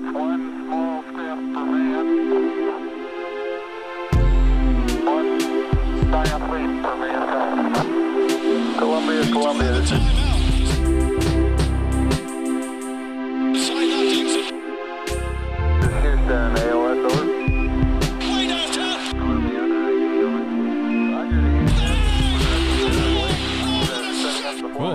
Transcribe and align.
One 0.00 0.64
small 0.64 1.02
step 1.02 1.38
for 1.52 1.66
man, 1.66 2.06
one 5.04 5.40
giant 6.10 6.44
leap 6.50 6.72
for 6.82 6.96
mankind. 6.96 8.78
Columbia, 8.78 9.22
Columbia, 9.30 10.19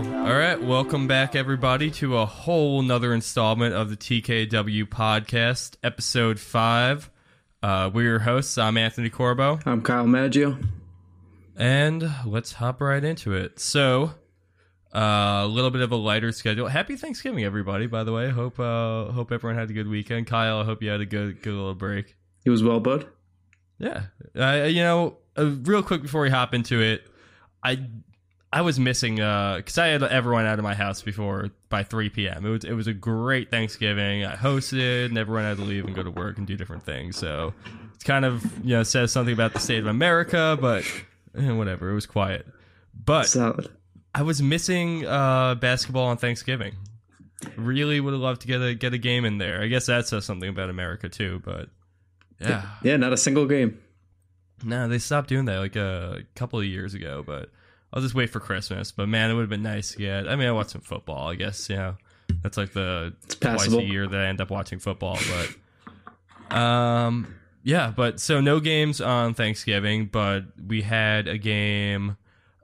All 0.05 0.35
right. 0.35 0.61
Welcome 0.61 1.07
back, 1.07 1.35
everybody, 1.35 1.89
to 1.91 2.17
a 2.17 2.25
whole 2.25 2.81
nother 2.81 3.13
installment 3.13 3.73
of 3.75 3.89
the 3.89 3.97
TKW 3.97 4.85
podcast, 4.85 5.75
episode 5.83 6.39
five. 6.39 7.09
Uh, 7.63 7.89
we're 7.93 8.03
your 8.03 8.19
hosts. 8.19 8.57
I'm 8.57 8.77
Anthony 8.77 9.09
Corbo, 9.09 9.59
I'm 9.65 9.81
Kyle 9.81 10.05
Maggio. 10.07 10.57
and 11.55 12.09
let's 12.25 12.53
hop 12.53 12.81
right 12.81 13.03
into 13.03 13.33
it. 13.33 13.59
So, 13.59 14.11
uh, 14.93 15.41
a 15.43 15.47
little 15.47 15.71
bit 15.71 15.81
of 15.81 15.91
a 15.91 15.95
lighter 15.95 16.31
schedule. 16.31 16.67
Happy 16.67 16.95
Thanksgiving, 16.95 17.43
everybody. 17.43 17.87
By 17.87 18.03
the 18.03 18.11
way, 18.11 18.29
hope 18.29 18.59
uh, 18.59 19.11
hope 19.11 19.31
everyone 19.31 19.57
had 19.57 19.69
a 19.69 19.73
good 19.73 19.87
weekend. 19.87 20.27
Kyle, 20.27 20.59
I 20.59 20.63
hope 20.65 20.81
you 20.83 20.89
had 20.89 21.01
a 21.01 21.05
good 21.05 21.41
good 21.41 21.53
little 21.53 21.75
break. 21.75 22.15
He 22.43 22.49
was 22.49 22.63
well, 22.63 22.79
bud. 22.79 23.07
Yeah. 23.79 24.03
Uh, 24.37 24.65
you 24.67 24.81
know, 24.83 25.17
uh, 25.37 25.45
real 25.63 25.83
quick 25.83 26.01
before 26.01 26.21
we 26.21 26.29
hop 26.29 26.53
into 26.53 26.81
it, 26.81 27.05
I 27.63 27.87
I 28.55 28.61
was 28.61 28.79
missing 28.79 29.15
because 29.15 29.77
I 29.77 29.87
had 29.87 30.01
everyone 30.01 30.45
out 30.45 30.59
of 30.59 30.63
my 30.63 30.73
house 30.73 31.01
before 31.01 31.49
by 31.67 31.83
3 31.83 32.07
p.m. 32.09 32.45
It 32.45 32.49
was 32.49 32.63
it 32.63 32.71
was 32.71 32.87
a 32.87 32.93
great 32.93 33.51
Thanksgiving. 33.51 34.23
I 34.23 34.37
hosted, 34.37 35.07
and 35.07 35.17
everyone 35.17 35.43
had 35.43 35.57
to 35.57 35.63
leave 35.63 35.83
and 35.83 35.93
go 35.93 36.03
to 36.03 36.09
work 36.09 36.37
and 36.37 36.47
do 36.47 36.55
different 36.55 36.83
things. 36.83 37.17
So 37.17 37.53
it's 37.93 38.05
kind 38.05 38.23
of 38.23 38.45
you 38.65 38.77
know 38.77 38.83
says 38.83 39.11
something 39.11 39.33
about 39.33 39.51
the 39.51 39.59
state 39.59 39.79
of 39.79 39.87
America, 39.87 40.57
but 40.59 40.85
eh, 41.37 41.51
whatever. 41.51 41.91
It 41.91 41.95
was 41.95 42.05
quiet. 42.05 42.47
But. 42.93 43.35
I 44.17 44.21
was 44.21 44.41
missing 44.41 45.05
uh, 45.05 45.55
basketball 45.55 46.05
on 46.05 46.15
Thanksgiving. 46.15 46.75
Really 47.57 47.99
would 47.99 48.13
have 48.13 48.21
loved 48.21 48.39
to 48.41 48.47
get 48.47 48.61
a 48.61 48.73
get 48.73 48.93
a 48.93 48.97
game 48.97 49.25
in 49.25 49.37
there. 49.37 49.61
I 49.61 49.67
guess 49.67 49.87
that 49.87 50.07
says 50.07 50.23
something 50.23 50.47
about 50.47 50.69
America 50.69 51.09
too. 51.09 51.41
But 51.43 51.67
yeah. 52.39 52.63
Yeah, 52.81 52.95
not 52.95 53.11
a 53.11 53.17
single 53.17 53.47
game. 53.47 53.77
No, 54.63 54.87
they 54.87 54.99
stopped 54.99 55.27
doing 55.27 55.43
that 55.45 55.59
like 55.59 55.75
a 55.75 56.21
couple 56.35 56.57
of 56.59 56.65
years 56.65 56.93
ago, 56.93 57.21
but 57.27 57.49
I'll 57.95 58.01
just 58.01 58.13
wait 58.13 58.29
for 58.29 58.41
Christmas. 58.41 58.91
But 58.91 59.07
man, 59.07 59.31
it 59.31 59.33
would 59.33 59.41
have 59.41 59.49
been 59.49 59.63
nice 59.63 59.93
to 59.93 59.97
get. 59.97 60.27
I 60.27 60.35
mean, 60.35 60.47
I 60.47 60.51
watch 60.51 60.69
some 60.69 60.81
football, 60.81 61.29
I 61.29 61.35
guess. 61.35 61.69
You 61.69 61.77
know, 61.77 61.97
that's 62.43 62.57
like 62.57 62.73
the 62.73 63.13
twice 63.29 63.71
a 63.71 63.81
year 63.81 64.05
that 64.05 64.19
I 64.19 64.25
end 64.25 64.41
up 64.41 64.49
watching 64.49 64.79
football. 64.79 65.17
But, 66.49 66.55
um, 66.55 67.33
yeah. 67.63 67.93
But 67.95 68.19
so 68.19 68.41
no 68.41 68.59
games 68.59 68.99
on 68.99 69.33
Thanksgiving, 69.33 70.07
but 70.07 70.43
we 70.67 70.81
had 70.81 71.27
a 71.29 71.37
game. 71.37 72.17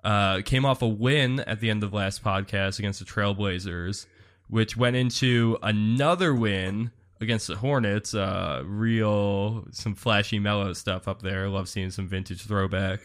Uh, 0.04 0.42
came 0.42 0.66
off 0.66 0.82
a 0.82 0.88
win 0.88 1.42
at 1.42 1.60
the 1.60 1.70
end 1.70 1.84
of 1.84 1.94
last 1.94 2.23
podcast 2.23 2.80
against 2.80 3.00
the 3.00 3.06
Trailblazers, 3.06 4.08
which 4.50 4.76
went 4.76 4.95
into 4.95 5.60
another 5.62 6.34
win 6.34 6.92
against 7.22 7.48
the 7.48 7.56
Hornets. 7.56 8.14
Uh, 8.14 8.64
real 8.66 9.68
some 9.72 9.94
flashy 9.95 10.40
Melo 10.40 10.73
stuff 10.73 11.08
up 11.08 11.22
there. 11.22 11.48
Love 11.48 11.70
seeing 11.70 11.92
some 11.92 12.08
vintage 12.08 12.42
throwback. 12.42 13.00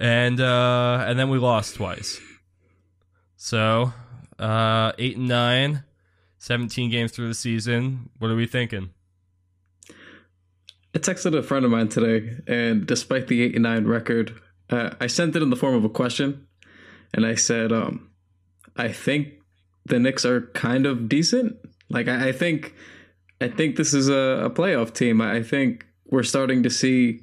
And 0.00 0.40
uh, 0.40 1.04
and 1.06 1.18
then 1.18 1.28
we 1.28 1.38
lost 1.38 1.76
twice. 1.76 2.20
So 3.36 3.92
uh, 4.38 4.92
eight 4.98 5.16
and 5.16 5.28
nine, 5.28 5.84
17 6.38 6.90
games 6.90 7.12
through 7.12 7.28
the 7.28 7.34
season. 7.34 8.10
What 8.18 8.30
are 8.30 8.36
we 8.36 8.46
thinking? 8.46 8.90
I 10.94 10.98
texted 10.98 11.36
a 11.36 11.42
friend 11.42 11.64
of 11.64 11.70
mine 11.70 11.88
today, 11.88 12.36
and 12.46 12.86
despite 12.86 13.28
the 13.28 13.42
8 13.42 13.54
and 13.54 13.62
9 13.62 13.86
record, 13.86 14.38
uh, 14.68 14.90
I 15.00 15.06
sent 15.06 15.34
it 15.34 15.42
in 15.42 15.48
the 15.48 15.56
form 15.56 15.74
of 15.74 15.84
a 15.84 15.88
question. 15.88 16.46
And 17.14 17.24
I 17.24 17.34
said, 17.34 17.72
um, 17.72 18.10
I 18.76 18.88
think 18.88 19.34
the 19.86 19.98
Knicks 19.98 20.24
are 20.26 20.42
kind 20.52 20.84
of 20.84 21.08
decent. 21.08 21.56
Like, 21.88 22.08
I, 22.08 22.28
I 22.28 22.32
think. 22.32 22.74
I 23.40 23.48
think 23.48 23.74
this 23.74 23.92
is 23.92 24.08
a, 24.08 24.44
a 24.44 24.50
playoff 24.50 24.94
team. 24.94 25.20
I 25.20 25.42
think 25.42 25.84
we're 26.06 26.22
starting 26.22 26.62
to 26.62 26.70
see, 26.70 27.22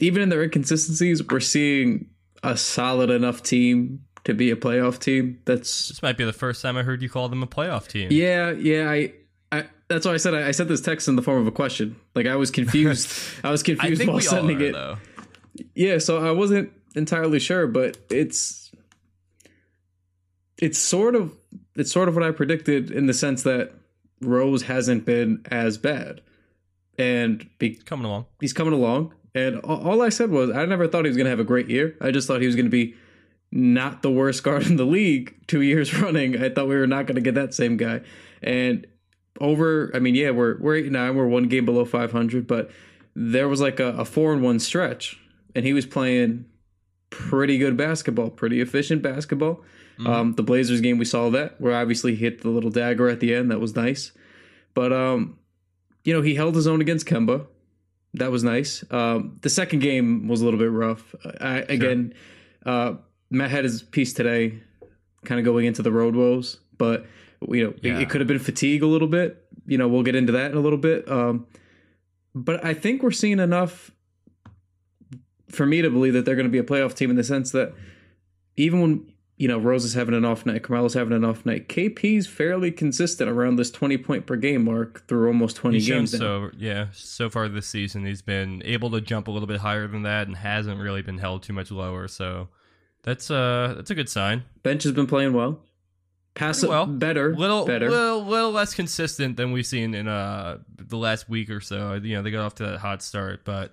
even 0.00 0.22
in 0.22 0.28
their 0.28 0.42
inconsistencies, 0.42 1.22
we're 1.26 1.40
seeing 1.40 2.10
a 2.42 2.56
solid 2.56 3.10
enough 3.10 3.42
team 3.42 4.04
to 4.24 4.34
be 4.34 4.50
a 4.50 4.56
playoff 4.56 4.98
team. 4.98 5.40
That's 5.44 5.88
This 5.88 6.02
might 6.02 6.16
be 6.16 6.24
the 6.24 6.32
first 6.32 6.62
time 6.62 6.76
I 6.76 6.82
heard 6.82 7.02
you 7.02 7.08
call 7.08 7.28
them 7.28 7.42
a 7.42 7.46
playoff 7.46 7.88
team. 7.88 8.08
Yeah, 8.10 8.50
yeah. 8.50 8.90
I, 8.90 9.12
I 9.50 9.64
that's 9.88 10.06
why 10.06 10.12
I 10.12 10.16
said 10.18 10.34
I, 10.34 10.48
I 10.48 10.50
sent 10.50 10.68
this 10.68 10.80
text 10.80 11.08
in 11.08 11.16
the 11.16 11.22
form 11.22 11.40
of 11.40 11.46
a 11.46 11.52
question. 11.52 11.96
Like 12.14 12.26
I 12.26 12.36
was 12.36 12.50
confused. 12.50 13.10
I 13.44 13.50
was 13.50 13.62
I 13.62 13.66
confused 13.66 13.98
think 14.00 14.12
while 14.12 14.20
sending 14.20 14.60
are, 14.60 14.64
it. 14.64 14.72
though. 14.72 14.98
Yeah, 15.74 15.98
so 15.98 16.24
I 16.24 16.30
wasn't 16.30 16.72
entirely 16.94 17.40
sure, 17.40 17.66
but 17.66 17.96
it's 18.10 18.70
it's 20.58 20.78
sort 20.78 21.14
of 21.14 21.32
it's 21.74 21.90
sort 21.92 22.08
of 22.08 22.14
what 22.14 22.24
I 22.24 22.30
predicted 22.30 22.90
in 22.90 23.06
the 23.06 23.14
sense 23.14 23.42
that 23.44 23.72
Rose 24.20 24.62
hasn't 24.62 25.04
been 25.04 25.42
as 25.50 25.78
bad, 25.78 26.20
and 26.98 27.48
be, 27.58 27.74
Coming 27.76 28.06
along. 28.06 28.26
he's 28.40 28.52
coming 28.52 28.74
along. 28.74 29.14
And 29.38 29.60
all, 29.60 30.02
I 30.02 30.08
said 30.08 30.30
was 30.30 30.50
I 30.50 30.64
never 30.64 30.88
thought 30.88 31.04
he 31.04 31.08
was 31.08 31.16
going 31.16 31.26
to 31.26 31.30
have 31.30 31.40
a 31.40 31.44
great 31.44 31.68
year. 31.68 31.96
I 32.00 32.10
just 32.10 32.26
thought 32.26 32.40
he 32.40 32.46
was 32.46 32.56
going 32.56 32.66
to 32.66 32.70
be 32.70 32.94
not 33.50 34.02
the 34.02 34.10
worst 34.10 34.42
guard 34.42 34.66
in 34.66 34.76
the 34.76 34.84
league 34.84 35.34
two 35.46 35.62
years 35.62 35.94
running. 36.02 36.42
I 36.42 36.48
thought 36.48 36.68
we 36.68 36.76
were 36.76 36.86
not 36.86 37.06
going 37.06 37.16
to 37.16 37.20
get 37.20 37.34
that 37.34 37.54
same 37.54 37.76
guy. 37.76 38.00
And 38.42 38.86
over, 39.40 39.90
I 39.94 40.00
mean, 40.00 40.14
yeah, 40.14 40.30
we're 40.30 40.58
we're 40.58 40.76
eight 40.76 40.84
and 40.84 40.94
nine. 40.94 41.14
We're 41.14 41.26
one 41.26 41.48
game 41.48 41.64
below 41.64 41.84
five 41.84 42.12
hundred, 42.12 42.46
but 42.46 42.70
there 43.14 43.48
was 43.48 43.60
like 43.60 43.80
a, 43.80 43.88
a 43.88 44.04
four 44.04 44.32
and 44.32 44.42
one 44.42 44.58
stretch, 44.58 45.20
and 45.54 45.64
he 45.64 45.72
was 45.72 45.86
playing 45.86 46.46
pretty 47.10 47.58
good 47.58 47.76
basketball, 47.76 48.30
pretty 48.30 48.60
efficient 48.60 49.02
basketball. 49.02 49.62
Um, 50.06 50.34
the 50.34 50.44
Blazers 50.44 50.80
game, 50.80 50.98
we 50.98 51.04
saw 51.04 51.28
that 51.30 51.60
where 51.60 51.74
obviously 51.74 52.14
he 52.14 52.24
hit 52.24 52.42
the 52.42 52.50
little 52.50 52.70
dagger 52.70 53.08
at 53.08 53.18
the 53.18 53.34
end. 53.34 53.50
That 53.50 53.58
was 53.60 53.74
nice, 53.74 54.12
but 54.74 54.92
um, 54.92 55.38
you 56.04 56.12
know, 56.12 56.22
he 56.22 56.36
held 56.36 56.54
his 56.54 56.66
own 56.66 56.80
against 56.80 57.06
Kemba. 57.06 57.46
That 58.14 58.30
was 58.30 58.42
nice. 58.42 58.84
Um, 58.90 59.36
the 59.42 59.50
second 59.50 59.80
game 59.80 60.28
was 60.28 60.40
a 60.40 60.44
little 60.44 60.58
bit 60.58 60.70
rough. 60.70 61.14
I, 61.40 61.58
again, 61.68 62.14
uh, 62.64 62.94
Matt 63.30 63.50
had 63.50 63.64
his 63.64 63.82
piece 63.82 64.12
today, 64.14 64.60
kind 65.24 65.38
of 65.38 65.44
going 65.44 65.66
into 65.66 65.82
the 65.82 65.92
road 65.92 66.16
woes, 66.16 66.58
but 66.78 67.06
you 67.48 67.64
know, 67.64 67.74
Yeah. 67.82 67.96
it, 67.98 68.02
it 68.02 68.10
could 68.10 68.20
have 68.20 68.28
been 68.28 68.38
fatigue 68.38 68.82
a 68.82 68.86
little 68.86 69.08
bit. 69.08 69.44
You 69.66 69.78
know, 69.78 69.86
we'll 69.88 70.02
get 70.02 70.14
into 70.16 70.32
that 70.32 70.50
in 70.50 70.56
a 70.56 70.60
little 70.60 70.78
bit. 70.78 71.08
Um, 71.10 71.46
but 72.34 72.64
I 72.64 72.72
think 72.74 73.02
we're 73.02 73.10
seeing 73.10 73.38
enough 73.38 73.90
for 75.50 75.66
me 75.66 75.82
to 75.82 75.90
believe 75.90 76.14
that 76.14 76.24
they're 76.24 76.34
going 76.36 76.46
to 76.46 76.50
be 76.50 76.58
a 76.58 76.62
playoff 76.64 76.94
team 76.94 77.10
in 77.10 77.16
the 77.16 77.24
sense 77.24 77.52
that 77.52 77.72
even 78.56 78.80
when 78.80 79.12
you 79.38 79.48
know 79.48 79.56
Rose 79.58 79.84
is 79.84 79.94
having 79.94 80.14
an 80.14 80.24
off 80.24 80.44
night, 80.44 80.62
Carmelo's 80.62 80.94
having 80.94 81.12
an 81.14 81.24
off 81.24 81.46
night, 81.46 81.68
KP's 81.68 82.26
fairly 82.26 82.70
consistent 82.70 83.30
around 83.30 83.56
this 83.56 83.70
twenty 83.70 83.96
point 83.96 84.26
per 84.26 84.36
game 84.36 84.64
mark 84.64 85.06
through 85.08 85.28
almost 85.28 85.56
twenty 85.56 85.78
He's 85.78 85.86
games. 85.88 86.10
so 86.10 86.50
yeah. 86.58 86.88
So 86.92 87.30
far 87.30 87.48
this 87.48 87.66
season, 87.68 88.04
he's 88.04 88.20
been 88.22 88.62
able 88.64 88.90
to 88.90 89.00
jump 89.00 89.28
a 89.28 89.30
little 89.30 89.46
bit 89.48 89.60
higher 89.60 89.86
than 89.88 90.02
that, 90.02 90.26
and 90.26 90.36
hasn't 90.36 90.80
really 90.80 91.02
been 91.02 91.18
held 91.18 91.42
too 91.44 91.52
much 91.52 91.70
lower. 91.70 92.08
So 92.08 92.48
that's 93.04 93.30
uh 93.30 93.74
that's 93.76 93.90
a 93.90 93.94
good 93.94 94.08
sign. 94.08 94.42
Bench 94.62 94.82
has 94.82 94.92
been 94.92 95.06
playing 95.06 95.32
well. 95.32 95.60
Pass 96.34 96.60
Pretty 96.60 96.70
well. 96.70 96.86
better, 96.86 97.34
Little 97.34 97.64
better. 97.64 97.90
little 97.90 98.24
little 98.24 98.52
less 98.52 98.72
consistent 98.74 99.36
than 99.36 99.50
we've 99.52 99.66
seen 99.66 99.94
in 99.94 100.06
uh 100.06 100.58
the 100.76 100.96
last 100.96 101.28
week 101.28 101.48
or 101.50 101.60
so. 101.60 101.94
You 101.94 102.16
know 102.16 102.22
they 102.22 102.30
got 102.30 102.44
off 102.44 102.54
to 102.56 102.64
that 102.66 102.78
hot 102.78 103.02
start, 103.02 103.44
but 103.44 103.72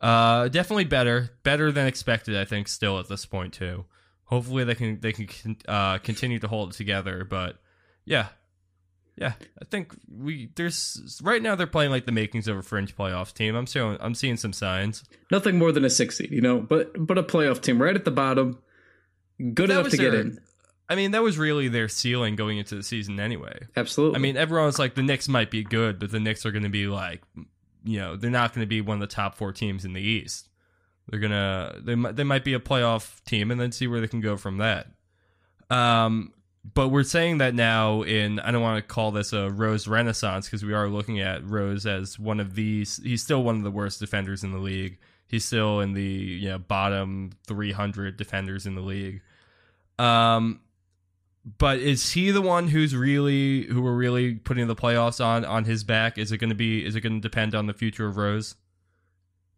uh 0.00 0.48
definitely 0.48 0.84
better, 0.84 1.30
better 1.42 1.72
than 1.72 1.86
expected. 1.86 2.36
I 2.36 2.44
think 2.44 2.68
still 2.68 2.98
at 2.98 3.08
this 3.08 3.24
point 3.24 3.52
too. 3.54 3.84
Hopefully 4.26 4.64
they 4.64 4.74
can 4.74 5.00
they 5.00 5.12
can 5.12 5.56
uh, 5.68 5.98
continue 5.98 6.38
to 6.38 6.48
hold 6.48 6.70
it 6.70 6.76
together. 6.76 7.24
But 7.24 7.56
yeah, 8.04 8.28
yeah, 9.16 9.32
I 9.60 9.64
think 9.64 9.94
we 10.08 10.50
there's 10.56 11.20
right 11.22 11.40
now 11.40 11.54
they're 11.54 11.66
playing 11.66 11.90
like 11.90 12.06
the 12.06 12.12
makings 12.12 12.48
of 12.48 12.56
a 12.56 12.62
fringe 12.62 12.96
playoffs 12.96 13.32
team. 13.32 13.54
I'm 13.54 13.66
seeing 13.66 13.96
I'm 14.00 14.14
seeing 14.14 14.36
some 14.36 14.52
signs. 14.52 15.04
Nothing 15.30 15.58
more 15.58 15.72
than 15.72 15.84
a 15.84 15.90
six 15.90 16.18
seed, 16.18 16.30
you 16.32 16.40
know, 16.40 16.60
but 16.60 16.92
but 16.98 17.18
a 17.18 17.22
playoff 17.22 17.62
team 17.62 17.80
right 17.80 17.94
at 17.94 18.04
the 18.04 18.10
bottom, 18.10 18.58
good 19.54 19.70
enough 19.70 19.90
to 19.90 19.96
get 19.96 20.10
their- 20.10 20.20
in. 20.20 20.40
I 20.88 20.94
mean, 20.94 21.10
that 21.12 21.22
was 21.22 21.36
really 21.36 21.66
their 21.66 21.88
ceiling 21.88 22.36
going 22.36 22.58
into 22.58 22.76
the 22.76 22.82
season 22.82 23.18
anyway. 23.18 23.58
Absolutely. 23.76 24.16
I 24.16 24.20
mean, 24.20 24.36
everyone's 24.36 24.78
like 24.78 24.94
the 24.94 25.02
Knicks 25.02 25.28
might 25.28 25.50
be 25.50 25.64
good, 25.64 25.98
but 25.98 26.12
the 26.12 26.20
Knicks 26.20 26.46
are 26.46 26.52
going 26.52 26.62
to 26.62 26.68
be 26.68 26.86
like, 26.86 27.22
you 27.82 27.98
know, 27.98 28.14
they're 28.14 28.30
not 28.30 28.54
going 28.54 28.62
to 28.62 28.68
be 28.68 28.80
one 28.80 29.02
of 29.02 29.08
the 29.08 29.12
top 29.12 29.34
four 29.34 29.52
teams 29.52 29.84
in 29.84 29.94
the 29.94 30.00
East. 30.00 30.48
They're 31.08 31.20
gonna 31.20 31.76
they 31.78 31.94
might 31.94 32.16
they 32.16 32.24
might 32.24 32.44
be 32.44 32.54
a 32.54 32.58
playoff 32.58 33.22
team 33.24 33.50
and 33.50 33.60
then 33.60 33.72
see 33.72 33.86
where 33.86 34.00
they 34.00 34.08
can 34.08 34.20
go 34.20 34.36
from 34.36 34.58
that. 34.58 34.88
Um, 35.70 36.32
but 36.74 36.88
we're 36.88 37.04
saying 37.04 37.38
that 37.38 37.54
now 37.54 38.02
in 38.02 38.40
I 38.40 38.50
don't 38.50 38.62
want 38.62 38.82
to 38.82 38.94
call 38.94 39.12
this 39.12 39.32
a 39.32 39.50
Rose 39.50 39.86
Renaissance 39.86 40.46
because 40.46 40.64
we 40.64 40.72
are 40.72 40.88
looking 40.88 41.20
at 41.20 41.48
Rose 41.48 41.86
as 41.86 42.18
one 42.18 42.40
of 42.40 42.54
these. 42.54 43.00
He's 43.02 43.22
still 43.22 43.42
one 43.42 43.56
of 43.56 43.62
the 43.62 43.70
worst 43.70 44.00
defenders 44.00 44.42
in 44.42 44.52
the 44.52 44.58
league. 44.58 44.98
He's 45.28 45.44
still 45.44 45.80
in 45.80 45.92
the 45.92 46.02
you 46.02 46.48
know 46.48 46.58
bottom 46.58 47.30
300 47.46 48.16
defenders 48.16 48.66
in 48.66 48.74
the 48.74 48.80
league. 48.80 49.22
Um, 49.98 50.60
but 51.58 51.78
is 51.78 52.12
he 52.12 52.32
the 52.32 52.42
one 52.42 52.66
who's 52.66 52.96
really 52.96 53.66
who 53.66 53.80
we're 53.80 53.94
really 53.94 54.34
putting 54.34 54.66
the 54.66 54.74
playoffs 54.74 55.24
on 55.24 55.44
on 55.44 55.64
his 55.64 55.84
back? 55.84 56.18
Is 56.18 56.32
it 56.32 56.38
going 56.38 56.50
to 56.50 56.56
be? 56.56 56.84
Is 56.84 56.96
it 56.96 57.00
going 57.02 57.14
to 57.14 57.20
depend 57.20 57.54
on 57.54 57.66
the 57.66 57.74
future 57.74 58.08
of 58.08 58.16
Rose 58.16 58.56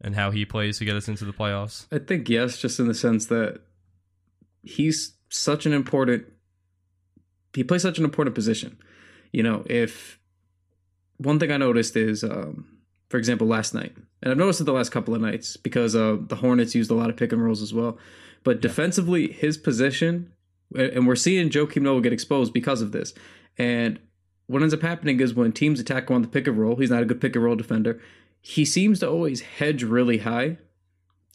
and 0.01 0.15
how 0.15 0.31
he 0.31 0.45
plays 0.45 0.79
to 0.79 0.85
get 0.85 0.97
us 0.97 1.09
into 1.09 1.25
the 1.25 1.33
playoffs? 1.33 1.87
I 1.93 1.99
think 1.99 2.29
yes, 2.29 2.59
just 2.59 2.79
in 2.79 2.89
the 2.89 2.95
sense 2.95 3.27
that 3.27 3.61
he's 4.63 5.15
such 5.29 5.67
an 5.67 5.73
important. 5.73 6.27
He 7.55 7.65
plays 7.65 7.83
such 7.83 7.99
an 7.99 8.05
important 8.05 8.35
position. 8.35 8.79
You 9.33 9.43
know, 9.43 9.65
if 9.67 10.19
one 11.19 11.39
thing 11.39 11.51
I 11.51 11.57
noticed 11.57 11.97
is, 11.97 12.23
um, 12.23 12.79
for 13.09 13.17
example, 13.17 13.47
last 13.47 13.75
night, 13.75 13.95
and 14.23 14.31
I've 14.31 14.39
noticed 14.39 14.61
it 14.61 14.65
the 14.65 14.73
last 14.73 14.91
couple 14.91 15.15
of 15.15 15.21
nights 15.21 15.57
because 15.57 15.95
uh, 15.95 16.17
the 16.21 16.37
Hornets 16.37 16.75
used 16.75 16.91
a 16.91 16.95
lot 16.95 17.11
of 17.11 17.17
pick 17.17 17.33
and 17.33 17.43
rolls 17.43 17.63
as 17.63 17.75
well. 17.75 17.99
But 18.45 18.61
defensively, 18.61 19.33
his 19.33 19.59
position, 19.59 20.33
and 20.75 21.07
we're 21.07 21.17
seeing 21.17 21.51
Joakim 21.51 21.83
Noah 21.83 22.01
get 22.01 22.13
exposed 22.13 22.53
because 22.53 22.81
of 22.81 22.93
this. 22.93 23.15
And 23.57 23.99
what 24.47 24.63
ends 24.63 24.75
up 24.75 24.83
happening 24.83 25.21
is 25.21 25.35
when 25.35 25.53
teams 25.53 25.81
attack 25.81 26.09
him 26.09 26.17
on 26.17 26.23
the 26.23 26.29
pick 26.29 26.47
and 26.47 26.59
roll, 26.59 26.77
he's 26.77 26.91
not 26.91 27.03
a 27.03 27.07
good 27.07 27.21
pick 27.21 27.35
and 27.35 27.45
roll 27.45 27.57
defender. 27.57 28.01
He 28.41 28.65
seems 28.65 29.01
to 29.01 29.09
always 29.09 29.41
hedge 29.41 29.83
really 29.83 30.19
high. 30.19 30.59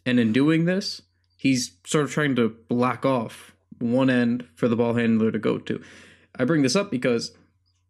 And 0.06 0.20
in 0.20 0.34
doing 0.34 0.66
this, 0.66 1.02
he's 1.38 1.78
sort 1.86 2.06
of 2.06 2.12
trying 2.12 2.36
to 2.36 2.56
block 2.68 3.06
off 3.06 3.54
one 3.80 4.10
end 4.10 4.46
for 4.56 4.68
the 4.68 4.76
ball 4.76 4.96
handler 4.96 5.32
to 5.32 5.40
go 5.40 5.58
to. 5.60 5.82
I 6.38 6.46
bring 6.46 6.62
this 6.62 6.76
up 6.76 6.90
because 6.90 7.36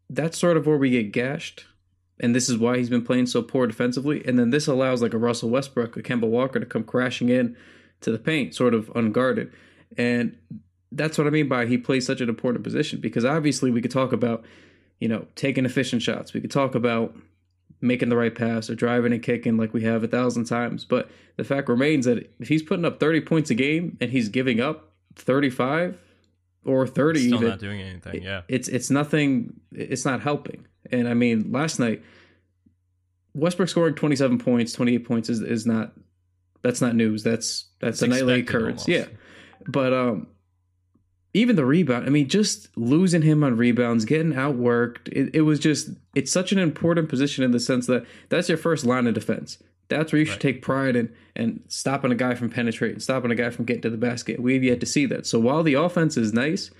that's 0.09 0.37
sort 0.37 0.57
of 0.57 0.65
where 0.65 0.77
we 0.77 0.89
get 0.89 1.11
gashed. 1.11 1.65
And 2.19 2.35
this 2.35 2.49
is 2.49 2.57
why 2.57 2.77
he's 2.77 2.89
been 2.89 3.05
playing 3.05 3.25
so 3.25 3.41
poor 3.41 3.67
defensively. 3.67 4.23
And 4.25 4.37
then 4.37 4.51
this 4.51 4.67
allows 4.67 5.01
like 5.01 5.13
a 5.13 5.17
Russell 5.17 5.49
Westbrook, 5.49 5.97
a 5.97 6.03
Kemba 6.03 6.27
Walker 6.27 6.59
to 6.59 6.65
come 6.65 6.83
crashing 6.83 7.29
in 7.29 7.57
to 8.01 8.11
the 8.11 8.19
paint, 8.19 8.53
sort 8.53 8.73
of 8.73 8.91
unguarded. 8.95 9.51
And 9.97 10.37
that's 10.91 11.17
what 11.17 11.27
I 11.27 11.31
mean 11.31 11.47
by 11.47 11.65
he 11.65 11.77
plays 11.77 12.05
such 12.05 12.21
an 12.21 12.29
important 12.29 12.63
position 12.63 12.99
because 12.99 13.25
obviously 13.25 13.71
we 13.71 13.81
could 13.81 13.91
talk 13.91 14.13
about, 14.13 14.45
you 14.99 15.07
know, 15.07 15.25
taking 15.35 15.65
efficient 15.65 16.01
shots. 16.01 16.33
We 16.33 16.41
could 16.41 16.51
talk 16.51 16.75
about 16.75 17.15
making 17.83 18.09
the 18.09 18.15
right 18.17 18.33
pass 18.33 18.69
or 18.69 18.75
driving 18.75 19.13
and 19.13 19.21
kicking 19.21 19.57
like 19.57 19.73
we 19.73 19.83
have 19.83 20.03
a 20.03 20.07
thousand 20.07 20.45
times. 20.45 20.85
But 20.85 21.09
the 21.35 21.43
fact 21.43 21.69
remains 21.69 22.05
that 22.05 22.31
if 22.39 22.47
he's 22.47 22.63
putting 22.63 22.85
up 22.85 22.99
30 22.99 23.21
points 23.21 23.49
a 23.49 23.55
game 23.55 23.97
and 24.01 24.09
he's 24.09 24.29
giving 24.29 24.59
up 24.61 24.91
35 25.15 25.97
or 26.65 26.87
30 26.87 27.19
Still 27.19 27.35
even, 27.35 27.49
not 27.49 27.59
doing 27.59 27.81
anything. 27.81 28.23
Yeah. 28.23 28.41
it's 28.47 28.67
it's 28.69 28.89
nothing 28.89 29.53
it's 29.73 30.05
not 30.05 30.21
helping 30.21 30.65
and 30.91 31.07
i 31.09 31.13
mean 31.13 31.51
last 31.51 31.77
night 31.77 32.01
westbrook 33.33 33.67
scoring 33.69 33.95
27 33.95 34.37
points 34.39 34.71
28 34.73 34.99
points 35.05 35.29
is, 35.29 35.41
is 35.41 35.65
not 35.65 35.91
that's 36.61 36.79
not 36.81 36.95
news 36.95 37.21
that's 37.23 37.65
that's 37.79 38.01
It's 38.01 38.01
a 38.03 38.07
nightly 38.07 38.39
occurrence 38.39 38.87
almost. 38.87 39.09
yeah 39.09 39.13
but 39.67 39.93
um 39.93 40.27
even 41.33 41.55
the 41.55 41.65
rebound 41.65 42.05
i 42.05 42.09
mean 42.09 42.27
just 42.27 42.67
losing 42.77 43.21
him 43.23 43.43
on 43.43 43.57
rebounds 43.57 44.05
getting 44.05 44.33
outworked 44.33 45.07
it, 45.09 45.29
it 45.33 45.41
was 45.41 45.59
just 45.59 45.89
it's 46.15 46.31
such 46.31 46.51
an 46.51 46.59
important 46.59 47.09
position 47.09 47.43
in 47.43 47.51
the 47.51 47.59
sense 47.59 47.87
that 47.87 48.05
that's 48.29 48.49
your 48.49 48.57
first 48.57 48.85
line 48.85 49.07
of 49.07 49.13
defense 49.13 49.57
that's 49.89 50.11
where 50.11 50.19
you 50.19 50.25
should 50.25 50.33
Right. 50.43 50.53
take 50.53 50.61
pride 50.61 50.95
in 50.95 51.13
and 51.35 51.61
stopping 51.67 52.11
a 52.11 52.15
guy 52.15 52.35
from 52.35 52.49
penetrating 52.49 52.99
stopping 52.99 53.31
a 53.31 53.35
guy 53.35 53.49
from 53.49 53.65
getting 53.65 53.81
to 53.83 53.89
the 53.89 53.97
basket 53.97 54.39
we've 54.39 54.63
yet 54.63 54.79
to 54.79 54.85
see 54.85 55.05
that 55.07 55.25
so 55.25 55.39
while 55.39 55.63
the 55.63 55.73
offense 55.73 56.17
is 56.17 56.33
nice 56.33 56.71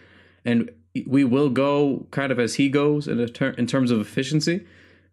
and 0.46 0.70
we 1.08 1.24
will 1.24 1.50
go 1.50 2.06
kind 2.12 2.32
of 2.32 2.40
as 2.40 2.56
he 2.56 2.70
goes 2.70 3.08
in, 3.08 3.20
a 3.20 3.28
ter- 3.28 3.50
in 3.58 3.66
terms 3.66 3.90
of 3.90 4.00
efficiency. 4.00 4.64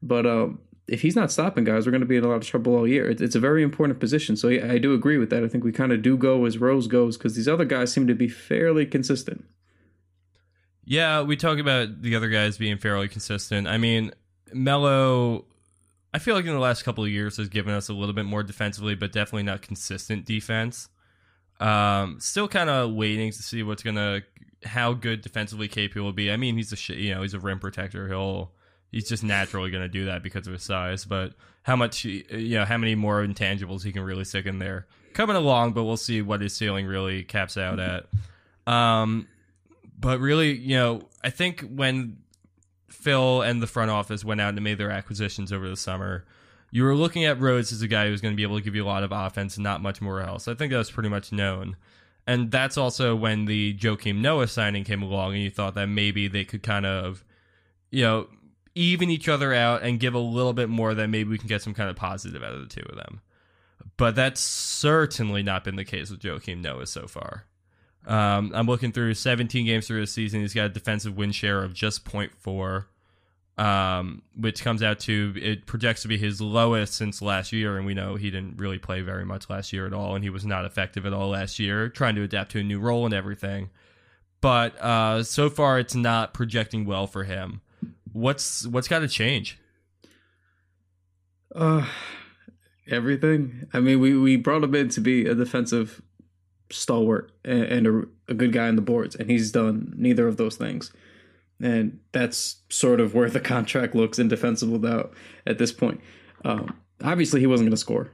But 0.03 0.27
um, 0.27 0.59
if 0.91 1.03
he's 1.03 1.15
not 1.15 1.31
stopping 1.31 1.63
guys, 1.63 1.87
we're 1.87 1.93
going 1.93 2.01
to 2.01 2.07
be 2.07 2.17
in 2.17 2.25
a 2.25 2.29
lot 2.29 2.35
of 2.35 2.47
trouble 2.47 2.75
all 2.75 2.87
year. 2.87 3.09
It's, 3.09 3.37
a 3.37 3.41
very 3.41 3.63
important 3.63 4.01
position. 4.01 4.37
So 4.37 4.49
I 4.49 4.79
do 4.79 4.93
agree 4.93 5.19
with 5.19 5.31
that. 5.31 5.45
I 5.45 5.49
think 5.49 5.63
we 5.63 5.71
kind 5.71 5.93
of 5.93 6.03
do 6.03 6.17
go 6.17 6.45
as 6.47 6.59
Rose 6.59 6.89
goes 6.89 7.17
because 7.17 7.37
these 7.37 7.47
other 7.47 7.65
guys 7.65 7.93
seem 7.93 8.09
to 8.09 8.15
be 8.15 8.29
fairly 8.29 8.85
consistent. 8.85 9.45
Yeah, 10.85 11.23
we 11.23 11.37
talk 11.37 11.59
about 11.59 12.03
the 12.03 12.17
other 12.17 12.29
guys 12.29 12.59
being 12.59 12.77
fairly 12.77 13.07
consistent. 13.07 13.69
I 13.69 13.79
mean, 13.79 14.11
Mello, 14.53 15.45
I 16.13 16.19
feel 16.19 16.35
like 16.35 16.45
in 16.45 16.53
the 16.53 16.59
last 16.59 16.83
couple 16.83 17.05
of 17.05 17.11
years 17.11 17.37
has 17.37 17.49
given 17.49 17.73
us 17.73 17.89
a 17.89 17.95
little 17.95 18.15
bit 18.15 18.25
more 18.25 18.43
defensively, 18.43 18.97
but 18.97 19.13
definitely 19.13 19.45
not 19.45 19.63
consistent 19.63 20.25
defense. 20.25 20.89
Um, 21.61 22.19
still 22.19 22.49
kind 22.49 22.69
of 22.69 22.93
waiting 22.95 23.31
to 23.31 23.43
see 23.43 23.63
what's 23.63 23.85
gonna 23.85 24.23
how 24.65 24.93
good 24.93 25.21
defensively 25.21 25.69
KP 25.69 25.95
will 25.97 26.13
be. 26.13 26.33
I 26.33 26.37
mean, 26.37 26.57
he's 26.57 26.73
a 26.73 26.95
you 26.95 27.15
know 27.15 27.23
he's 27.23 27.35
a 27.35 27.39
rim 27.39 27.61
protector. 27.61 28.09
He'll 28.09 28.51
he's 28.91 29.09
just 29.09 29.25
naturally 29.25 29.71
gonna 29.71 29.89
do 29.89 30.07
that 30.07 30.23
because 30.23 30.47
of 30.47 30.53
his 30.53 30.63
size. 30.63 31.05
But 31.05 31.35
how 31.63 31.77
much 31.77 32.05
you 32.05 32.59
know 32.59 32.65
how 32.65 32.79
many 32.79 32.95
more 32.95 33.25
intangibles 33.25 33.83
he 33.83 33.93
can 33.93 34.03
really 34.03 34.25
stick 34.25 34.47
in 34.47 34.59
there 34.59 34.87
coming 35.13 35.37
along, 35.37 35.73
but 35.73 35.85
we'll 35.85 35.97
see 35.97 36.23
what 36.23 36.41
his 36.41 36.55
ceiling 36.55 36.87
really 36.87 37.23
caps 37.25 37.57
out 37.57 37.79
at. 37.81 38.07
Um, 38.73 39.27
but 39.99 40.21
really, 40.21 40.53
you 40.53 40.77
know, 40.77 41.03
I 41.23 41.31
think 41.31 41.63
when 41.63 42.19
Phil 42.89 43.43
and 43.43 43.63
the 43.63 43.67
front 43.67 43.91
office 43.91 44.25
went 44.25 44.41
out 44.41 44.55
and 44.55 44.63
made 44.63 44.79
their 44.79 44.91
acquisitions 44.91 45.53
over 45.53 45.69
the 45.69 45.77
summer, 45.77 46.25
you 46.71 46.85
were 46.85 46.95
looking 46.95 47.25
at 47.25 47.41
Rose 47.41 47.73
as 47.73 47.83
a 47.83 47.89
guy 47.89 48.07
who's 48.07 48.21
going 48.21 48.33
to 48.33 48.37
be 48.37 48.43
able 48.43 48.57
to 48.57 48.63
give 48.63 48.75
you 48.75 48.85
a 48.85 48.87
lot 48.87 49.03
of 49.03 49.13
offense 49.13 49.57
and 49.57 49.65
not 49.65 49.83
much 49.83 50.01
more 50.01 50.21
else. 50.21 50.49
I 50.49 50.55
think 50.55 50.73
that 50.73 50.79
was 50.79 50.91
pretty 50.91 51.09
much 51.09 51.33
known. 51.33 51.77
And 52.27 52.51
that's 52.51 52.77
also 52.79 53.17
when 53.17 53.47
the 53.47 53.75
Joakim 53.75 54.21
Noah 54.21 54.47
signing 54.47 54.85
came 54.85 55.03
along, 55.03 55.35
and 55.35 55.43
you 55.43 55.51
thought 55.51 55.75
that 55.75 55.87
maybe 55.87 56.29
they 56.29 56.45
could 56.45 56.63
kind 56.63 56.87
of, 56.87 57.25
you 57.91 58.05
know, 58.05 58.29
even 58.75 59.11
each 59.11 59.29
other 59.29 59.53
out 59.53 59.83
and 59.83 60.01
give 60.01 60.15
a 60.15 60.19
little 60.19 60.53
bit 60.53 60.69
more, 60.69 60.95
that 60.95 61.09
maybe 61.09 61.31
we 61.31 61.39
can 61.39 61.49
get 61.49 61.63
some 61.63 61.75
kind 61.75 61.91
of 61.91 61.97
positive 61.97 62.43
out 62.43 62.55
of 62.55 62.61
the 62.61 62.75
two 62.75 62.87
of 62.89 62.97
them. 62.97 63.21
But 63.97 64.15
that's 64.15 64.41
certainly 64.41 65.43
not 65.43 65.65
been 65.65 65.77
the 65.77 65.85
case 65.85 66.11
with 66.11 66.21
Joakim 66.21 66.61
Noah 66.63 66.87
so 66.87 67.07
far. 67.07 67.45
Um, 68.07 68.53
I'm 68.55 68.67
looking 68.67 68.93
through 68.93 69.15
17 69.15 69.67
games 69.67 69.87
through 69.87 70.01
the 70.01 70.07
season. 70.07 70.41
He's 70.41 70.55
got 70.55 70.67
a 70.67 70.71
defensive 70.71 71.17
win 71.17 71.33
share 71.33 71.63
of 71.63 71.75
just 71.75 72.05
0.4, 72.05 72.87
um, 73.63 74.23
which 74.35 74.65
comes 74.65 74.83
out 74.83 75.01
to 75.01 75.35
it 75.37 75.67
projects 75.67 76.03
to 76.03 76.09
be 76.09 76.17
his 76.17 76.41
lowest 76.41 76.95
since 76.95 77.21
last 77.21 77.53
year. 77.53 77.77
And 77.77 77.85
we 77.85 77.93
know 77.93 78.15
he 78.15 78.31
didn't 78.31 78.57
really 78.59 78.79
play 78.79 79.03
very 79.03 79.25
much 79.25 79.51
last 79.51 79.73
year 79.73 79.87
at 79.87 79.93
all, 79.93 80.15
and 80.15 80.25
he 80.25 80.31
was 80.31 80.47
not 80.47 80.65
effective 80.65 81.05
at 81.05 81.13
all 81.13 81.29
last 81.29 81.59
year, 81.59 81.89
trying 81.89 82.15
to 82.15 82.23
adapt 82.23 82.53
to 82.53 82.61
a 82.61 82.65
new 82.65 82.81
role 82.81 83.05
and 83.05 83.15
everything. 83.15 83.69
But 84.41 84.81
uh, 84.81 85.23
so 85.23 85.51
far, 85.51 85.79
it's 85.79 85.95
not 85.95 86.33
projecting 86.33 86.87
well 86.87 87.07
for 87.07 87.25
him. 87.25 87.61
What's 88.13 88.67
what's 88.67 88.89
got 88.89 89.01
to 89.01 89.09
change? 89.09 89.59
Uh, 91.55 91.87
everything. 92.89 93.69
I 93.73 93.81
mean, 93.81 94.01
we, 94.01 94.17
we 94.17 94.37
brought 94.37 94.63
him 94.63 94.75
in 94.75 94.89
to 94.91 95.01
be 95.01 95.27
a 95.27 95.35
defensive 95.35 96.03
stalwart 96.71 97.33
and, 97.45 97.63
and 97.63 97.87
a, 97.87 98.33
a 98.33 98.35
good 98.35 98.53
guy 98.53 98.69
on 98.69 98.77
the 98.77 98.83
boards, 98.83 99.17
and 99.17 99.31
he's 99.31 99.51
done 99.51 99.95
neither 99.97 100.29
of 100.29 100.37
those 100.37 100.57
things. 100.57 100.93
And 101.61 102.01
that's 102.13 102.57
sort 102.69 103.01
of 103.01 103.15
where 103.15 103.31
the 103.31 103.41
contract 103.41 103.95
looks 103.95 104.19
in 104.19 104.27
indefensible 104.27 104.79
now 104.79 105.11
at 105.47 105.59
this 105.59 105.73
point. 105.73 106.01
Um, 106.45 106.77
obviously, 107.03 107.41
he 107.41 107.47
wasn't 107.47 107.69
going 107.69 107.73
to 107.73 107.77
score. 107.77 108.13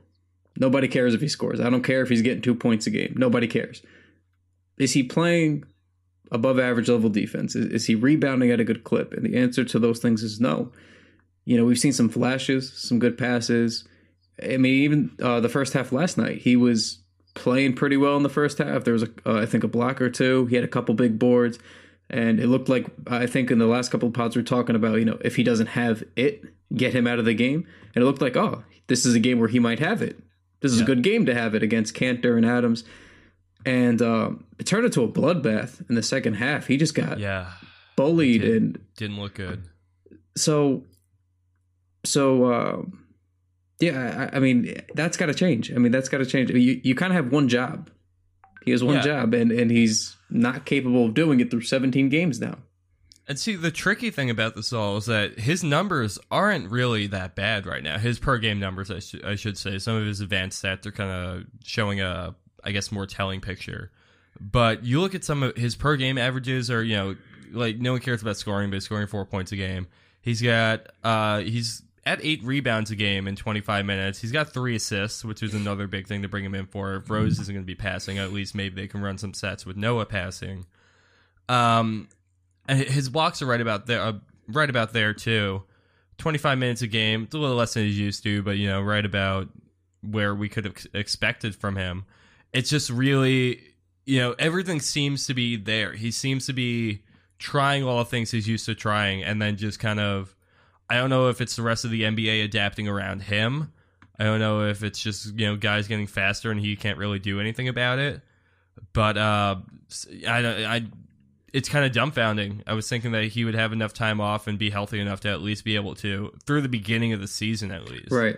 Nobody 0.59 0.88
cares 0.88 1.12
if 1.14 1.21
he 1.21 1.28
scores. 1.28 1.61
I 1.61 1.68
don't 1.68 1.82
care 1.82 2.02
if 2.02 2.09
he's 2.09 2.23
getting 2.23 2.42
two 2.42 2.54
points 2.54 2.87
a 2.87 2.90
game. 2.90 3.14
Nobody 3.16 3.47
cares. 3.47 3.82
Is 4.78 4.92
he 4.92 5.02
playing 5.02 5.64
above 6.30 6.59
average 6.59 6.88
level 6.88 7.11
defense? 7.11 7.54
Is, 7.54 7.66
is 7.66 7.87
he 7.87 7.95
rebounding 7.95 8.50
at 8.50 8.61
a 8.61 8.64
good 8.64 8.85
clip? 8.85 9.12
And 9.12 9.25
the 9.25 9.37
answer 9.37 9.64
to 9.64 9.78
those 9.78 9.99
things 9.99 10.23
is 10.23 10.40
no. 10.40 10.73
You 11.45 11.56
know, 11.56 11.64
we've 11.64 11.78
seen 11.78 11.92
some 11.92 12.09
flashes, 12.09 12.73
some 12.73 12.99
good 12.99 13.16
passes. 13.16 13.87
I 14.42 14.56
mean, 14.56 14.75
even 14.83 15.11
uh, 15.23 15.40
the 15.40 15.49
first 15.49 15.73
half 15.73 15.92
last 15.92 16.18
night, 16.18 16.38
he 16.38 16.56
was 16.56 16.99
playing 17.35 17.75
pretty 17.75 17.97
well 17.97 18.16
in 18.16 18.23
the 18.23 18.28
first 18.28 18.59
half. 18.59 18.85
There 18.85 18.95
was, 18.95 19.04
a, 19.04 19.11
uh, 19.25 19.40
I 19.40 19.47
think, 19.47 19.62
a 19.62 19.68
block 19.68 20.00
or 20.00 20.11
two. 20.11 20.47
He 20.47 20.56
had 20.56 20.64
a 20.64 20.68
couple 20.68 20.95
big 20.95 21.18
boards, 21.18 21.59
and 22.11 22.40
it 22.40 22.49
looked 22.49 22.68
like 22.68 22.87
I 23.06 23.26
think 23.26 23.50
in 23.50 23.59
the 23.59 23.66
last 23.66 23.90
couple 23.90 24.09
of 24.09 24.14
pods 24.14 24.35
we 24.35 24.42
are 24.42 24.45
talking 24.45 24.75
about, 24.75 24.99
you 24.99 25.04
know, 25.04 25.18
if 25.25 25.37
he 25.37 25.42
doesn't 25.42 25.68
have 25.68 26.02
it, 26.16 26.42
get 26.75 26.95
him 26.95 27.06
out 27.06 27.18
of 27.18 27.25
the 27.25 27.35
game. 27.35 27.66
And 27.95 28.02
it 28.02 28.06
looked 28.06 28.23
like, 28.23 28.37
oh, 28.37 28.64
this 28.88 29.06
is 29.06 29.14
a 29.14 29.21
game 29.21 29.38
where 29.38 29.49
he 29.49 29.59
might 29.59 29.78
have 29.78 30.02
it. 30.02 30.18
This 30.61 30.73
is 30.73 30.80
a 30.80 30.85
good 30.85 31.02
game 31.02 31.26
to 31.26 31.35
have 31.35 31.54
it 31.54 31.62
against 31.62 31.95
Kanter 31.95 32.37
and 32.37 32.45
Adams. 32.45 32.83
And 33.66 34.00
um, 34.00 34.44
it 34.58 34.64
turned 34.66 34.85
into 34.87 35.02
a 35.02 35.08
bloodbath 35.08 35.87
in 35.88 35.96
the 35.96 36.02
second 36.02 36.35
half. 36.35 36.66
He 36.68 36.76
just 36.78 36.94
got 36.94 37.18
Yeah, 37.18 37.50
bullied 37.96 38.40
did. 38.42 38.62
and 38.62 38.78
didn't 38.96 39.18
look 39.20 39.35
good. 39.35 39.64
so 40.37 40.85
so 42.04 42.52
um 42.52 43.04
yeah 43.80 44.28
I, 44.32 44.37
I 44.37 44.40
mean 44.40 44.80
that's 44.94 45.16
got 45.16 45.26
to 45.26 45.35
change 45.35 45.73
i 45.73 45.76
mean 45.76 45.90
that's 45.92 46.08
got 46.08 46.18
to 46.18 46.26
change 46.26 46.50
you, 46.50 46.80
you 46.85 46.94
kind 46.94 47.12
of 47.12 47.16
have 47.16 47.32
one 47.32 47.49
job 47.49 47.90
he 48.64 48.70
has 48.70 48.82
one 48.85 48.96
Yeah. 48.96 49.02
job 49.02 49.35
and 49.35 49.50
and 49.50 49.70
he's 49.70 50.16
not 50.30 50.64
capable 50.66 51.06
of 51.06 51.14
doing 51.14 51.40
it 51.40 51.50
through 51.50 51.62
17 51.62 52.08
games 52.08 52.40
now 52.40 52.58
And 53.28 53.38
see, 53.40 53.56
the 53.56 53.73
tricky 53.73 54.11
thing 54.12 54.30
about 54.30 54.54
this 54.54 54.73
all 54.73 54.96
is 54.99 55.06
that 55.06 55.40
his 55.40 55.64
numbers 55.64 56.16
aren't 56.30 56.70
really 56.70 57.08
that 57.08 57.35
bad 57.35 57.66
right 57.66 57.82
now. 57.82 57.99
His 57.99 58.20
per 58.20 58.38
game 58.38 58.61
numbers, 58.61 58.88
I, 58.88 59.00
sh- 59.00 59.25
I 59.25 59.35
should 59.35 59.58
say. 59.58 59.80
Some 59.80 59.96
of 59.96 60.06
his 60.06 60.20
advanced 60.20 60.62
stats 60.62 60.87
are 60.87 60.92
kind 60.92 61.11
of 61.11 61.44
showing 61.64 62.00
a, 62.00 62.37
I 62.66 62.73
guess, 62.73 62.92
more 62.92 63.06
telling 63.06 63.40
picture. 63.40 63.90
But 64.40 64.85
you 64.85 65.00
look 65.00 65.14
at 65.14 65.25
some 65.25 65.42
of 65.42 65.56
his 65.56 65.76
per 65.76 65.96
game 65.96 66.18
averages, 66.18 66.70
are 66.70 66.82
you 66.82 66.96
know, 66.96 67.16
like 67.52 67.78
no 67.78 67.92
one 67.92 68.00
cares 68.00 68.20
about 68.20 68.37
scoring, 68.37 68.70
but 68.70 68.82
scoring 68.82 69.06
four 69.06 69.25
points 69.25 69.52
a 69.52 69.56
game. 69.56 69.87
He's 70.20 70.42
got, 70.42 70.88
uh, 71.04 71.38
he's 71.38 71.82
at 72.04 72.20
eight 72.23 72.42
rebounds 72.44 72.90
a 72.90 72.96
game 72.96 73.26
in 73.26 73.37
25 73.37 73.85
minutes. 73.85 74.20
He's 74.20 74.32
got 74.32 74.52
three 74.52 74.76
assists, 74.76 75.25
which 75.25 75.42
is 75.42 75.54
another 75.54 75.87
big 75.87 76.06
thing 76.06 76.23
to 76.23 76.28
bring 76.28 76.44
him 76.44 76.54
in 76.54 76.66
for. 76.66 76.96
If 76.96 77.11
Rose 77.11 77.38
isn't 77.38 77.52
going 77.52 77.64
to 77.64 77.66
be 77.66 77.75
passing, 77.75 78.18
at 78.18 78.32
least 78.32 78.54
maybe 78.54 78.75
they 78.75 78.88
can 78.88 79.02
run 79.02 79.18
some 79.18 79.35
sets 79.35 79.64
with 79.66 79.76
Noah 79.76 80.06
passing. 80.06 80.66
Um, 81.49 82.08
his 82.68 83.08
blocks 83.08 83.42
are 83.42 83.46
right 83.46 83.61
about 83.61 83.87
there, 83.87 84.00
uh, 84.00 84.12
right 84.49 84.70
about 84.70 84.92
there 84.92 85.12
too. 85.14 85.62
Twenty 86.18 86.38
five 86.38 86.58
minutes 86.58 86.82
a 86.82 86.87
game. 86.87 87.25
It's 87.25 87.35
a 87.35 87.38
little 87.38 87.56
less 87.56 87.75
than 87.75 87.85
he's 87.85 87.99
used 87.99 88.23
to, 88.23 88.42
but 88.42 88.56
you 88.56 88.68
know, 88.68 88.80
right 88.80 89.04
about 89.04 89.49
where 90.02 90.35
we 90.35 90.49
could 90.49 90.64
have 90.64 90.76
expected 90.94 91.54
from 91.54 91.76
him. 91.76 92.06
It's 92.53 92.71
just 92.71 92.91
really, 92.91 93.61
you 94.05 94.21
know, 94.21 94.35
everything 94.38 94.81
seems 94.81 95.26
to 95.26 95.35
be 95.35 95.57
there. 95.57 95.93
He 95.93 96.11
seems 96.11 96.47
to 96.47 96.53
be 96.53 97.03
trying 97.38 97.85
all 97.85 97.99
the 97.99 98.05
things 98.05 98.31
he's 98.31 98.49
used 98.49 98.67
to 98.67 98.75
trying, 98.75 99.23
and 99.23 99.41
then 99.41 99.57
just 99.57 99.79
kind 99.79 100.00
of. 100.00 100.35
I 100.88 100.95
don't 100.97 101.11
know 101.11 101.29
if 101.29 101.41
it's 101.41 101.57
the 101.57 101.62
rest 101.62 101.85
of 101.85 101.91
the 101.91 102.03
NBA 102.03 102.45
adapting 102.45 102.87
around 102.87 103.23
him. 103.23 103.73
I 104.19 104.25
don't 104.25 104.38
know 104.38 104.62
if 104.67 104.83
it's 104.83 105.00
just 105.00 105.38
you 105.38 105.47
know 105.47 105.57
guys 105.57 105.88
getting 105.88 106.07
faster 106.07 106.50
and 106.50 106.61
he 106.61 106.76
can't 106.76 106.97
really 106.97 107.19
do 107.19 107.41
anything 107.41 107.69
about 107.69 107.99
it. 107.99 108.21
But 108.93 109.17
uh, 109.19 109.57
I, 110.26 110.47
I 110.47 110.83
it's 111.53 111.69
kind 111.69 111.85
of 111.85 111.93
dumbfounding. 111.93 112.62
I 112.67 112.75
was 112.75 112.88
thinking 112.88 113.12
that 113.12 113.25
he 113.25 113.45
would 113.45 113.55
have 113.55 113.73
enough 113.73 113.93
time 113.93 114.21
off 114.21 114.47
and 114.47 114.59
be 114.59 114.71
healthy 114.71 115.00
enough 115.00 115.21
to 115.21 115.29
at 115.29 115.41
least 115.41 115.65
be 115.65 115.75
able 115.75 115.95
to 115.97 116.33
through 116.47 116.61
the 116.61 116.69
beginning 116.69 117.12
of 117.12 117.21
the 117.21 117.26
season 117.26 117.73
at 117.73 117.88
least 117.88 118.12
Right. 118.12 118.37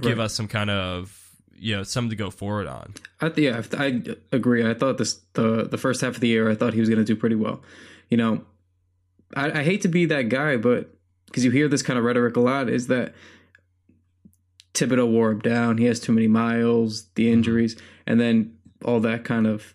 give 0.00 0.18
right. 0.18 0.24
us 0.24 0.34
some 0.34 0.48
kind 0.48 0.70
of 0.70 1.16
you 1.60 1.76
know 1.76 1.82
something 1.82 2.10
to 2.10 2.16
go 2.16 2.30
forward 2.30 2.66
on. 2.66 2.94
I 3.20 3.32
yeah, 3.36 3.62
I 3.78 4.02
agree. 4.32 4.68
I 4.68 4.74
thought 4.74 4.98
this 4.98 5.20
the 5.34 5.64
the 5.64 5.78
first 5.78 6.00
half 6.00 6.14
of 6.14 6.20
the 6.20 6.28
year, 6.28 6.50
I 6.50 6.54
thought 6.54 6.74
he 6.74 6.80
was 6.80 6.88
going 6.88 6.98
to 6.98 7.04
do 7.04 7.14
pretty 7.14 7.36
well. 7.36 7.62
You 8.08 8.16
know, 8.16 8.44
I, 9.36 9.60
I 9.60 9.62
hate 9.62 9.82
to 9.82 9.88
be 9.88 10.06
that 10.06 10.28
guy, 10.28 10.56
but 10.56 10.90
because 11.26 11.44
you 11.44 11.50
hear 11.50 11.68
this 11.68 11.82
kind 11.82 11.98
of 11.98 12.04
rhetoric 12.04 12.36
a 12.36 12.40
lot, 12.40 12.68
is 12.68 12.88
that 12.88 13.14
Thibodeau 14.74 15.10
wore 15.10 15.30
him 15.30 15.40
down. 15.40 15.78
He 15.78 15.84
has 15.84 16.00
too 16.00 16.12
many 16.12 16.28
miles, 16.28 17.04
the 17.14 17.24
mm-hmm. 17.24 17.34
injuries, 17.34 17.76
and 18.06 18.20
then 18.20 18.56
all 18.84 19.00
that 19.00 19.24
kind 19.24 19.46
of 19.46 19.74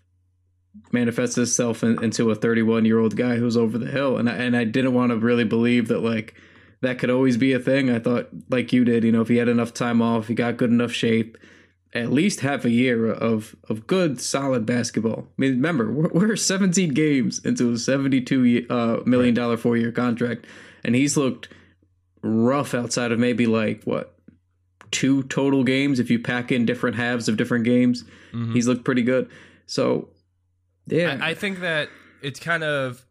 manifests 0.92 1.38
itself 1.38 1.84
in, 1.84 2.04
into 2.04 2.32
a 2.32 2.36
31 2.36 2.86
year 2.86 3.00
old 3.00 3.16
guy 3.16 3.36
who's 3.36 3.58
over 3.58 3.78
the 3.78 3.92
hill. 3.92 4.18
And 4.18 4.30
I, 4.30 4.34
and 4.34 4.58
I 4.58 4.64
didn't 4.64 4.94
want 4.94 5.12
to 5.12 5.18
really 5.18 5.44
believe 5.44 5.88
that 5.90 6.00
like 6.00 6.34
that 6.82 7.00
could 7.00 7.10
always 7.10 7.38
be 7.38 7.54
a 7.54 7.60
thing. 7.60 7.90
I 7.90 8.00
thought 8.00 8.30
like 8.50 8.74
you 8.74 8.84
did, 8.84 9.04
you 9.04 9.12
know, 9.12 9.22
if 9.22 9.28
he 9.28 9.38
had 9.38 9.50
enough 9.50 9.74
time 9.74 10.02
off, 10.02 10.28
he 10.28 10.34
got 10.34 10.58
good 10.58 10.72
enough 10.72 10.92
shape, 10.92 11.38
at 11.96 12.12
least 12.12 12.42
half 12.42 12.66
a 12.66 12.70
year 12.70 13.10
of 13.10 13.56
of 13.70 13.88
good 13.88 14.20
solid 14.22 14.66
basketball. 14.66 15.28
I 15.28 15.42
mean, 15.42 15.52
remember 15.52 15.92
we're, 15.92 16.10
we're 16.10 16.36
17 16.36 16.94
games 16.94 17.40
into 17.44 17.72
a 17.72 17.78
72 17.78 18.68
uh, 18.70 18.98
million 19.06 19.34
dollar 19.34 19.58
four 19.58 19.78
year 19.78 19.92
contract, 19.92 20.46
and 20.84 20.94
he's 20.94 21.18
looked 21.18 21.48
rough 22.22 22.74
outside 22.74 23.12
of 23.12 23.20
maybe 23.20 23.46
like 23.46 23.84
what 23.84 24.14
two 24.92 25.24
total 25.24 25.64
games 25.64 26.00
if 26.00 26.10
you 26.10 26.20
pack 26.20 26.52
in 26.52 26.66
different 26.66 26.96
halves 26.96 27.28
of 27.28 27.38
different 27.38 27.64
games. 27.66 28.04
He's 28.54 28.68
looked 28.68 28.84
pretty 28.84 29.02
good. 29.02 29.30
So 29.66 30.10
yeah, 30.88 31.18
I, 31.22 31.30
I 31.30 31.34
think 31.34 31.62
that 31.62 31.90
it's 32.22 32.40
kind 32.40 32.64
of 32.64 33.06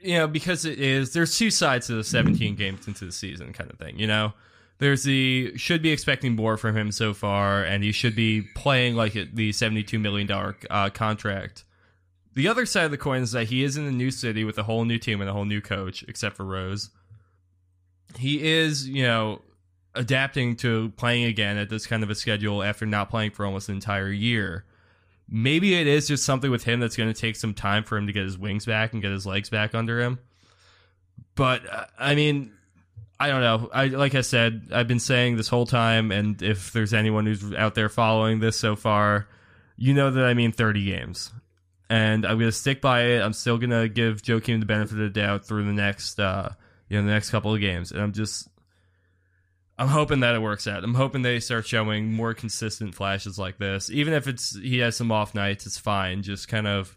you 0.00 0.14
know 0.16 0.26
because 0.26 0.64
it 0.64 0.78
is 0.78 1.12
there's 1.12 1.36
two 1.36 1.50
sides 1.50 1.88
to 1.88 1.94
the 1.94 2.04
17 2.04 2.56
games 2.56 2.88
into 2.88 3.04
the 3.04 3.12
season 3.12 3.52
kind 3.52 3.70
of 3.70 3.78
thing. 3.78 3.98
You 3.98 4.06
know, 4.06 4.32
there's 4.78 5.02
the 5.02 5.56
should 5.56 5.82
be 5.82 5.90
expecting 5.90 6.36
more 6.36 6.56
from 6.56 6.76
him 6.76 6.92
so 6.92 7.12
far, 7.12 7.62
and 7.62 7.82
he 7.82 7.92
should 7.92 8.14
be 8.14 8.42
playing 8.54 8.94
like 8.94 9.14
the 9.32 9.52
72 9.52 9.98
million 9.98 10.26
dollar 10.26 10.56
uh, 10.70 10.90
contract. 10.90 11.64
The 12.34 12.46
other 12.46 12.66
side 12.66 12.84
of 12.84 12.92
the 12.92 12.98
coin 12.98 13.22
is 13.22 13.32
that 13.32 13.48
he 13.48 13.64
is 13.64 13.76
in 13.76 13.84
a 13.84 13.90
new 13.90 14.12
city 14.12 14.44
with 14.44 14.56
a 14.58 14.62
whole 14.62 14.84
new 14.84 14.98
team 14.98 15.20
and 15.20 15.28
a 15.28 15.32
whole 15.32 15.44
new 15.44 15.60
coach, 15.60 16.04
except 16.06 16.36
for 16.36 16.44
Rose. 16.44 16.90
He 18.16 18.46
is, 18.46 18.88
you 18.88 19.02
know, 19.02 19.42
adapting 19.96 20.54
to 20.56 20.92
playing 20.96 21.24
again 21.24 21.56
at 21.56 21.68
this 21.68 21.86
kind 21.86 22.04
of 22.04 22.10
a 22.10 22.14
schedule 22.14 22.62
after 22.62 22.86
not 22.86 23.10
playing 23.10 23.32
for 23.32 23.44
almost 23.44 23.68
an 23.68 23.74
entire 23.74 24.10
year. 24.10 24.64
Maybe 25.28 25.74
it 25.74 25.88
is 25.88 26.06
just 26.06 26.24
something 26.24 26.50
with 26.50 26.62
him 26.62 26.78
that's 26.78 26.96
going 26.96 27.12
to 27.12 27.20
take 27.20 27.34
some 27.34 27.52
time 27.52 27.82
for 27.82 27.98
him 27.98 28.06
to 28.06 28.12
get 28.12 28.22
his 28.22 28.38
wings 28.38 28.64
back 28.64 28.92
and 28.92 29.02
get 29.02 29.10
his 29.10 29.26
legs 29.26 29.50
back 29.50 29.74
under 29.74 30.00
him. 30.00 30.20
But 31.34 31.68
uh, 31.68 31.86
I 31.98 32.14
mean, 32.14 32.52
I 33.20 33.28
don't 33.28 33.40
know. 33.40 33.70
I 33.72 33.86
like 33.86 34.14
I 34.14 34.20
said, 34.20 34.68
I've 34.72 34.86
been 34.86 35.00
saying 35.00 35.36
this 35.36 35.48
whole 35.48 35.66
time, 35.66 36.12
and 36.12 36.40
if 36.40 36.72
there's 36.72 36.94
anyone 36.94 37.26
who's 37.26 37.52
out 37.54 37.74
there 37.74 37.88
following 37.88 38.38
this 38.38 38.56
so 38.56 38.76
far, 38.76 39.28
you 39.76 39.92
know 39.92 40.10
that 40.10 40.24
I 40.24 40.34
mean 40.34 40.52
30 40.52 40.84
games, 40.84 41.32
and 41.90 42.24
I'm 42.24 42.38
gonna 42.38 42.52
stick 42.52 42.80
by 42.80 43.02
it. 43.02 43.20
I'm 43.20 43.32
still 43.32 43.58
gonna 43.58 43.88
give 43.88 44.22
Joakim 44.22 44.60
the 44.60 44.66
benefit 44.66 44.92
of 44.92 44.98
the 44.98 45.10
doubt 45.10 45.44
through 45.44 45.64
the 45.64 45.72
next, 45.72 46.20
uh, 46.20 46.50
you 46.88 46.96
know, 46.96 47.06
the 47.06 47.12
next 47.12 47.30
couple 47.30 47.52
of 47.52 47.60
games, 47.60 47.90
and 47.90 48.00
I'm 48.00 48.12
just, 48.12 48.48
I'm 49.76 49.88
hoping 49.88 50.20
that 50.20 50.36
it 50.36 50.42
works 50.42 50.68
out. 50.68 50.84
I'm 50.84 50.94
hoping 50.94 51.22
they 51.22 51.40
start 51.40 51.66
showing 51.66 52.12
more 52.12 52.34
consistent 52.34 52.94
flashes 52.94 53.36
like 53.36 53.58
this, 53.58 53.90
even 53.90 54.14
if 54.14 54.28
it's 54.28 54.56
he 54.56 54.78
has 54.78 54.96
some 54.96 55.10
off 55.10 55.34
nights. 55.34 55.66
It's 55.66 55.78
fine. 55.78 56.22
Just 56.22 56.46
kind 56.46 56.68
of 56.68 56.96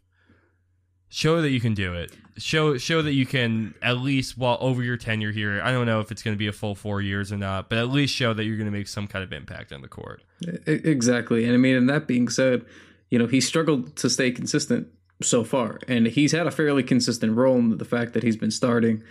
show 1.10 1.42
that 1.42 1.50
you 1.50 1.60
can 1.60 1.74
do 1.74 1.96
it. 1.96 2.12
Show 2.38 2.78
show 2.78 3.02
that 3.02 3.14
you 3.14 3.26
can 3.26 3.74
at 3.82 3.98
least 3.98 4.38
while 4.38 4.58
over 4.62 4.82
your 4.84 4.98
tenure 4.98 5.32
here. 5.32 5.62
I 5.62 5.72
don't 5.72 5.86
know 5.86 6.00
if 6.00 6.12
it's 6.12 6.24
going 6.24 6.36
to 6.36 6.40
be 6.40 6.48
a 6.48 6.54
full 6.54 6.76
four 6.76 7.02
years 7.02 7.32
or 7.32 7.38
not, 7.38 7.70
but 7.70 7.78
at 7.78 7.90
least 7.90 8.16
show 8.16 8.34
that 8.34 8.44
you're 8.46 8.58
going 8.58 8.72
to 8.72 8.78
make 8.78 8.88
some 8.88 9.08
kind 9.08 9.24
of 9.24 9.34
impact 9.34 9.72
on 9.72 9.82
the 9.82 9.88
court. 9.88 10.24
Exactly. 10.66 11.46
And 11.46 11.54
I 11.54 11.58
mean, 11.58 11.76
and 11.76 11.90
that 11.90 12.08
being 12.08 12.30
said, 12.30 12.66
you 13.10 13.20
know, 13.20 13.28
he 13.28 13.42
struggled 13.42 13.96
to 13.98 14.10
stay 14.10 14.32
consistent 14.32 14.88
so 15.22 15.44
far. 15.44 15.80
And 15.88 16.08
he's 16.08 16.32
had 16.32 16.48
a 16.48 16.52
fairly 16.52 16.84
consistent 16.84 17.36
role 17.36 17.58
in 17.58 17.78
the 17.78 17.86
fact 17.86 18.14
that 18.14 18.24
he's 18.24 18.38
been 18.38 18.52
starting 18.52 19.04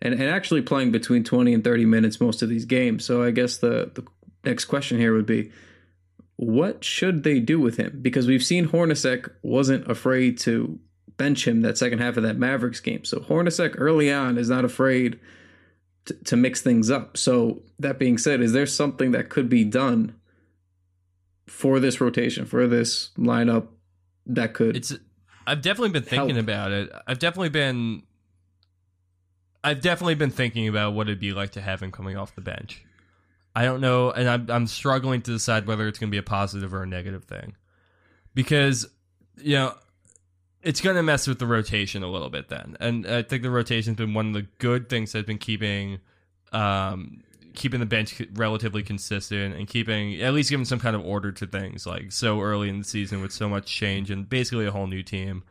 and, 0.00 0.14
and 0.14 0.24
actually 0.24 0.62
playing 0.62 0.92
between 0.92 1.24
20 1.24 1.54
and 1.54 1.64
30 1.64 1.84
minutes 1.84 2.20
most 2.20 2.42
of 2.42 2.48
these 2.48 2.64
games. 2.64 3.04
So 3.04 3.22
I 3.22 3.30
guess 3.30 3.58
the, 3.58 3.90
the 3.94 4.06
next 4.44 4.66
question 4.66 4.98
here 4.98 5.14
would 5.14 5.26
be 5.26 5.50
what 6.36 6.84
should 6.84 7.24
they 7.24 7.40
do 7.40 7.58
with 7.58 7.76
him? 7.76 7.98
Because 8.00 8.28
we've 8.28 8.44
seen 8.44 8.68
Hornacek 8.68 9.28
wasn't 9.42 9.90
afraid 9.90 10.38
to 10.40 10.78
bench 11.18 11.46
him 11.46 11.60
that 11.60 11.76
second 11.76 11.98
half 11.98 12.16
of 12.16 12.22
that 12.22 12.38
Mavericks 12.38 12.80
game. 12.80 13.04
So 13.04 13.18
Hornacek 13.18 13.74
early 13.76 14.10
on 14.10 14.38
is 14.38 14.48
not 14.48 14.64
afraid 14.64 15.20
to, 16.06 16.14
to 16.24 16.36
mix 16.36 16.62
things 16.62 16.90
up. 16.90 17.18
So 17.18 17.62
that 17.78 17.98
being 17.98 18.16
said, 18.16 18.40
is 18.40 18.52
there 18.52 18.66
something 18.66 19.10
that 19.12 19.28
could 19.28 19.50
be 19.50 19.64
done 19.64 20.14
for 21.46 21.80
this 21.80 22.00
rotation, 22.00 22.46
for 22.46 22.66
this 22.66 23.10
lineup 23.18 23.68
that 24.26 24.54
could 24.54 24.76
It's 24.76 24.94
I've 25.46 25.62
definitely 25.62 25.90
been 25.90 26.02
thinking 26.02 26.36
Help. 26.36 26.44
about 26.44 26.72
it. 26.72 26.90
I've 27.06 27.18
definitely 27.18 27.48
been 27.48 28.02
I've 29.64 29.80
definitely 29.80 30.14
been 30.14 30.30
thinking 30.30 30.68
about 30.68 30.94
what 30.94 31.08
it'd 31.08 31.20
be 31.20 31.32
like 31.32 31.50
to 31.52 31.60
have 31.60 31.82
him 31.82 31.90
coming 31.90 32.16
off 32.16 32.34
the 32.34 32.40
bench. 32.40 32.84
I 33.56 33.64
don't 33.64 33.80
know, 33.80 34.10
and 34.10 34.28
I'm 34.28 34.48
I'm 34.50 34.66
struggling 34.66 35.20
to 35.22 35.32
decide 35.32 35.66
whether 35.66 35.88
it's 35.88 35.98
going 35.98 36.10
to 36.10 36.14
be 36.14 36.18
a 36.18 36.22
positive 36.22 36.72
or 36.72 36.82
a 36.82 36.86
negative 36.86 37.24
thing, 37.24 37.56
because 38.34 38.86
you 39.36 39.56
know 39.56 39.74
it's 40.62 40.80
going 40.80 40.96
to 40.96 41.02
mess 41.02 41.26
with 41.26 41.38
the 41.38 41.46
rotation 41.46 42.02
a 42.02 42.10
little 42.10 42.30
bit 42.30 42.48
then, 42.48 42.76
and 42.80 43.06
I 43.06 43.22
think 43.22 43.42
the 43.42 43.50
rotation's 43.50 43.96
been 43.96 44.14
one 44.14 44.28
of 44.28 44.34
the 44.34 44.46
good 44.58 44.88
things 44.88 45.12
that's 45.12 45.26
been 45.26 45.38
keeping 45.38 45.98
um 46.52 47.22
keeping 47.58 47.80
the 47.80 47.86
bench 47.86 48.22
relatively 48.34 48.82
consistent 48.82 49.54
and 49.54 49.66
keeping 49.66 50.22
at 50.22 50.32
least 50.32 50.48
giving 50.48 50.64
some 50.64 50.78
kind 50.78 50.94
of 50.94 51.04
order 51.04 51.32
to 51.32 51.46
things 51.46 51.86
like 51.86 52.12
so 52.12 52.40
early 52.40 52.68
in 52.68 52.78
the 52.78 52.84
season 52.84 53.20
with 53.20 53.32
so 53.32 53.48
much 53.48 53.66
change 53.66 54.10
and 54.10 54.28
basically 54.28 54.64
a 54.64 54.70
whole 54.70 54.86
new 54.86 55.02
team. 55.02 55.42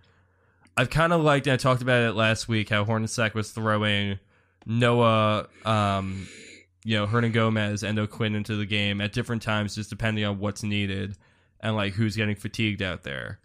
I've 0.78 0.90
kind 0.90 1.12
of 1.12 1.22
liked, 1.22 1.48
and 1.48 1.56
I 1.56 1.58
talked 1.58 1.82
about 1.82 2.04
it 2.04 2.14
last 2.14 2.48
week, 2.48 2.70
how 2.70 2.86
Hornacek 2.86 3.34
was 3.34 3.52
throwing 3.52 4.20
Noah, 4.66 5.48
um, 5.66 6.28
you 6.84 6.96
know, 6.96 7.08
Hernangomez 7.08 7.82
and 7.82 7.98
O'Quinn 7.98 8.36
into 8.36 8.56
the 8.56 8.66
game 8.66 9.02
at 9.02 9.12
different 9.12 9.42
times, 9.42 9.74
just 9.74 9.90
depending 9.90 10.24
on 10.24 10.40
what's 10.40 10.62
needed 10.62 11.18
and 11.60 11.76
like 11.76 11.94
who's 11.94 12.16
getting 12.16 12.36
fatigued 12.36 12.84
out 12.84 13.04
there. 13.04 13.40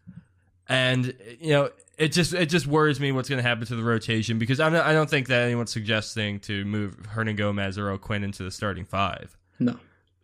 And 0.72 1.14
you 1.38 1.52
know, 1.52 1.70
it 1.98 2.12
just 2.12 2.32
it 2.32 2.46
just 2.46 2.66
worries 2.66 2.98
me 2.98 3.12
what's 3.12 3.28
going 3.28 3.42
to 3.42 3.46
happen 3.46 3.66
to 3.66 3.76
the 3.76 3.82
rotation 3.82 4.38
because 4.38 4.58
I'm 4.58 4.72
not, 4.72 4.86
I 4.86 4.94
don't 4.94 5.10
think 5.10 5.28
that 5.28 5.42
anyone's 5.42 5.70
suggesting 5.70 6.40
to 6.40 6.64
move 6.64 6.96
Hernangomez 7.14 7.76
or 7.76 7.90
O'Quinn 7.90 8.24
into 8.24 8.42
the 8.42 8.50
starting 8.50 8.86
five. 8.86 9.36
no. 9.60 9.78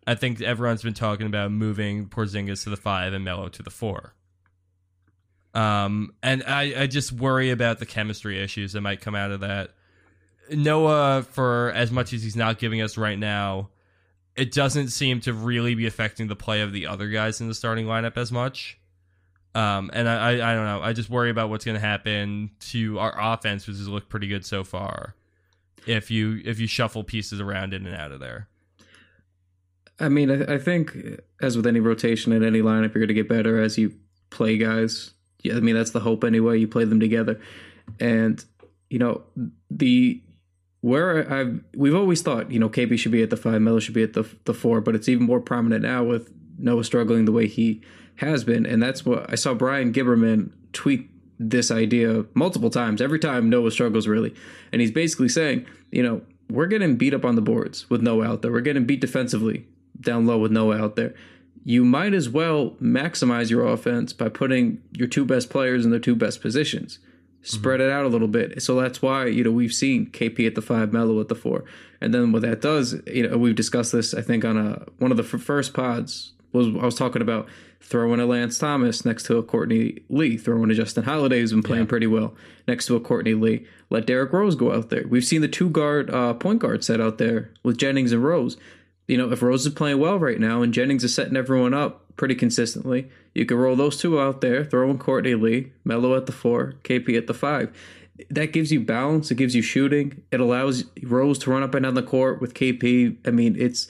I 0.07 0.15
think 0.15 0.41
everyone's 0.41 0.81
been 0.81 0.95
talking 0.95 1.27
about 1.27 1.51
moving 1.51 2.07
Porzingis 2.07 2.63
to 2.63 2.71
the 2.71 2.77
five 2.77 3.13
and 3.13 3.23
Melo 3.23 3.47
to 3.49 3.61
the 3.61 3.69
four. 3.69 4.15
Um, 5.53 6.15
and 6.23 6.43
I, 6.47 6.81
I 6.81 6.87
just 6.87 7.11
worry 7.11 7.51
about 7.51 7.77
the 7.77 7.85
chemistry 7.85 8.41
issues 8.41 8.73
that 8.73 8.81
might 8.81 9.01
come 9.01 9.13
out 9.13 9.29
of 9.29 9.41
that. 9.41 9.75
Noah, 10.49 11.27
for 11.29 11.71
as 11.75 11.91
much 11.91 12.11
as 12.13 12.23
he's 12.23 12.35
not 12.35 12.57
giving 12.57 12.81
us 12.81 12.97
right 12.97 13.19
now, 13.19 13.69
it 14.35 14.51
doesn't 14.51 14.87
seem 14.87 15.19
to 15.21 15.33
really 15.33 15.75
be 15.75 15.85
affecting 15.85 16.27
the 16.27 16.35
play 16.35 16.61
of 16.61 16.73
the 16.73 16.87
other 16.87 17.09
guys 17.09 17.39
in 17.39 17.47
the 17.47 17.53
starting 17.53 17.85
lineup 17.85 18.17
as 18.17 18.31
much. 18.31 18.78
Um, 19.55 19.89
and 19.93 20.07
I, 20.07 20.15
I, 20.15 20.51
I 20.51 20.55
don't 20.55 20.65
know. 20.65 20.81
I 20.81 20.93
just 20.93 21.09
worry 21.09 21.29
about 21.29 21.49
what's 21.49 21.65
going 21.65 21.75
to 21.75 21.85
happen 21.85 22.51
to 22.71 22.99
our 22.99 23.13
offense, 23.17 23.67
which 23.67 23.77
has 23.77 23.87
looked 23.87 24.09
pretty 24.09 24.27
good 24.27 24.45
so 24.45 24.63
far. 24.63 25.15
If 25.87 26.11
you 26.11 26.41
if 26.45 26.59
you 26.59 26.67
shuffle 26.67 27.03
pieces 27.03 27.39
around 27.39 27.73
in 27.73 27.85
and 27.85 27.95
out 27.95 28.11
of 28.11 28.19
there. 28.19 28.47
I 29.99 30.09
mean, 30.09 30.29
I, 30.29 30.55
I 30.55 30.57
think 30.57 30.95
as 31.41 31.57
with 31.57 31.65
any 31.65 31.79
rotation 31.79 32.31
in 32.31 32.43
any 32.43 32.61
lineup, 32.61 32.93
you're 32.93 33.01
going 33.01 33.07
to 33.07 33.13
get 33.13 33.27
better 33.27 33.61
as 33.61 33.77
you 33.77 33.93
play 34.29 34.57
guys. 34.57 35.11
Yeah, 35.41 35.55
I 35.55 35.61
mean, 35.61 35.75
that's 35.75 35.91
the 35.91 36.01
hope 36.01 36.23
anyway. 36.23 36.59
You 36.59 36.67
play 36.67 36.83
them 36.83 36.99
together, 36.99 37.39
and 37.99 38.43
you 38.89 38.99
know 38.99 39.23
the 39.71 40.21
where 40.81 41.31
I've 41.31 41.63
we've 41.75 41.95
always 41.95 42.21
thought 42.21 42.51
you 42.51 42.59
know 42.59 42.69
KP 42.69 42.99
should 42.99 43.11
be 43.11 43.23
at 43.23 43.29
the 43.29 43.37
five, 43.37 43.61
Melo 43.61 43.79
should 43.79 43.93
be 43.93 44.03
at 44.03 44.13
the 44.13 44.29
the 44.45 44.53
four, 44.53 44.81
but 44.81 44.95
it's 44.95 45.09
even 45.09 45.25
more 45.25 45.39
prominent 45.39 45.83
now 45.83 46.03
with 46.03 46.31
Noah 46.57 46.83
struggling 46.83 47.25
the 47.25 47.31
way 47.31 47.47
he 47.47 47.81
has 48.19 48.43
been, 48.43 48.65
and 48.65 48.81
that's 48.81 49.05
what 49.05 49.29
I 49.31 49.35
saw 49.35 49.53
Bryan 49.53 49.93
Gibberman 49.93 50.51
tweet 50.73 51.09
this 51.39 51.71
idea 51.71 52.25
multiple 52.33 52.69
times. 52.69 53.01
Every 53.01 53.19
time 53.19 53.49
Noah 53.49 53.71
struggles 53.71 54.07
really, 54.07 54.35
and 54.71 54.81
he's 54.81 54.91
basically 54.91 55.29
saying, 55.29 55.65
you 55.91 56.03
know, 56.03 56.21
we're 56.49 56.67
getting 56.67 56.97
beat 56.97 57.13
up 57.13 57.25
on 57.25 57.35
the 57.35 57.41
boards 57.41 57.89
with 57.89 58.01
Noah 58.01 58.27
out 58.27 58.41
there. 58.41 58.51
We're 58.51 58.61
getting 58.61 58.85
beat 58.85 59.01
defensively 59.01 59.65
down 59.99 60.25
low 60.25 60.37
with 60.37 60.51
Noah 60.51 60.81
out 60.81 60.95
there. 60.95 61.13
You 61.63 61.85
might 61.85 62.13
as 62.13 62.29
well 62.29 62.71
maximize 62.81 63.49
your 63.49 63.65
offense 63.67 64.13
by 64.13 64.29
putting 64.29 64.81
your 64.91 65.07
two 65.07 65.25
best 65.25 65.49
players 65.49 65.85
in 65.85 65.91
their 65.91 65.99
two 65.99 66.15
best 66.15 66.41
positions. 66.41 66.99
Spread 67.41 67.79
it 67.79 67.89
out 67.89 68.05
a 68.05 68.09
little 68.09 68.27
bit. 68.27 68.61
So 68.61 68.79
that's 68.79 69.01
why, 69.01 69.27
you 69.27 69.43
know, 69.43 69.51
we've 69.51 69.73
seen 69.73 70.07
KP 70.07 70.45
at 70.45 70.55
the 70.55 70.61
five, 70.61 70.91
Melo 70.91 71.21
at 71.21 71.29
the 71.29 71.35
four. 71.35 71.63
And 72.01 72.13
then 72.13 72.31
what 72.31 72.41
that 72.41 72.61
does, 72.61 72.95
you 73.07 73.27
know, 73.27 73.37
we've 73.37 73.55
discussed 73.55 73.91
this, 73.91 74.13
I 74.13 74.21
think, 74.21 74.43
on 74.43 74.57
a 74.57 74.85
one 74.97 75.11
of 75.11 75.17
the 75.17 75.23
f- 75.23 75.41
first 75.41 75.73
pods 75.73 76.33
was 76.51 76.67
I 76.67 76.85
was 76.85 76.95
talking 76.95 77.21
about 77.21 77.47
throwing 77.81 78.19
a 78.19 78.25
Lance 78.25 78.57
Thomas 78.57 79.05
next 79.05 79.23
to 79.23 79.37
a 79.37 79.43
Courtney 79.43 79.99
Lee, 80.09 80.37
throwing 80.37 80.69
a 80.69 80.73
Justin 80.73 81.03
Holiday 81.03 81.39
who's 81.39 81.51
been 81.51 81.63
playing 81.63 81.87
pretty 81.87 82.07
well 82.07 82.35
next 82.67 82.85
to 82.87 82.95
a 82.95 82.99
Courtney 82.99 83.33
Lee. 83.33 83.65
Let 83.89 84.05
Derrick 84.05 84.33
Rose 84.33 84.55
go 84.55 84.73
out 84.73 84.89
there. 84.89 85.05
We've 85.07 85.25
seen 85.25 85.41
the 85.41 85.47
two 85.47 85.69
guard 85.69 86.09
uh, 86.09 86.33
point 86.33 86.59
guard 86.59 86.83
set 86.83 87.01
out 87.01 87.17
there 87.17 87.51
with 87.63 87.77
Jennings 87.77 88.11
and 88.11 88.23
Rose. 88.23 88.57
You 89.07 89.17
know, 89.17 89.31
if 89.31 89.41
Rose 89.41 89.65
is 89.65 89.73
playing 89.73 89.99
well 89.99 90.19
right 90.19 90.39
now 90.39 90.61
and 90.61 90.73
Jennings 90.73 91.03
is 91.03 91.15
setting 91.15 91.35
everyone 91.35 91.73
up 91.73 92.05
pretty 92.15 92.35
consistently, 92.35 93.09
you 93.33 93.45
could 93.45 93.57
roll 93.57 93.75
those 93.75 93.97
two 93.97 94.19
out 94.19 94.41
there, 94.41 94.63
throw 94.63 94.89
in 94.91 94.99
Courtney 94.99 95.35
Lee, 95.35 95.71
Melo 95.83 96.15
at 96.15 96.25
the 96.25 96.31
four, 96.31 96.75
KP 96.83 97.17
at 97.17 97.27
the 97.27 97.33
five. 97.33 97.75
That 98.29 98.51
gives 98.51 98.71
you 98.71 98.81
balance. 98.81 99.31
It 99.31 99.35
gives 99.35 99.55
you 99.55 99.61
shooting. 99.61 100.21
It 100.31 100.41
allows 100.41 100.83
Rose 101.01 101.39
to 101.39 101.51
run 101.51 101.63
up 101.63 101.73
and 101.73 101.83
down 101.83 101.93
the 101.95 102.03
court 102.03 102.41
with 102.41 102.53
KP. 102.53 103.15
I 103.25 103.31
mean, 103.31 103.55
it's 103.57 103.87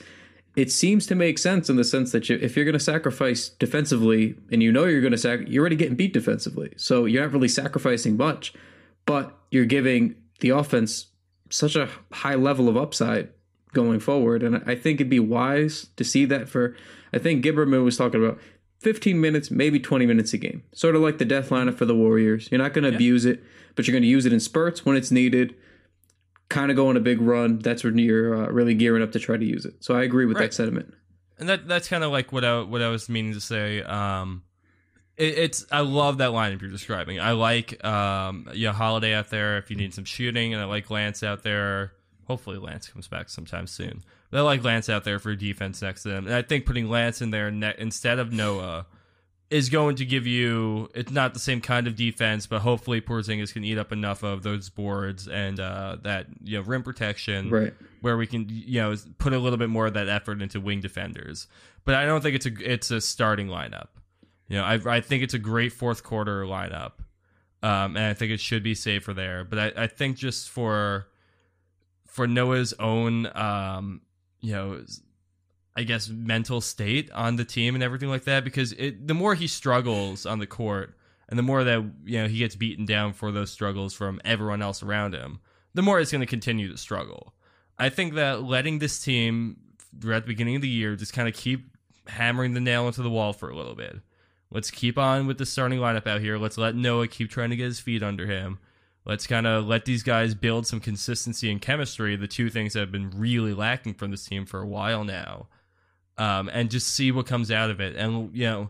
it 0.56 0.70
seems 0.70 1.06
to 1.06 1.14
make 1.14 1.38
sense 1.38 1.70
in 1.70 1.76
the 1.76 1.84
sense 1.84 2.12
that 2.12 2.28
you, 2.28 2.38
if 2.40 2.56
you're 2.56 2.64
going 2.64 2.72
to 2.72 2.80
sacrifice 2.80 3.48
defensively 3.48 4.34
and 4.50 4.62
you 4.62 4.72
know 4.72 4.84
you're 4.84 5.00
going 5.00 5.12
to 5.12 5.18
sac, 5.18 5.40
you're 5.46 5.62
already 5.62 5.76
getting 5.76 5.94
beat 5.94 6.12
defensively, 6.12 6.72
so 6.76 7.04
you're 7.04 7.22
not 7.22 7.32
really 7.32 7.48
sacrificing 7.48 8.16
much, 8.16 8.52
but 9.06 9.36
you're 9.50 9.64
giving 9.64 10.16
the 10.40 10.50
offense 10.50 11.06
such 11.50 11.76
a 11.76 11.88
high 12.12 12.34
level 12.34 12.68
of 12.68 12.76
upside 12.76 13.28
going 13.72 14.00
forward, 14.00 14.42
and 14.42 14.62
I 14.66 14.74
think 14.74 15.00
it'd 15.00 15.10
be 15.10 15.20
wise 15.20 15.88
to 15.96 16.04
see 16.04 16.24
that 16.26 16.48
for. 16.48 16.76
I 17.12 17.18
think 17.18 17.44
Gibberman 17.44 17.84
was 17.84 17.96
talking 17.96 18.22
about 18.24 18.38
15 18.80 19.20
minutes, 19.20 19.50
maybe 19.50 19.78
20 19.78 20.06
minutes 20.06 20.32
a 20.32 20.38
game, 20.38 20.62
sort 20.72 20.96
of 20.96 21.02
like 21.02 21.18
the 21.18 21.24
death 21.24 21.50
lineup 21.50 21.76
for 21.76 21.84
the 21.84 21.94
Warriors. 21.94 22.48
You're 22.50 22.60
not 22.60 22.72
going 22.72 22.90
to 22.90 22.94
abuse 22.94 23.24
it, 23.24 23.42
but 23.74 23.86
you're 23.86 23.92
going 23.92 24.02
to 24.02 24.08
use 24.08 24.26
it 24.26 24.32
in 24.32 24.40
spurts 24.40 24.84
when 24.84 24.96
it's 24.96 25.10
needed 25.10 25.54
kind 26.50 26.70
of 26.70 26.76
go 26.76 26.88
on 26.88 26.96
a 26.98 27.00
big 27.00 27.20
run, 27.22 27.58
that's 27.60 27.82
when 27.82 27.96
you're 27.96 28.34
uh, 28.44 28.48
really 28.50 28.74
gearing 28.74 29.02
up 29.02 29.12
to 29.12 29.18
try 29.18 29.38
to 29.38 29.44
use 29.44 29.64
it. 29.64 29.82
So 29.82 29.94
I 29.94 30.02
agree 30.02 30.26
with 30.26 30.36
Right. 30.36 30.50
that 30.50 30.54
sentiment. 30.54 30.92
and 31.38 31.48
that 31.48 31.66
that's 31.66 31.88
kind 31.88 32.04
of 32.04 32.10
like 32.12 32.32
what 32.32 32.44
I 32.44 32.60
what 32.60 32.82
I 32.82 32.88
was 32.88 33.08
meaning 33.08 33.32
to 33.32 33.40
say. 33.40 33.82
Um, 33.82 34.42
it, 35.16 35.38
it's 35.38 35.64
I 35.72 35.80
love 35.80 36.18
that 36.18 36.30
lineup 36.32 36.60
you're 36.60 36.70
describing. 36.70 37.18
I 37.18 37.32
like 37.32 37.82
um, 37.84 38.46
yeah, 38.52 38.72
Holiday 38.74 39.14
out 39.14 39.30
there 39.30 39.56
if 39.56 39.70
you 39.70 39.76
need 39.76 39.94
some 39.94 40.04
shooting, 40.04 40.52
and 40.52 40.60
I 40.62 40.66
like 40.66 40.90
Lance 40.90 41.22
out 41.22 41.42
there. 41.42 41.92
Hopefully, 42.26 42.58
Lance 42.58 42.88
comes 42.88 43.08
back 43.08 43.28
sometime 43.30 43.66
soon. 43.66 44.02
But 44.30 44.38
I 44.38 44.42
like 44.42 44.62
Lance 44.62 44.88
out 44.88 45.02
there 45.04 45.18
for 45.18 45.34
defense 45.34 45.82
next 45.82 46.02
to 46.04 46.10
them, 46.10 46.26
and 46.26 46.34
I 46.34 46.42
think 46.42 46.66
putting 46.66 46.88
Lance 46.90 47.20
in 47.22 47.30
there 47.32 47.50
ne- 47.50 47.74
instead 47.78 48.18
of 48.20 48.32
Noah 48.32 48.86
is 49.50 49.68
going 49.68 49.96
to 49.96 50.04
give 50.06 50.26
you. 50.26 50.88
It's 50.94 51.10
not 51.10 51.34
the 51.34 51.40
same 51.40 51.60
kind 51.60 51.86
of 51.86 51.96
defense, 51.96 52.46
but 52.46 52.60
hopefully 52.60 53.00
Porzingis 53.00 53.52
can 53.52 53.64
eat 53.64 53.78
up 53.78 53.90
enough 53.92 54.22
of 54.22 54.42
those 54.44 54.68
boards 54.70 55.26
and 55.28 55.58
uh, 55.58 55.96
that 56.02 56.26
you 56.44 56.58
know 56.58 56.64
rim 56.64 56.82
protection 56.82 57.50
Right. 57.50 57.74
where 58.00 58.16
we 58.16 58.26
can 58.26 58.46
you 58.48 58.80
know 58.80 58.94
put 59.18 59.32
a 59.32 59.38
little 59.38 59.58
bit 59.58 59.68
more 59.68 59.86
of 59.86 59.94
that 59.94 60.08
effort 60.08 60.40
into 60.40 60.60
wing 60.60 60.80
defenders. 60.80 61.48
But 61.84 61.96
I 61.96 62.06
don't 62.06 62.20
think 62.22 62.36
it's 62.36 62.46
a 62.46 62.72
it's 62.72 62.90
a 62.90 63.00
starting 63.00 63.48
lineup. 63.48 63.88
You 64.48 64.56
know, 64.58 64.64
I 64.64 64.74
I 64.86 65.00
think 65.00 65.22
it's 65.24 65.34
a 65.34 65.38
great 65.38 65.72
fourth 65.72 66.02
quarter 66.04 66.44
lineup, 66.44 66.92
um, 67.62 67.96
and 67.96 68.04
I 68.06 68.14
think 68.14 68.30
it 68.32 68.40
should 68.40 68.62
be 68.62 68.74
safer 68.74 69.12
there. 69.14 69.44
But 69.44 69.58
I, 69.58 69.82
I 69.84 69.86
think 69.86 70.16
just 70.16 70.48
for 70.50 71.06
for 72.06 72.26
Noah's 72.26 72.72
own 72.74 73.26
um, 73.36 74.02
you 74.40 74.52
know 74.52 74.84
I 75.76 75.84
guess 75.84 76.08
mental 76.08 76.60
state 76.60 77.10
on 77.12 77.36
the 77.36 77.44
team 77.44 77.74
and 77.74 77.84
everything 77.84 78.08
like 78.08 78.24
that 78.24 78.44
because 78.44 78.72
it, 78.72 79.06
the 79.06 79.14
more 79.14 79.34
he 79.34 79.46
struggles 79.46 80.26
on 80.26 80.38
the 80.38 80.46
court 80.46 80.96
and 81.28 81.38
the 81.38 81.42
more 81.44 81.62
that 81.62 81.84
you 82.04 82.20
know 82.20 82.28
he 82.28 82.38
gets 82.38 82.56
beaten 82.56 82.84
down 82.84 83.12
for 83.12 83.30
those 83.30 83.50
struggles 83.50 83.94
from 83.94 84.20
everyone 84.24 84.62
else 84.62 84.82
around 84.82 85.14
him, 85.14 85.40
the 85.74 85.82
more 85.82 86.00
it's 86.00 86.10
going 86.10 86.20
to 86.20 86.26
continue 86.26 86.70
to 86.70 86.76
struggle. 86.76 87.34
I 87.78 87.88
think 87.88 88.14
that 88.14 88.42
letting 88.42 88.78
this 88.78 89.00
team 89.00 89.56
throughout 90.00 90.24
the 90.24 90.28
beginning 90.28 90.56
of 90.56 90.62
the 90.62 90.68
year 90.68 90.96
just 90.96 91.12
kind 91.12 91.28
of 91.28 91.34
keep 91.34 91.76
hammering 92.08 92.54
the 92.54 92.60
nail 92.60 92.86
into 92.86 93.02
the 93.02 93.10
wall 93.10 93.32
for 93.32 93.48
a 93.48 93.56
little 93.56 93.74
bit. 93.74 94.00
Let's 94.50 94.70
keep 94.70 94.98
on 94.98 95.26
with 95.28 95.38
the 95.38 95.46
starting 95.46 95.78
lineup 95.78 96.08
out 96.08 96.20
here. 96.20 96.36
Let's 96.36 96.58
let 96.58 96.74
Noah 96.74 97.06
keep 97.06 97.30
trying 97.30 97.50
to 97.50 97.56
get 97.56 97.66
his 97.66 97.78
feet 97.80 98.02
under 98.02 98.26
him. 98.26 98.58
Let's 99.06 99.26
kind 99.26 99.46
of 99.46 99.66
let 99.66 99.84
these 99.84 100.02
guys 100.02 100.34
build 100.34 100.66
some 100.66 100.80
consistency 100.80 101.50
and 101.50 101.60
chemistry, 101.62 102.16
the 102.16 102.26
two 102.26 102.50
things 102.50 102.72
that 102.72 102.80
have 102.80 102.92
been 102.92 103.10
really 103.10 103.54
lacking 103.54 103.94
from 103.94 104.10
this 104.10 104.26
team 104.26 104.44
for 104.44 104.60
a 104.60 104.66
while 104.66 105.04
now. 105.04 105.46
Um, 106.20 106.50
and 106.52 106.70
just 106.70 106.88
see 106.88 107.12
what 107.12 107.26
comes 107.26 107.50
out 107.50 107.70
of 107.70 107.80
it. 107.80 107.96
And, 107.96 108.34
you 108.36 108.44
know, 108.44 108.68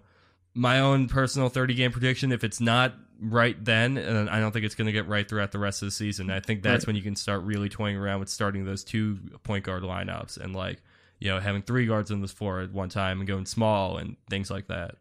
my 0.54 0.78
own 0.78 1.08
personal 1.08 1.48
30 1.48 1.74
game 1.74 1.90
prediction, 1.90 2.30
if 2.30 2.44
it's 2.44 2.60
not 2.60 2.94
right 3.20 3.56
then, 3.64 3.96
and 3.98 4.30
I 4.30 4.38
don't 4.38 4.52
think 4.52 4.64
it's 4.64 4.76
going 4.76 4.86
to 4.86 4.92
get 4.92 5.08
right 5.08 5.28
throughout 5.28 5.50
the 5.50 5.58
rest 5.58 5.82
of 5.82 5.86
the 5.88 5.90
season, 5.92 6.30
I 6.30 6.38
think 6.38 6.62
that's 6.62 6.84
Right. 6.84 6.88
when 6.88 6.96
you 6.96 7.02
can 7.02 7.16
start 7.16 7.42
really 7.42 7.68
toying 7.68 7.96
around 7.96 8.20
with 8.20 8.28
starting 8.28 8.64
those 8.64 8.84
two 8.84 9.18
point 9.42 9.64
guard 9.64 9.82
lineups 9.82 10.38
and, 10.38 10.54
like, 10.54 10.78
you 11.18 11.28
know, 11.28 11.40
having 11.40 11.62
three 11.62 11.86
guards 11.86 12.10
on 12.12 12.20
this 12.20 12.30
floor 12.32 12.60
at 12.60 12.72
one 12.72 12.88
time 12.88 13.18
and 13.18 13.26
going 13.26 13.46
small 13.46 13.96
and 13.98 14.16
things 14.30 14.48
like 14.50 14.68
that. 14.68 14.94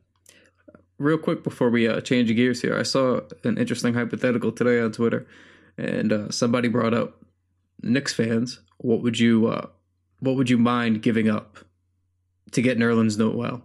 Real 0.97 1.17
quick 1.19 1.43
before 1.43 1.69
we 1.69 1.87
uh, 1.87 2.01
change 2.01 2.33
gears 2.35 2.61
here, 2.61 2.75
I 2.77 2.83
saw 2.83 3.21
an 3.43 3.57
interesting 3.57 3.93
hypothetical 3.93 4.51
today 4.51 4.81
on 4.81 4.91
Twitter, 4.91 5.25
and 5.77 6.11
uh, 6.11 6.29
somebody 6.31 6.67
brought 6.67 6.93
up 6.93 7.23
Knicks 7.81 8.11
fans. 8.11 8.59
What 8.79 9.01
would 9.01 9.17
you 9.19 9.47
uh, 9.47 9.67
What 10.19 10.35
would 10.35 10.49
you 10.49 10.57
mind 10.57 11.01
giving 11.01 11.29
up 11.29 11.59
to 12.51 12.61
get 12.61 12.77
Nerlens 12.77 13.17
Noel? 13.17 13.61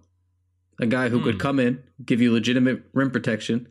A 0.80 0.86
guy 0.86 1.08
who 1.08 1.20
could 1.22 1.34
Hmm. 1.36 1.40
come 1.40 1.60
in, 1.60 1.82
give 2.04 2.20
you 2.20 2.32
legitimate 2.32 2.82
rim 2.92 3.10
protection, 3.10 3.68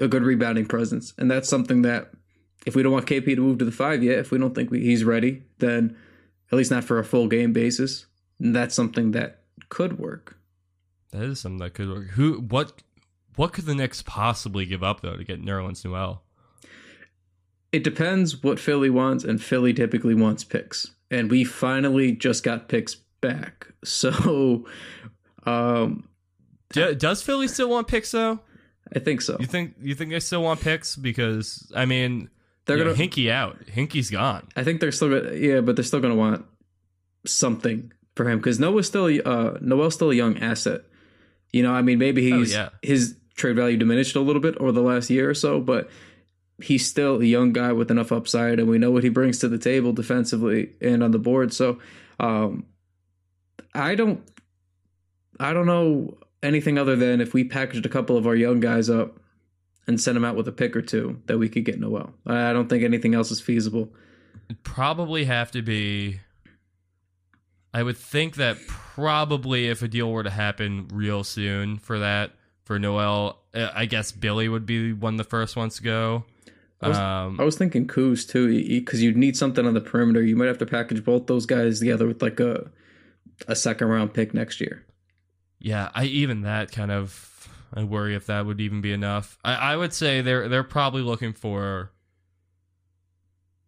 a 0.00 0.08
good 0.08 0.22
rebounding 0.22 0.66
presence, 0.66 1.12
and 1.18 1.30
that's 1.30 1.48
something 1.48 1.82
that 1.82 2.12
if 2.66 2.74
we 2.74 2.82
don't 2.82 2.92
want 2.92 3.06
KP 3.06 3.34
to 3.34 3.40
move 3.40 3.58
to 3.58 3.64
the 3.64 3.72
five 3.72 4.02
yet, 4.02 4.18
if 4.18 4.30
we 4.30 4.38
don't 4.38 4.54
think 4.54 4.70
we, 4.70 4.80
he's 4.80 5.04
ready, 5.04 5.42
then 5.58 5.96
at 6.50 6.56
least 6.58 6.70
not 6.70 6.84
for 6.84 6.98
a 6.98 7.04
full 7.04 7.28
game 7.28 7.52
basis, 7.52 8.06
that's 8.40 8.74
something 8.74 9.12
that 9.12 9.42
could 9.68 9.98
work. 9.98 10.36
That 11.10 11.22
is 11.22 11.40
something 11.40 11.58
that 11.58 11.74
could 11.74 11.88
work. 11.90 12.08
Who, 12.10 12.34
what, 12.40 12.82
what 13.36 13.52
could 13.52 13.66
the 13.66 13.74
Knicks 13.74 14.02
possibly 14.02 14.64
give 14.66 14.82
up, 14.82 15.00
though, 15.02 15.16
to 15.16 15.24
get 15.24 15.44
Nerlens 15.44 15.84
Noel? 15.84 16.22
It 17.72 17.84
depends 17.84 18.42
what 18.42 18.60
Philly 18.60 18.90
wants, 18.90 19.24
and 19.24 19.42
Philly 19.42 19.72
typically 19.72 20.14
wants 20.14 20.44
picks. 20.44 20.90
And 21.10 21.30
we 21.30 21.44
finally 21.44 22.12
just 22.12 22.42
got 22.44 22.68
picks 22.68 22.96
back. 23.22 23.68
So 23.84 24.66
um 25.44 26.06
Do, 26.70 26.94
does 26.94 27.22
Philly 27.22 27.48
still 27.48 27.68
want 27.70 27.88
picks, 27.88 28.10
though? 28.12 28.40
I 28.94 28.98
think 28.98 29.22
so. 29.22 29.36
You 29.40 29.46
think 29.46 29.74
you 29.82 29.94
think 29.94 30.10
they 30.10 30.20
still 30.20 30.42
want 30.42 30.60
picks? 30.60 30.94
Because 30.96 31.72
I 31.74 31.84
mean, 31.86 32.28
They're 32.66 32.76
gonna 32.76 32.92
Hinkie 32.94 33.30
out. 33.30 33.58
Hinkie's 33.66 34.10
gone. 34.10 34.46
I 34.54 34.62
think 34.64 34.80
they're 34.80 34.92
still 34.92 35.08
gonna 35.08 35.34
yeah, 35.34 35.60
but 35.62 35.74
they're 35.76 35.84
still 35.84 36.00
gonna 36.00 36.14
want 36.14 36.44
something 37.26 37.92
for 38.14 38.28
him 38.28 38.38
because 38.38 38.60
Noah's 38.60 38.86
still 38.86 39.06
uh 39.24 39.54
Noel's 39.60 39.94
still 39.94 40.10
a 40.10 40.14
young 40.14 40.38
asset. 40.38 40.82
You 41.52 41.62
know, 41.62 41.72
I 41.72 41.82
mean 41.82 41.98
maybe 41.98 42.22
he's 42.30 42.54
Oh, 42.54 42.58
yeah. 42.58 42.68
his 42.82 43.16
trade 43.34 43.56
value 43.56 43.76
diminished 43.76 44.14
a 44.16 44.20
little 44.20 44.42
bit 44.42 44.56
over 44.58 44.72
the 44.72 44.82
last 44.82 45.10
year 45.10 45.28
or 45.30 45.34
so, 45.34 45.60
but 45.60 45.88
he's 46.62 46.86
still 46.86 47.20
a 47.20 47.24
young 47.24 47.52
guy 47.52 47.72
with 47.72 47.90
enough 47.90 48.12
upside 48.12 48.60
and 48.60 48.68
we 48.68 48.78
know 48.78 48.90
what 48.90 49.02
he 49.02 49.08
brings 49.08 49.38
to 49.40 49.48
the 49.48 49.58
table 49.58 49.92
defensively 49.92 50.70
and 50.80 51.02
on 51.02 51.10
the 51.10 51.18
board. 51.18 51.52
So 51.52 51.78
um 52.20 52.66
I 53.74 53.94
don't 53.94 54.20
I 55.40 55.52
don't 55.52 55.66
know 55.66 56.18
anything 56.42 56.78
other 56.78 56.96
than 56.96 57.20
if 57.20 57.34
we 57.34 57.44
packaged 57.44 57.86
a 57.86 57.88
couple 57.88 58.16
of 58.16 58.26
our 58.26 58.34
young 58.34 58.60
guys 58.60 58.90
up 58.90 59.18
and 59.86 60.00
sent 60.00 60.14
them 60.14 60.24
out 60.24 60.36
with 60.36 60.46
a 60.48 60.52
pick 60.52 60.76
or 60.76 60.82
two 60.82 61.20
that 61.26 61.38
we 61.38 61.48
could 61.48 61.64
get 61.64 61.80
Noel. 61.80 62.12
I 62.26 62.52
don't 62.52 62.68
think 62.68 62.84
anything 62.84 63.14
else 63.14 63.30
is 63.30 63.40
feasible. 63.40 63.88
It'd 64.48 64.62
probably 64.62 65.24
have 65.24 65.50
to 65.52 65.62
be. 65.62 66.20
I 67.74 67.82
would 67.82 67.96
think 67.96 68.36
that 68.36 68.58
probably 68.66 69.68
if 69.68 69.82
a 69.82 69.88
deal 69.88 70.12
were 70.12 70.22
to 70.22 70.30
happen 70.30 70.88
real 70.92 71.24
soon 71.24 71.78
for 71.78 71.98
that 72.00 72.32
for 72.64 72.78
Noel, 72.78 73.38
uh, 73.54 73.70
I 73.74 73.86
guess 73.86 74.14
Willy 74.14 74.48
would 74.48 74.66
be 74.66 74.92
one 74.92 75.14
of 75.14 75.18
the 75.18 75.24
first 75.24 75.56
ones 75.56 75.76
to 75.76 75.82
go. 75.82 76.24
I 76.82 76.88
was- 76.88 76.98
um, 76.98 77.40
I 77.40 77.44
was 77.44 77.56
thinking 77.56 77.86
Kuz 77.86 78.28
too, 78.28 78.48
because 78.80 79.02
you'd 79.02 79.16
need 79.16 79.36
something 79.36 79.66
on 79.66 79.72
the 79.74 79.80
perimeter. 79.80 80.22
You 80.22 80.36
might 80.36 80.46
have 80.48 80.58
to 80.58 80.66
package 80.66 81.02
both 81.04 81.26
those 81.28 81.46
guys 81.46 81.78
together 81.78 82.06
with 82.06 82.20
like 82.20 82.40
a 82.40 82.70
a 83.48 83.56
second 83.56 83.88
round 83.88 84.14
pick 84.14 84.34
next 84.34 84.60
year. 84.60 84.84
Yeah, 85.58 85.90
I 85.94 86.04
even 86.04 86.42
that 86.42 86.72
kind 86.72 86.90
of 86.90 87.48
I 87.74 87.84
worry 87.84 88.14
if 88.14 88.26
that 88.26 88.46
would 88.46 88.60
even 88.60 88.80
be 88.80 88.92
enough. 88.92 89.38
I, 89.44 89.54
I 89.54 89.76
would 89.76 89.92
say 89.92 90.20
they're 90.20 90.48
they're 90.48 90.64
probably 90.64 91.02
looking 91.02 91.32
for 91.32 91.92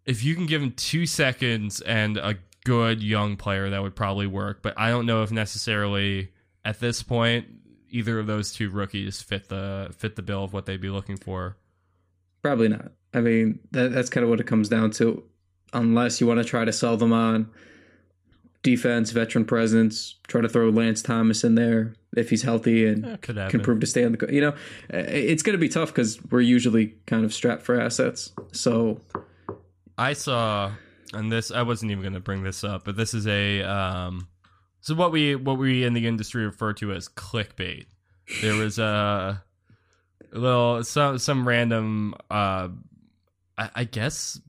if 0.04 0.22
you 0.22 0.34
can 0.34 0.46
give 0.46 0.60
them 0.60 0.72
two 0.72 1.06
seconds 1.06 1.80
and 1.80 2.16
a 2.16 2.36
good 2.64 3.02
young 3.02 3.36
player 3.36 3.70
that 3.70 3.82
would 3.82 3.96
probably 3.96 4.26
work. 4.26 4.62
But 4.62 4.74
I 4.76 4.90
don't 4.90 5.06
know 5.06 5.22
if 5.22 5.30
necessarily 5.30 6.30
at 6.64 6.80
this 6.80 7.02
point 7.02 7.46
either 7.90 8.18
of 8.18 8.26
those 8.26 8.52
two 8.52 8.70
rookies 8.70 9.22
fit 9.22 9.48
the 9.48 9.94
fit 9.96 10.16
the 10.16 10.22
bill 10.22 10.44
of 10.44 10.52
what 10.52 10.66
they'd 10.66 10.80
be 10.80 10.90
looking 10.90 11.16
for. 11.16 11.56
Probably 12.42 12.68
not. 12.68 12.92
I 13.14 13.20
mean, 13.20 13.60
that, 13.70 13.92
that's 13.92 14.10
kind 14.10 14.24
of 14.24 14.30
what 14.30 14.40
it 14.40 14.46
comes 14.46 14.68
down 14.68 14.90
to. 14.92 15.22
Unless 15.72 16.20
you 16.20 16.26
want 16.26 16.38
to 16.38 16.44
try 16.44 16.64
to 16.64 16.72
sell 16.72 16.96
them 16.96 17.12
on 17.12 17.50
defense, 18.64 19.12
veteran 19.12 19.44
presence, 19.44 20.16
try 20.26 20.40
to 20.40 20.48
throw 20.48 20.70
Lance 20.70 21.02
Thomas 21.02 21.44
in 21.44 21.54
there 21.54 21.94
if 22.16 22.30
he's 22.30 22.42
healthy 22.42 22.86
and 22.86 23.20
can 23.22 23.36
happen. 23.36 23.60
prove 23.60 23.78
to 23.80 23.86
stay 23.86 24.04
on 24.04 24.12
the. 24.12 24.32
You 24.32 24.40
know, 24.40 24.48
uh, 24.92 25.04
it's 25.06 25.44
going 25.44 25.52
to 25.52 25.60
be 25.60 25.68
tough 25.68 25.90
because 25.90 26.20
we're 26.30 26.40
usually 26.40 26.94
kind 27.06 27.24
of 27.24 27.32
strapped 27.32 27.62
for 27.62 27.80
assets. 27.80 28.32
So 28.50 29.00
I 29.96 30.14
saw, 30.14 30.72
and 31.12 31.30
this 31.30 31.52
I 31.52 31.62
wasn't 31.62 31.92
even 31.92 32.02
going 32.02 32.14
to 32.14 32.20
bring 32.20 32.42
this 32.42 32.64
up, 32.64 32.84
but 32.84 32.96
this 32.96 33.14
is 33.14 33.28
a 33.28 33.62
um, 33.62 34.26
so 34.80 34.94
what 34.94 35.12
we 35.12 35.36
what 35.36 35.58
we 35.58 35.84
in 35.84 35.92
the 35.92 36.08
industry 36.08 36.44
refer 36.44 36.72
to 36.74 36.92
as 36.92 37.08
clickbait. 37.08 37.86
There 38.40 38.54
was 38.54 38.78
a, 38.78 39.42
little 40.32 40.82
some 40.82 41.18
some 41.18 41.46
random 41.46 42.14
uh, 42.30 42.68
I, 43.58 43.70
I 43.74 43.84
guess 43.84 44.40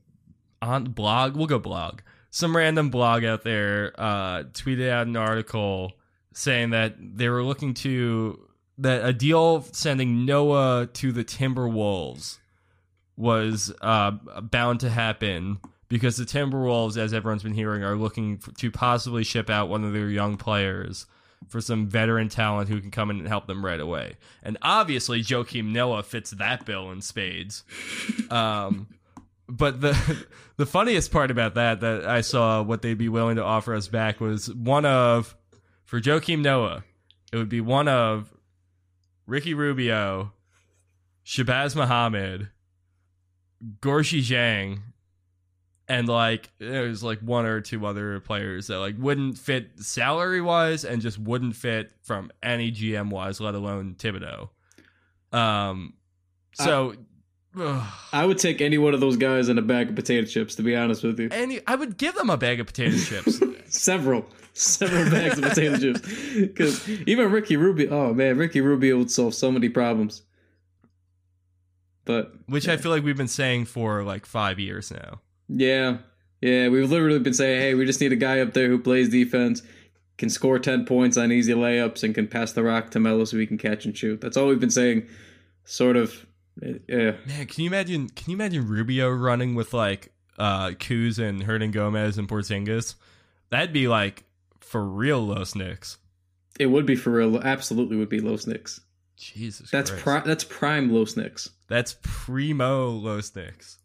on 0.62 0.84
blog 0.84 1.36
we'll 1.36 1.46
go 1.46 1.58
blog 1.58 2.00
some 2.36 2.54
random 2.54 2.90
blog 2.90 3.24
out 3.24 3.44
there 3.44 3.94
uh 3.98 4.42
tweeted 4.52 4.90
out 4.90 5.06
an 5.06 5.16
article 5.16 5.92
saying 6.34 6.68
that 6.68 6.94
they 6.98 7.30
were 7.30 7.42
looking 7.42 7.72
to 7.72 8.38
that 8.76 9.06
a 9.06 9.12
deal 9.14 9.62
sending 9.72 10.26
Noah 10.26 10.86
to 10.92 11.12
the 11.12 11.24
Timberwolves 11.24 12.36
was 13.16 13.72
uh, 13.80 14.10
bound 14.10 14.80
to 14.80 14.90
happen 14.90 15.58
because 15.88 16.18
the 16.18 16.26
Timberwolves, 16.26 16.98
as 16.98 17.14
everyone's 17.14 17.42
been 17.42 17.54
hearing, 17.54 17.82
are 17.82 17.96
looking 17.96 18.38
f 18.46 18.54
to 18.56 18.70
possibly 18.70 19.24
ship 19.24 19.48
out 19.48 19.70
one 19.70 19.82
of 19.82 19.94
their 19.94 20.10
young 20.10 20.36
players 20.36 21.06
for 21.48 21.62
some 21.62 21.86
veteran 21.86 22.28
talent 22.28 22.68
who 22.68 22.82
can 22.82 22.90
come 22.90 23.08
in 23.08 23.18
and 23.18 23.28
help 23.28 23.46
them 23.46 23.64
right 23.64 23.80
away. 23.80 24.16
And 24.42 24.58
obviously, 24.60 25.22
Joakim 25.22 25.72
Noah 25.72 26.02
fits 26.02 26.32
that 26.32 26.66
bill 26.66 26.90
in 26.90 27.00
spades. 27.00 27.64
Um, 28.30 28.88
but 29.48 29.80
the 29.80 30.26
the 30.56 30.66
funniest 30.66 31.10
part 31.10 31.30
about 31.30 31.54
that 31.54 31.80
that 31.80 32.06
I 32.06 32.20
saw 32.20 32.62
what 32.62 32.82
they'd 32.82 32.94
be 32.94 33.08
willing 33.08 33.36
to 33.36 33.44
offer 33.44 33.74
us 33.74 33.88
back 33.88 34.20
was 34.20 34.52
one 34.52 34.84
of 34.84 35.36
for 35.84 36.00
Joakim 36.00 36.40
Noah, 36.40 36.84
it 37.32 37.36
would 37.36 37.48
be 37.48 37.60
one 37.60 37.88
of 37.88 38.32
Ricky 39.26 39.54
Rubio, 39.54 40.32
Shabazz 41.24 41.76
Muhammad, 41.76 42.50
Gorgui 43.80 44.20
Dieng, 44.20 44.80
and 45.88 46.08
like 46.08 46.50
there's 46.58 47.02
like 47.02 47.20
one 47.20 47.46
or 47.46 47.60
two 47.60 47.86
other 47.86 48.18
players 48.20 48.66
that 48.66 48.78
like 48.78 48.96
wouldn't 48.98 49.38
fit 49.38 49.78
salary 49.78 50.40
wise 50.40 50.84
and 50.84 51.00
just 51.00 51.18
wouldn't 51.18 51.54
fit 51.54 51.92
from 52.02 52.30
any 52.42 52.72
GM 52.72 53.10
wise, 53.10 53.40
let 53.40 53.54
alone 53.54 53.94
Thibodeau. 53.98 54.48
Um, 55.32 55.94
so. 56.54 56.94
Ugh. 57.58 57.86
I 58.12 58.24
would 58.24 58.38
take 58.38 58.60
any 58.60 58.78
one 58.78 58.94
of 58.94 59.00
those 59.00 59.16
guys 59.16 59.48
in 59.48 59.58
a 59.58 59.62
bag 59.62 59.90
of 59.90 59.94
potato 59.96 60.26
chips. 60.26 60.54
To 60.56 60.62
be 60.62 60.76
honest 60.76 61.02
with 61.02 61.18
you, 61.18 61.28
any 61.30 61.60
I 61.66 61.74
would 61.74 61.96
give 61.96 62.14
them 62.14 62.30
a 62.30 62.36
bag 62.36 62.60
of 62.60 62.66
potato 62.66 62.96
chips. 62.96 63.40
several, 63.68 64.26
several 64.52 65.10
bags 65.10 65.38
of 65.38 65.44
potato 65.44 65.76
chips. 65.78 66.00
Because 66.36 66.88
even 67.06 67.30
Ricky 67.30 67.56
Rubio, 67.56 67.90
oh 67.90 68.14
man, 68.14 68.36
Ricky 68.36 68.60
Rubio 68.60 68.98
would 68.98 69.10
solve 69.10 69.34
so 69.34 69.50
many 69.50 69.68
problems. 69.68 70.22
But 72.04 72.32
which 72.46 72.68
I 72.68 72.76
feel 72.76 72.92
like 72.92 73.02
we've 73.02 73.16
been 73.16 73.28
saying 73.28 73.64
for 73.66 74.02
like 74.02 74.26
five 74.26 74.58
years 74.58 74.90
now. 74.90 75.20
Yeah. 75.48 75.98
Yeah, 76.40 76.68
we've 76.68 76.90
literally 76.90 77.18
been 77.18 77.34
saying, 77.34 77.60
hey, 77.60 77.74
we 77.74 77.86
just 77.86 78.00
need 78.00 78.12
a 78.12 78.16
guy 78.16 78.40
up 78.40 78.52
there 78.52 78.68
who 78.68 78.78
plays 78.78 79.08
defense, 79.08 79.62
can 80.18 80.28
score 80.28 80.58
10 80.58 80.84
points 80.84 81.16
on 81.16 81.32
easy 81.32 81.54
layups, 81.54 82.02
and 82.02 82.14
can 82.14 82.28
pass 82.28 82.52
the 82.52 82.62
rock 82.62 82.90
to 82.90 83.00
Melo 83.00 83.24
so 83.24 83.38
he 83.38 83.46
can 83.46 83.58
catch 83.58 83.84
and 83.84 83.96
shoot. 83.96 84.20
That's 84.20 84.36
all 84.36 84.46
we've 84.46 84.60
been 84.60 84.70
saying, 84.70 85.08
sort 85.64 85.96
of. 85.96 86.26
Yeah. 86.62 87.12
Man, 87.26 87.46
can 87.46 87.64
you 87.64 87.66
imagine? 87.70 88.08
Can 88.08 88.30
you 88.30 88.36
imagine 88.36 88.66
Rubio 88.66 89.10
running 89.10 89.54
with 89.54 89.72
like 89.74 90.12
uh 90.38 90.68
Kuz 90.70 91.18
and 91.18 91.42
Hernangomez 91.42 92.18
and 92.18 92.28
Porzingis? 92.28 92.94
That'd 93.50 93.72
be 93.72 93.88
like 93.88 94.24
for 94.60 94.82
real 94.84 95.24
Los 95.26 95.54
Knicks. 95.54 95.98
It 96.58 96.66
would 96.66 96.86
be 96.86 96.96
for 96.96 97.10
real. 97.10 97.36
Absolutely 97.38 97.96
would 97.96 98.08
be 98.08 98.20
Los 98.20 98.46
Knicks. 98.46 98.80
Jesus, 99.16 99.70
That's 99.70 99.90
Christ. 99.90 100.02
pri- 100.04 100.20
that's 100.26 100.44
prime 100.44 100.90
Los 100.92 101.16
Knicks. 101.16 101.50
That's 101.68 101.96
primo 102.02 102.90
Los 102.90 103.34
Knicks. 103.34 103.78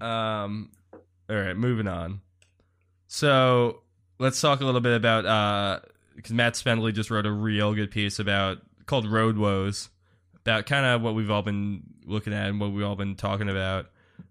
Um, 0.00 0.70
all 1.28 1.36
right, 1.36 1.56
moving 1.56 1.86
on. 1.86 2.20
So 3.08 3.82
let's 4.18 4.40
talk 4.40 4.60
a 4.60 4.64
little 4.64 4.80
bit 4.80 4.96
about 4.96 5.26
uh, 5.26 5.80
because 6.16 6.32
Matt 6.32 6.54
Spendley 6.54 6.92
just 6.94 7.10
wrote 7.10 7.26
a 7.26 7.30
real 7.32 7.74
good 7.74 7.90
piece 7.90 8.18
about 8.18 8.58
called 8.86 9.06
Road 9.10 9.36
Woes 9.36 9.90
about 10.44 10.66
kind 10.66 10.84
of 10.84 11.02
what 11.02 11.14
we've 11.14 11.30
all 11.30 11.42
been 11.42 11.82
looking 12.04 12.32
at 12.32 12.48
and 12.48 12.60
what 12.60 12.72
we've 12.72 12.84
all 12.84 12.96
been 12.96 13.14
talking 13.14 13.48
about. 13.48 13.86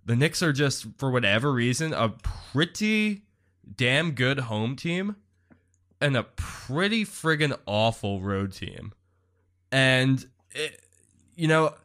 The 0.05 0.15
Knicks 0.15 0.43
are 0.43 0.53
just 0.53 0.87
for 0.97 1.11
whatever 1.11 1.51
reason 1.51 1.93
a 1.93 2.09
pretty 2.09 3.23
damn 3.75 4.11
good 4.11 4.39
home 4.39 4.75
team 4.75 5.15
and 5.99 6.17
a 6.17 6.23
pretty 6.23 7.05
friggin' 7.05 7.57
awful 7.65 8.21
road 8.21 8.53
team. 8.53 8.93
And 9.71 10.25
it, 10.51 10.81
you 11.35 11.47
know, 11.47 11.75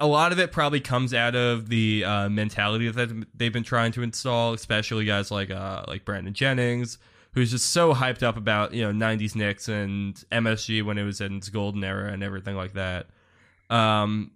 a 0.00 0.06
lot 0.06 0.32
of 0.32 0.38
it 0.38 0.52
probably 0.52 0.80
comes 0.80 1.14
out 1.14 1.34
of 1.34 1.68
the 1.68 2.04
uh, 2.04 2.28
mentality 2.28 2.90
that 2.90 3.26
they've 3.34 3.52
been 3.52 3.62
trying 3.62 3.92
to 3.92 4.02
install, 4.02 4.52
especially 4.52 5.04
guys 5.04 5.30
like 5.30 5.50
uh, 5.50 5.84
like 5.86 6.04
Brandon 6.04 6.34
Jennings, 6.34 6.98
who's 7.32 7.50
just 7.50 7.70
so 7.70 7.94
hyped 7.94 8.22
up 8.22 8.36
about 8.36 8.74
you 8.74 8.82
know 8.82 9.06
'90s 9.06 9.34
Knicks 9.34 9.68
and 9.68 10.14
MSG 10.32 10.82
when 10.82 10.98
it 10.98 11.04
was 11.04 11.20
in 11.20 11.36
its 11.36 11.48
golden 11.48 11.84
era 11.84 12.12
and 12.12 12.22
everything 12.22 12.56
like 12.56 12.74
that. 12.74 13.06
Um, 13.70 14.32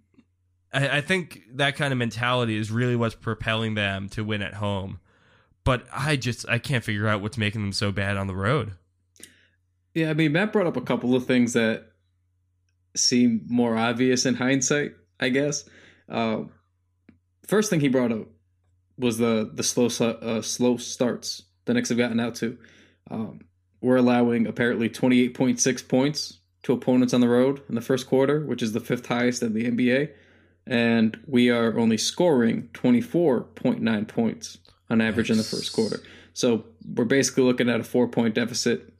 I, 0.73 0.97
I 0.97 1.01
think 1.01 1.41
that 1.53 1.75
kind 1.75 1.91
of 1.91 1.99
mentality 1.99 2.57
is 2.57 2.71
really 2.71 2.95
what's 2.95 3.15
propelling 3.15 3.75
them 3.75 4.09
to 4.09 4.23
win 4.23 4.41
at 4.41 4.55
home. 4.55 4.99
But 5.63 5.85
I 5.93 6.15
just 6.15 6.47
I 6.49 6.57
can't 6.57 6.83
figure 6.83 7.07
out 7.07 7.21
what's 7.21 7.37
making 7.37 7.61
them 7.61 7.73
so 7.73 7.91
bad 7.91 8.17
on 8.17 8.27
the 8.27 8.35
road. 8.35 8.73
Yeah, 9.93 10.09
I 10.09 10.13
mean, 10.13 10.31
Matt 10.31 10.53
brought 10.53 10.67
up 10.67 10.77
a 10.77 10.81
couple 10.81 11.15
of 11.15 11.25
things 11.25 11.53
that 11.53 11.91
seem 12.95 13.45
more 13.47 13.77
obvious 13.77 14.25
in 14.25 14.35
hindsight, 14.35 14.93
I 15.19 15.29
guess. 15.29 15.69
Uh, 16.09 16.43
first 17.45 17.69
thing 17.69 17.79
he 17.79 17.89
brought 17.89 18.11
up 18.11 18.27
was 18.97 19.17
the 19.17 19.51
the 19.53 19.63
slow 19.63 19.85
uh, 19.85 20.41
slow 20.41 20.77
starts 20.77 21.43
the 21.65 21.73
Knicks 21.73 21.89
have 21.89 21.97
gotten 21.97 22.19
out 22.19 22.35
to. 22.35 22.57
Um, 23.09 23.41
we're 23.81 23.97
allowing 23.97 24.47
apparently 24.47 24.89
28.6 24.89 25.87
points 25.87 26.39
to 26.63 26.73
opponents 26.73 27.13
on 27.13 27.21
the 27.21 27.29
road 27.29 27.61
in 27.69 27.75
the 27.75 27.81
first 27.81 28.07
quarter, 28.07 28.45
which 28.45 28.61
is 28.61 28.73
the 28.73 28.79
fifth 28.79 29.07
highest 29.07 29.41
in 29.41 29.53
the 29.53 29.65
NBA. 29.65 30.11
And 30.67 31.19
we 31.25 31.49
are 31.49 31.77
only 31.77 31.97
scoring 31.97 32.69
24.9 32.73 34.07
points 34.07 34.59
on 34.89 35.01
average 35.01 35.31
in 35.31 35.37
the 35.37 35.43
first 35.43 35.73
quarter. 35.73 35.99
So 36.33 36.65
we're 36.95 37.05
basically 37.05 37.43
looking 37.43 37.69
at 37.69 37.79
a 37.79 37.83
four 37.83 38.07
point 38.07 38.35
deficit 38.35 38.93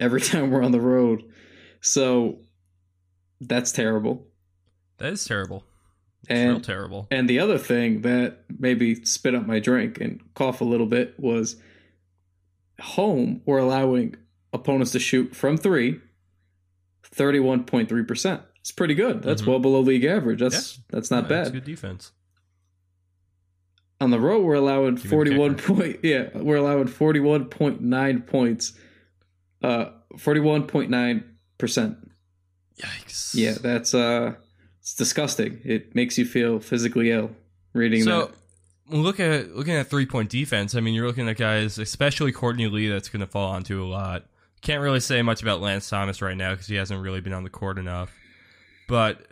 every 0.00 0.20
time 0.22 0.50
we're 0.50 0.64
on 0.64 0.72
the 0.72 0.80
road. 0.80 1.22
So 1.80 2.38
that's 3.40 3.72
terrible. 3.72 4.26
That 4.98 5.12
is 5.12 5.24
terrible. 5.24 5.64
It's 6.28 6.42
real 6.42 6.60
terrible. 6.60 7.06
and 7.10 7.28
the 7.28 7.38
other 7.38 7.58
thing 7.58 8.00
that 8.00 8.44
maybe 8.58 9.04
spit 9.04 9.34
up 9.34 9.46
my 9.46 9.58
drink 9.58 10.00
and 10.00 10.22
cough 10.34 10.62
a 10.62 10.64
little 10.64 10.86
bit 10.86 11.20
was 11.20 11.56
home 12.80 13.42
we're 13.44 13.58
allowing 13.58 14.16
opponents 14.52 14.92
to 14.92 14.98
shoot 14.98 15.36
from 15.36 15.58
three 15.58 16.00
31.3%. 17.16 18.40
It's 18.60 18.72
pretty 18.72 18.94
good. 18.94 19.22
That's 19.22 19.42
Mhm. 19.42 19.46
well 19.46 19.58
below 19.58 19.80
league 19.80 20.04
average. 20.04 20.40
That's 20.40 20.78
that's 20.90 21.10
not 21.10 21.24
Yeah, 21.24 21.28
bad. 21.44 21.52
good 21.52 21.64
defense. 21.64 22.12
On 24.00 24.10
the 24.10 24.18
road 24.20 24.44
we're 24.44 24.54
allowing 24.54 24.96
the 24.96 25.08
41 25.08 25.54
point 25.56 25.98
yeah, 26.02 26.28
we're 26.34 26.56
allowing 26.56 26.88
41.9 26.88 28.26
points. 28.26 28.72
Uh 29.62 29.86
41.9%. 30.16 31.96
Yikes. 32.82 33.34
Yeah, 33.34 33.54
that's 33.60 33.94
uh 33.94 34.34
it's 34.80 34.94
disgusting. 34.94 35.60
It 35.64 35.94
makes 35.94 36.18
you 36.18 36.24
feel 36.24 36.58
physically 36.60 37.10
ill 37.10 37.30
reading 37.72 38.02
So 38.02 38.32
that. 38.88 38.96
look 38.96 39.20
at 39.20 39.54
looking 39.54 39.74
at 39.74 39.88
three 39.88 40.06
point 40.06 40.28
defense. 40.30 40.74
I 40.74 40.80
mean, 40.80 40.94
you're 40.94 41.06
looking 41.06 41.28
at 41.28 41.36
guys, 41.36 41.78
especially 41.78 42.32
Courtney 42.32 42.66
Lee, 42.66 42.88
that's 42.88 43.08
going 43.08 43.20
to 43.20 43.26
fall 43.26 43.50
onto 43.50 43.82
a 43.82 43.86
lot. 43.86 44.26
Can't 44.64 44.80
really 44.80 45.00
say 45.00 45.22
much 45.22 45.42
about 45.42 45.60
Lance 45.60 45.88
Thomas 45.88 46.22
right 46.22 46.36
now 46.36 46.52
because 46.52 46.66
he 46.66 46.74
hasn't 46.74 47.00
really 47.00 47.20
been 47.20 47.34
on 47.34 47.44
the 47.44 47.50
court 47.50 47.78
enough. 47.78 48.10
But 48.88 49.26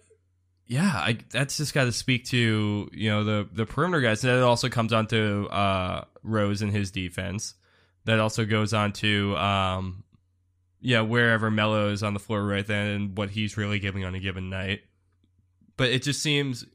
yeah, 0.67 0.93
I, 0.95 1.19
that's 1.31 1.57
just 1.57 1.75
got 1.75 1.85
to 1.85 1.93
speak 1.93 2.27
to 2.27 2.89
you 2.93 3.11
know 3.11 3.25
the 3.25 3.49
the 3.51 3.67
perimeter 3.67 4.03
guys. 4.03 4.23
And 4.23 4.33
that 4.33 4.43
also 4.43 4.69
comes 4.69 4.93
on 4.93 5.07
to 5.09 5.49
uh, 5.49 6.05
Rose 6.23 6.63
and 6.63 6.71
his 6.71 6.91
defense. 6.91 7.55
That 8.05 8.21
also 8.21 8.45
goes 8.45 8.75
on 8.75 8.93
to 8.93 9.37
um, 9.37 10.05
yeah 10.81 11.01
wherever 11.01 11.51
Melo 11.51 11.91
is 11.91 12.03
on 12.03 12.15
the 12.15 12.21
floor 12.21 12.45
right 12.45 12.67
then 12.67 12.87
and 12.89 13.17
what 13.17 13.31
he's 13.31 13.57
really 13.57 13.79
giving 13.79 14.05
on 14.05 14.15
a 14.15 14.21
given 14.21 14.51
night. 14.51 14.83
But 15.79 15.91
it 15.91 16.03
just 16.03 16.23
seems 16.23 16.67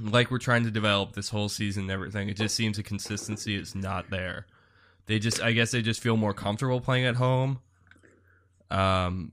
like 0.00 0.30
we're 0.30 0.38
trying 0.38 0.64
to 0.64 0.70
develop 0.70 1.14
this 1.14 1.28
whole 1.28 1.50
season 1.50 1.82
and 1.82 1.90
everything. 1.90 2.28
It 2.30 2.36
just 2.36 2.54
seems 2.54 2.76
the 2.78 2.82
consistency 2.82 3.54
is 3.54 3.74
not 3.74 4.10
there. 4.10 4.46
They 5.06 5.18
just, 5.18 5.42
I 5.42 5.52
guess, 5.52 5.70
they 5.70 5.82
just 5.82 6.02
feel 6.02 6.16
more 6.16 6.34
comfortable 6.34 6.80
playing 6.80 7.06
at 7.06 7.16
home. 7.16 7.60
Um, 8.70 9.32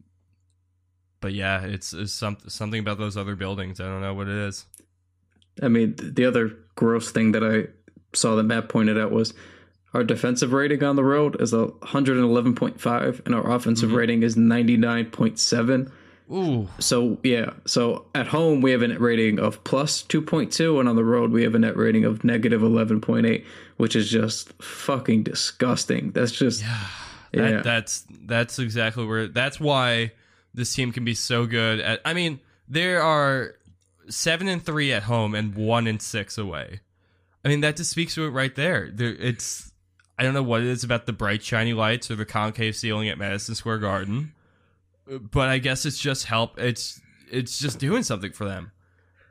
but 1.22 1.34
yeah, 1.34 1.64
it's, 1.64 1.94
it's 1.94 2.14
some, 2.14 2.38
something 2.48 2.80
about 2.80 2.98
those 2.98 3.18
other 3.18 3.36
buildings. 3.36 3.80
I 3.80 3.86
don't 3.86 4.02
know 4.02 4.14
what 4.14 4.28
it 4.28 4.36
is. 4.36 4.66
I 5.62 5.68
mean, 5.68 5.96
the 5.98 6.26
other 6.26 6.52
gross 6.76 7.12
thing 7.12 7.32
that 7.34 7.44
I 7.44 7.68
saw 8.16 8.36
that 8.36 8.44
Matt 8.44 8.70
pointed 8.70 9.00
out 9.00 9.12
was 9.12 9.34
our 9.94 10.04
defensive 10.04 10.54
rating 10.54 10.84
on 10.84 10.96
the 10.96 11.04
road 11.04 11.40
is 11.42 11.54
a 11.54 11.68
111.5 11.68 13.26
and 13.26 13.36
our 13.36 13.52
offensive 13.52 13.94
rating 13.94 14.24
is 14.24 14.36
99.7. 14.36 15.92
Ooh, 16.32 16.68
So, 16.80 17.20
yeah. 17.24 17.52
So 17.66 18.06
at 18.16 18.28
home, 18.28 18.62
we 18.62 18.72
have 18.72 18.82
a 18.82 18.88
net 18.88 19.00
rating 19.00 19.40
of 19.40 19.64
plus 19.64 20.02
2.2, 20.04 20.80
and 20.80 20.90
on 20.90 20.96
the 20.96 21.04
road, 21.04 21.32
we 21.32 21.44
have 21.44 21.54
a 21.54 21.60
net 21.60 21.78
rating 21.78 22.06
of 22.06 22.24
negative 22.24 22.62
11.8, 22.62 23.46
which 23.78 23.96
is 23.96 24.10
just 24.10 24.52
fucking 24.62 25.24
disgusting. 25.24 26.12
That's 26.12 26.32
just. 26.32 26.64
That, 27.34 27.52
Yeah. 27.52 27.62
that's 27.62 28.06
that's 28.26 28.60
exactly 28.60 29.06
where. 29.06 29.28
That's 29.28 29.60
why 29.60 30.12
this 30.54 30.74
team 30.74 30.92
can 30.92 31.04
be 31.06 31.16
so 31.16 31.46
good 31.46 31.80
at. 31.80 32.02
I 32.06 32.14
mean, 32.14 32.40
there 32.68 33.02
are 33.02 33.56
seven 34.10 34.48
and 34.48 34.64
three 34.64 34.92
at 34.94 35.04
home 35.04 35.34
and 35.36 35.56
one 35.56 35.88
and 35.88 36.02
six 36.02 36.38
away. 36.38 36.80
I 37.46 37.50
mean, 37.50 37.62
that 37.62 37.76
just 37.76 37.92
speaks 37.92 38.16
to 38.16 38.26
it 38.26 38.30
right 38.30 38.54
there. 38.56 38.90
There, 38.92 39.10
it's. 39.14 39.72
I 40.18 40.24
don't 40.24 40.34
know 40.36 40.44
what 40.44 40.62
it 40.62 40.68
is 40.68 40.84
about 40.84 41.08
the 41.08 41.14
bright, 41.14 41.42
shiny 41.42 41.74
lights 41.74 42.12
or 42.12 42.16
the 42.16 42.26
concave 42.26 42.76
ceiling 42.76 43.10
at 43.10 43.18
Madison 43.18 43.56
Square 43.56 43.80
Garden, 43.80 44.32
but 45.08 45.50
I 45.50 45.58
guess 45.58 45.86
it's 45.88 45.98
just 45.98 46.26
help. 46.26 46.60
It's 46.60 47.02
it's 47.32 47.58
just 47.58 47.80
doing 47.80 48.04
something 48.04 48.32
for 48.32 48.46
them, 48.46 48.72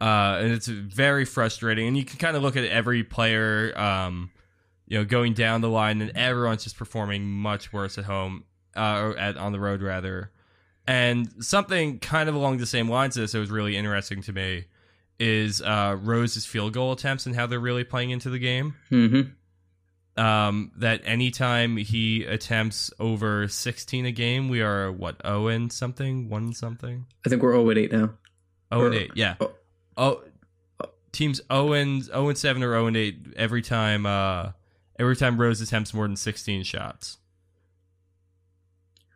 uh, 0.01 0.39
and 0.41 0.51
it's 0.53 0.67
very 0.67 1.25
frustrating. 1.25 1.87
And 1.87 1.97
you 1.97 2.05
can 2.05 2.19
kind 2.19 2.37
of 2.37 2.43
look 2.43 2.57
at 2.57 2.65
every 2.65 3.05
player, 3.05 3.73
um, 3.79 4.33
you 4.93 4.99
know, 4.99 5.07
going 5.07 5.33
down 5.33 5.63
the 5.63 5.71
line, 5.71 6.03
and 6.03 6.15
everyone's 6.15 6.65
just 6.65 6.77
performing 6.77 7.25
much 7.25 7.73
worse 7.73 7.97
at 7.97 8.05
home, 8.05 8.45
uh, 8.77 9.01
or 9.01 9.17
at 9.17 9.39
on 9.39 9.53
the 9.53 9.59
road 9.59 9.81
rather. 9.81 10.31
And 10.87 11.33
something 11.43 11.99
kind 11.99 12.29
of 12.29 12.35
along 12.35 12.59
the 12.59 12.67
same 12.67 12.91
lines 12.91 13.17
of 13.17 13.23
this 13.23 13.33
that 13.33 13.39
was 13.39 13.51
really 13.51 13.75
interesting 13.75 14.21
to 14.21 14.35
me 14.35 14.67
is 15.19 15.63
uh, 15.63 15.97
Rose's 15.99 16.45
field 16.45 16.75
goal 16.75 16.93
attempts 16.93 17.25
and 17.25 17.35
how 17.35 17.47
they're 17.47 17.59
really 17.59 17.85
playing 17.85 18.11
into 18.11 18.29
the 18.29 18.39
game 18.39 18.75
hmm 18.91 19.23
um, 20.15 20.73
that 20.77 21.01
anytime 21.07 21.79
he 21.79 22.25
attempts 22.25 22.91
over 23.01 23.49
16 23.49 24.05
a 24.05 24.13
game, 24.13 24.51
we 24.51 24.61
are 24.61 24.93
what 24.93 25.17
0 25.25 25.47
and 25.47 25.73
something, 25.73 26.29
1 26.29 26.53
something, 26.53 27.07
I 27.25 27.31
think 27.31 27.43
we're 27.43 27.53
0 27.53 27.71
at 27.71 27.79
8 27.79 27.93
now. 27.93 28.11
0 28.75 28.87
and 28.87 28.95
8. 28.95 29.11
Yeah. 29.15 29.37
oh. 29.41 29.53
Oh, 29.97 30.23
teams 31.13 31.41
0 31.51 31.73
and 31.73 32.03
0 32.03 32.29
and 32.29 32.37
7 32.37 32.63
or 32.63 32.73
0 32.73 32.87
and 32.89 32.97
8 32.99 33.17
every 33.37 33.63
time. 33.63 34.05
Uh, 34.05 34.53
every 34.99 35.17
time 35.17 35.41
Rose 35.41 35.61
attempts 35.61 35.95
more 35.95 36.07
than 36.07 36.17
16 36.17 36.63
shots. 36.65 37.19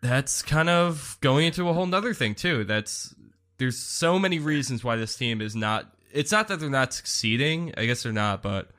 That's 0.03 0.43
kind 0.43 0.69
of 0.69 1.19
going 1.21 1.47
into 1.47 1.69
a 1.69 1.73
whole 1.73 1.87
nother 1.87 2.15
thing 2.15 2.35
too. 2.35 2.65
That's 2.65 3.15
there's 3.59 3.79
so 3.79 4.19
many 4.19 4.39
reasons 4.39 4.85
why 4.85 4.97
this 4.97 5.17
team 5.17 5.41
is 5.41 5.57
not. 5.57 5.93
It's 6.13 6.33
not 6.33 6.49
that 6.49 6.61
they're 6.61 6.71
not 6.71 6.93
succeeding. 6.93 7.75
I 7.77 7.87
guess 7.87 8.03
they're 8.03 8.13
not, 8.13 8.43
but 8.43 8.71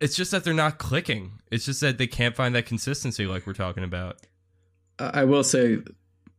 it's 0.00 0.16
just 0.16 0.30
that 0.30 0.44
they're 0.44 0.54
not 0.54 0.78
clicking. 0.78 1.40
It's 1.50 1.64
just 1.64 1.80
that 1.80 1.98
they 1.98 2.06
can't 2.06 2.36
find 2.36 2.54
that 2.54 2.66
consistency, 2.66 3.26
like 3.26 3.46
we're 3.46 3.52
talking 3.52 3.84
about. 3.84 4.18
I 4.98 5.24
will 5.24 5.44
say, 5.44 5.78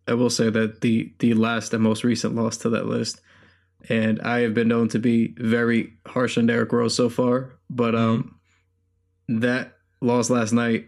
I 0.07 0.13
will 0.13 0.29
say 0.29 0.49
that 0.49 0.81
the 0.81 1.13
the 1.19 1.33
last 1.33 1.73
and 1.73 1.83
most 1.83 2.03
recent 2.03 2.35
loss 2.35 2.57
to 2.57 2.69
that 2.71 2.85
list, 2.85 3.21
and 3.88 4.21
I 4.21 4.39
have 4.39 4.53
been 4.53 4.67
known 4.67 4.89
to 4.89 4.99
be 4.99 5.33
very 5.38 5.93
harsh 6.05 6.38
on 6.38 6.45
Derrick 6.45 6.71
Rose 6.71 6.95
so 6.95 7.09
far, 7.09 7.53
but 7.69 7.95
um, 7.95 8.39
that 9.29 9.77
loss 10.01 10.29
last 10.29 10.51
night 10.53 10.88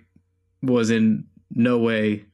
was 0.61 0.89
in 0.89 1.25
no 1.53 1.77
way, 1.79 2.25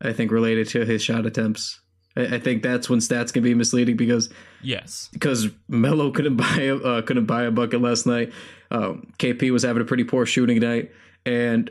I 0.00 0.12
think, 0.12 0.30
related 0.30 0.68
to 0.68 0.84
his 0.84 1.02
shot 1.02 1.26
attempts. 1.26 1.80
I, 2.16 2.36
I 2.36 2.38
think 2.38 2.62
that's 2.62 2.90
when 2.90 2.98
stats 3.00 3.32
can 3.32 3.42
be 3.42 3.54
misleading 3.54 3.96
because 3.96 4.28
Yes. 4.62 5.08
because 5.12 5.48
Melo 5.68 6.10
couldn't 6.10 6.36
buy 6.38 6.56
a 6.62 6.76
uh, 6.76 7.02
couldn't 7.02 7.26
buy 7.26 7.44
a 7.44 7.50
bucket 7.50 7.80
last 7.80 8.06
night. 8.06 8.32
Um, 8.70 9.12
KP 9.18 9.50
was 9.50 9.62
having 9.62 9.82
a 9.82 9.86
pretty 9.86 10.04
poor 10.04 10.26
shooting 10.26 10.58
night, 10.60 10.90
and 11.24 11.70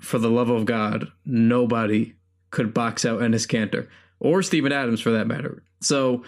for 0.00 0.18
the 0.18 0.30
love 0.30 0.48
of 0.50 0.64
God, 0.64 1.08
nobody 1.24 2.14
could 2.50 2.72
box 2.74 3.04
out 3.04 3.20
Enes 3.20 3.46
Kanter 3.46 3.88
or 4.20 4.42
Steven 4.42 4.72
Adams 4.72 5.00
for 5.00 5.10
that 5.12 5.26
matter. 5.26 5.62
So, 5.80 6.22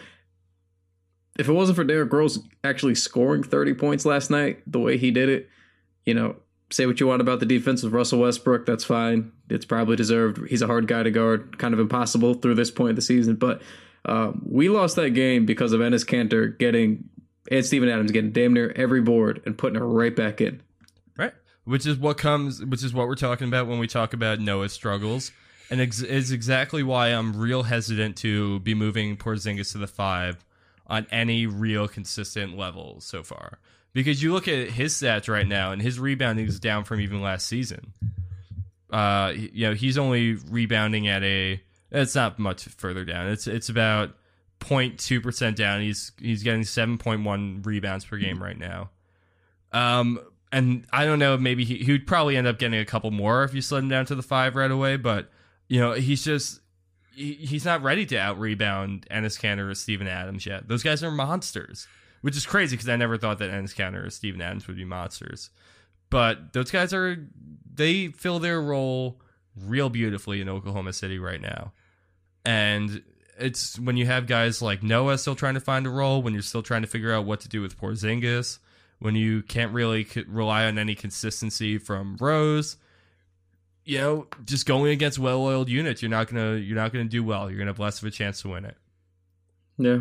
if 1.39 1.49
it 1.49 1.53
wasn't 1.53 1.77
for 1.77 1.85
Derrick 1.85 2.13
Rose 2.13 2.39
actually 2.63 2.95
scoring 2.97 3.43
thirty 3.43 3.73
points 3.75 4.05
last 4.05 4.31
night, 4.31 4.61
the 4.67 4.79
way 4.79 4.99
he 4.99 5.11
did 5.11 5.29
it, 5.29 5.49
you 6.05 6.13
know, 6.15 6.37
say 6.75 6.87
what 6.87 7.01
you 7.01 7.07
want 7.07 7.21
about 7.21 7.41
the 7.41 7.47
defense 7.47 7.83
of 7.83 7.93
Russell 7.93 8.21
Westbrook, 8.21 8.67
that's 8.67 8.85
fine. 8.85 9.33
It's 9.49 9.65
probably 9.65 9.97
deserved. 9.97 10.49
He's 10.49 10.63
a 10.63 10.67
hard 10.67 10.87
guy 10.87 11.03
to 11.03 11.11
guard, 11.11 11.59
kind 11.59 11.75
of 11.75 11.81
impossible 11.81 12.35
through 12.35 12.57
this 12.57 12.71
point 12.71 12.91
of 12.91 12.97
the 12.97 13.03
season, 13.03 13.37
but. 13.37 13.63
Um, 14.07 14.43
we 14.45 14.69
lost 14.69 14.97
that 14.97 15.13
game 15.13 15.47
because 15.47 15.73
of 15.73 15.81
Enes 15.81 16.05
Kanter 16.05 16.59
getting 16.59 17.09
and 17.51 17.65
Steven 17.65 17.89
Adams 17.89 18.11
getting 18.11 18.33
damn 18.33 18.53
near 18.53 18.73
every 18.77 19.01
board 19.01 19.43
and 19.45 19.57
putting 19.57 19.81
it 19.81 19.85
right 19.85 20.15
back 20.15 20.41
in. 20.41 20.63
Right. 21.17 21.33
Which 21.65 21.87
is 21.87 21.99
what 21.99 22.19
comes, 22.19 22.65
which 22.65 22.83
is 22.83 22.95
what 22.95 23.07
we're 23.07 23.15
talking 23.15 23.49
about 23.49 23.67
when 23.67 23.79
we 23.79 23.87
talk 23.87 24.15
about 24.15 24.41
Noah's 24.41 24.73
struggles. 24.73 25.33
And 25.71 25.81
ex- 25.81 26.03
is 26.03 26.31
exactly 26.31 26.83
why 26.83 27.09
I'm 27.09 27.37
real 27.37 27.65
hesitant 27.65 28.17
to 28.19 28.61
be 28.61 28.75
moving 28.75 29.17
Porzingis 29.17 29.73
to 29.73 29.79
the 29.79 29.87
five 29.87 30.45
on 30.87 31.07
any 31.11 31.47
real 31.47 31.89
consistent 31.89 32.57
level 32.57 33.01
so 33.01 33.23
far. 33.23 33.59
Because 33.95 34.23
you 34.23 34.33
look 34.33 34.49
at 34.49 34.71
his 34.71 34.93
stats 34.93 35.29
right 35.29 35.47
now, 35.47 35.73
and 35.73 35.81
his 35.81 35.99
rebounding 35.99 36.47
is 36.47 36.61
down 36.61 36.85
from 36.85 37.01
even 37.01 37.23
last 37.23 37.47
season. 37.47 37.93
Uh, 38.91 39.33
you 39.35 39.69
know, 39.69 39.75
he's 39.75 39.97
only 39.97 40.35
rebounding 40.35 41.09
at 41.09 41.23
a. 41.23 41.63
It's 41.91 42.15
not 42.15 42.39
much 42.39 42.65
further 42.65 43.05
down. 43.05 43.29
It's 43.29 43.47
it's 43.47 43.69
about 43.69 44.11
0.2 44.61 45.23
percent 45.23 45.57
down. 45.57 45.81
He's 45.81 46.13
he's 46.21 46.43
getting 46.43 46.63
7.1 46.63 47.65
rebounds 47.65 48.05
per 48.05 48.17
game 48.17 48.43
right 48.43 48.59
now. 48.59 48.91
Um, 49.73 50.21
and 50.53 50.87
I 50.93 51.05
don't 51.05 51.19
know, 51.19 51.37
maybe 51.37 51.65
he, 51.65 51.79
he 51.79 51.91
would 51.91 52.07
probably 52.07 52.37
end 52.37 52.47
up 52.47 52.59
getting 52.59 52.79
a 52.79 52.85
couple 52.85 53.11
more 53.11 53.43
if 53.43 53.55
you 53.55 53.61
slid 53.61 53.83
him 53.83 53.89
down 53.89 54.07
to 54.07 54.15
the 54.15 54.23
five 54.23 54.55
right 54.55 54.71
away. 54.71 54.97
But 54.97 55.31
you 55.69 55.81
know, 55.81 55.93
he's 55.93 56.25
just 56.25 56.61
he, 57.13 57.35
he's 57.35 57.65
not 57.65 57.83
ready 57.83 58.07
to 58.07 58.17
out 58.17 58.39
rebound 58.39 59.07
Enes 59.11 59.41
Kanter 59.41 59.71
or 59.71 59.75
Steven 59.75 60.07
Adams 60.07 60.47
yet. 60.47 60.69
Those 60.69 60.83
guys 60.83 61.03
are 61.03 61.11
monsters, 61.11 61.89
which 62.25 62.39
is 62.39 62.47
crazy 62.47 62.75
because 62.75 62.89
I 62.89 62.97
never 62.97 63.19
thought 63.19 63.39
that 63.41 63.51
Enes 63.51 63.75
Kanter 63.75 64.07
or 64.07 64.09
Steven 64.09 64.41
Adams 64.41 64.67
would 64.67 64.79
be 64.79 64.87
monsters. 64.87 65.51
But 66.09 66.55
those 66.55 66.71
guys 66.71 66.95
are 66.95 67.19
they 67.71 68.09
fill 68.09 68.39
their 68.39 68.63
role 68.63 69.21
real 69.55 69.91
beautifully 69.91 70.41
in 70.41 70.49
Oklahoma 70.49 70.95
City 70.95 71.19
right 71.19 71.41
now. 71.41 71.75
And 72.43 73.03
it's 73.39 73.79
when 73.79 73.99
you 73.99 74.07
have 74.07 74.27
guys 74.27 74.63
like 74.63 74.83
Noah 74.83 75.19
still 75.19 75.35
trying 75.35 75.53
to 75.53 75.61
find 75.61 75.87
a 75.87 75.91
role, 75.91 76.23
when 76.23 76.33
you're 76.33 76.41
still 76.41 76.63
trying 76.63 76.81
to 76.81 76.89
figure 76.89 77.13
out 77.13 77.27
what 77.27 77.41
to 77.41 77.49
do 77.51 77.61
with 77.61 77.79
Porzingis, 77.79 78.59
when 79.01 79.15
you 79.17 79.43
can't 79.43 79.75
really 79.75 80.07
rely 80.27 80.65
on 80.65 80.79
any 80.79 80.95
consistency 80.95 81.77
from 81.77 82.17
Rose, 82.19 82.79
you 83.85 83.99
know, 83.99 84.29
just 84.47 84.65
going 84.65 84.93
against 84.93 85.19
well-oiled 85.19 85.69
units, 85.69 86.01
you're 86.01 86.11
not 86.11 86.29
gonna 86.29 86.55
you're 86.55 86.75
not 86.75 86.91
gonna 86.91 87.05
do 87.05 87.23
well. 87.23 87.51
You're 87.51 87.59
gonna 87.59 87.73
have 87.73 87.79
less 87.79 88.01
of 88.01 88.09
a 88.09 88.11
chance 88.11 88.41
to 88.41 88.49
win 88.49 88.65
it. 88.65 88.79
Yeah. 89.77 89.99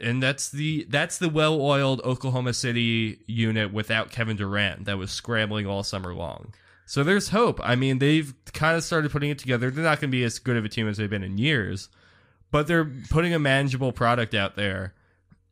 And- 0.00 0.22
that's 0.22 0.48
the 0.50 0.86
that's 0.88 1.18
the 1.18 1.28
well-oiled 1.28 2.00
Oklahoma 2.02 2.52
City 2.52 3.20
unit 3.26 3.72
without 3.72 4.10
Kevin 4.10 4.36
Durant 4.36 4.84
that 4.86 4.98
was 4.98 5.10
scrambling 5.10 5.66
all 5.66 5.82
summer 5.82 6.14
long. 6.14 6.54
So 6.86 7.04
there's 7.04 7.28
hope. 7.28 7.60
I 7.62 7.76
mean, 7.76 7.98
they've 7.98 8.32
kind 8.54 8.76
of 8.76 8.82
started 8.82 9.12
putting 9.12 9.30
it 9.30 9.38
together. 9.38 9.70
They're 9.70 9.84
not 9.84 10.00
going 10.00 10.10
to 10.10 10.16
be 10.16 10.24
as 10.24 10.38
good 10.38 10.56
of 10.56 10.64
a 10.64 10.68
team 10.68 10.88
as 10.88 10.96
they've 10.96 11.10
been 11.10 11.22
in 11.22 11.36
years, 11.36 11.90
but 12.50 12.66
they're 12.66 12.90
putting 13.10 13.34
a 13.34 13.38
manageable 13.38 13.92
product 13.92 14.34
out 14.34 14.56
there, 14.56 14.94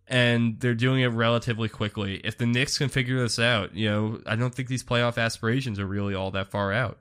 and 0.09 0.59
they're 0.61 0.75
doing 0.75 1.03
it 1.03 1.09
relatively 1.09 1.69
quickly. 1.69 2.23
If 2.25 2.39
the 2.39 2.47
Knicks 2.47 2.79
can 2.79 2.89
figure 2.89 3.21
this 3.21 3.39
out, 3.39 3.75
you 3.75 3.87
know, 3.91 4.21
I 4.27 4.35
don't 4.35 4.55
think 4.55 4.69
these 4.69 4.83
playoff 4.83 5.19
aspirations 5.19 5.79
are 5.79 5.87
really 5.87 6.15
all 6.15 6.31
that 6.31 6.51
far 6.51 6.73
out. 6.73 6.99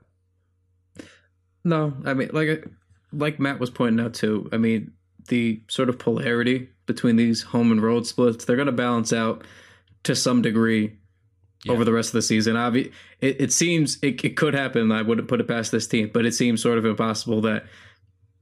No, 1.64 1.94
I 2.04 2.14
mean, 2.14 2.30
like 2.32 2.68
like 3.12 3.40
Matt 3.40 3.58
was 3.58 3.70
pointing 3.70 4.04
out 4.04 4.14
too. 4.14 4.48
I 4.52 4.58
mean, 4.58 4.92
the 5.26 5.62
sort 5.68 5.88
of 5.88 5.98
polarity 5.98 6.68
between 6.86 7.16
these 7.16 7.42
home 7.42 7.72
and 7.72 7.82
road 7.82 8.06
splits, 8.06 8.44
they're 8.44 8.56
going 8.56 8.66
to 8.66 8.72
balance 8.72 9.12
out 9.12 9.44
to 10.04 10.14
some 10.14 10.40
degree 10.42 10.96
Yeah. 11.64 11.72
over 11.72 11.84
the 11.84 11.92
rest 11.92 12.10
of 12.10 12.14
the 12.14 12.22
season. 12.22 12.54
Obvi- 12.56 12.92
it, 13.20 13.40
it 13.40 13.52
seems 13.52 13.98
it, 14.02 14.24
it 14.24 14.36
could 14.36 14.54
happen. 14.54 14.92
I 14.92 15.02
wouldn't 15.02 15.28
put 15.28 15.40
it 15.40 15.48
past 15.48 15.72
this 15.72 15.86
team, 15.88 16.10
but 16.12 16.24
it 16.26 16.32
seems 16.32 16.62
sort 16.62 16.78
of 16.78 16.84
impossible 16.84 17.40
that 17.42 17.64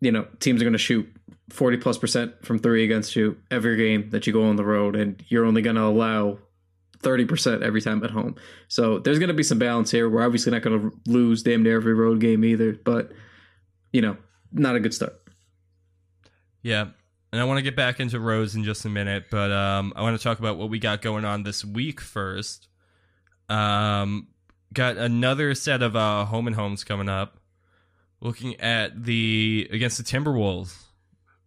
you 0.01 0.13
know 0.13 0.27
teams 0.41 0.61
are 0.61 0.65
going 0.65 0.73
to 0.73 0.79
shoot 0.79 1.07
forty 1.51 1.77
plus 1.79 1.97
percent 1.97 2.33
from 2.45 2.59
three 2.59 2.85
against 2.85 3.17
you 3.17 3.39
every 3.51 3.77
game 3.77 4.11
that 4.11 4.27
you 4.27 4.33
go 4.33 4.45
on 4.45 4.57
the 4.57 4.65
road, 4.65 4.95
and 4.97 5.23
you're 5.29 5.45
only 5.47 5.63
going 5.63 5.77
to 5.77 5.83
allow. 5.85 6.39
30% 7.03 7.61
every 7.61 7.83
time 7.83 8.03
at 8.03 8.11
home. 8.11 8.35
So 8.69 8.99
there's 8.99 9.19
going 9.19 9.29
to 9.29 9.35
be 9.35 9.43
some 9.43 9.59
balance 9.59 9.91
here. 9.91 10.09
We're 10.09 10.25
obviously 10.25 10.53
not 10.53 10.63
going 10.63 10.81
to 10.91 10.97
lose 11.07 11.43
damn 11.43 11.63
near 11.63 11.77
every 11.77 11.93
road 11.93 12.19
game 12.19 12.43
either, 12.47 12.73
but 12.83 13.13
you 13.93 14.01
know, 14.01 14.17
not 14.53 14.75
a 14.75 14.81
good 14.81 14.95
start. 14.95 15.13
Yeah. 16.65 16.87
And 17.31 17.41
I 17.41 17.45
want 17.45 17.59
to 17.59 17.63
get 17.63 17.77
back 17.77 18.01
into 18.01 18.19
Rose 18.19 18.55
in 18.55 18.65
just 18.65 18.85
a 18.85 18.89
minute, 18.89 19.27
but 19.31 19.53
um, 19.53 19.93
I 19.95 20.03
want 20.03 20.17
to 20.17 20.23
talk 20.23 20.39
about 20.39 20.57
what 20.57 20.71
we 20.71 20.79
got 20.79 21.03
going 21.03 21.25
on 21.25 21.43
this 21.43 21.65
week 21.65 22.01
first. 22.01 22.69
Um, 23.49 24.29
got 24.73 24.97
another 24.97 25.55
set 25.55 25.83
of 25.83 25.95
uh, 25.95 26.25
home 26.25 26.47
and 26.47 26.57
homes 26.57 26.83
coming 26.85 27.09
up. 27.09 27.39
Looking 28.21 28.59
at 28.61 29.05
the 29.05 29.69
against 29.71 29.99
the 29.99 30.05
Timberwolves 30.05 30.75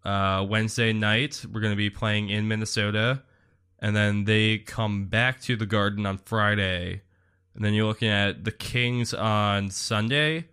uh, 0.05 0.45
Wednesday 0.47 0.93
night, 0.93 1.43
we're 1.51 1.61
going 1.61 1.73
to 1.73 1.77
be 1.77 1.89
playing 1.89 2.29
in 2.29 2.47
Minnesota. 2.47 3.23
and 3.79 3.95
then 3.95 4.25
they 4.25 4.57
come 4.59 5.05
back 5.05 5.41
to 5.41 5.55
the 5.55 5.65
Garden 5.65 6.05
on 6.05 6.17
Friday, 6.17 7.01
and 7.55 7.63
then 7.63 7.73
you're 7.73 7.85
looking 7.85 8.09
at 8.09 8.43
the 8.43 8.51
Kings 8.51 9.13
on 9.13 9.69
Sunday, 9.69 10.45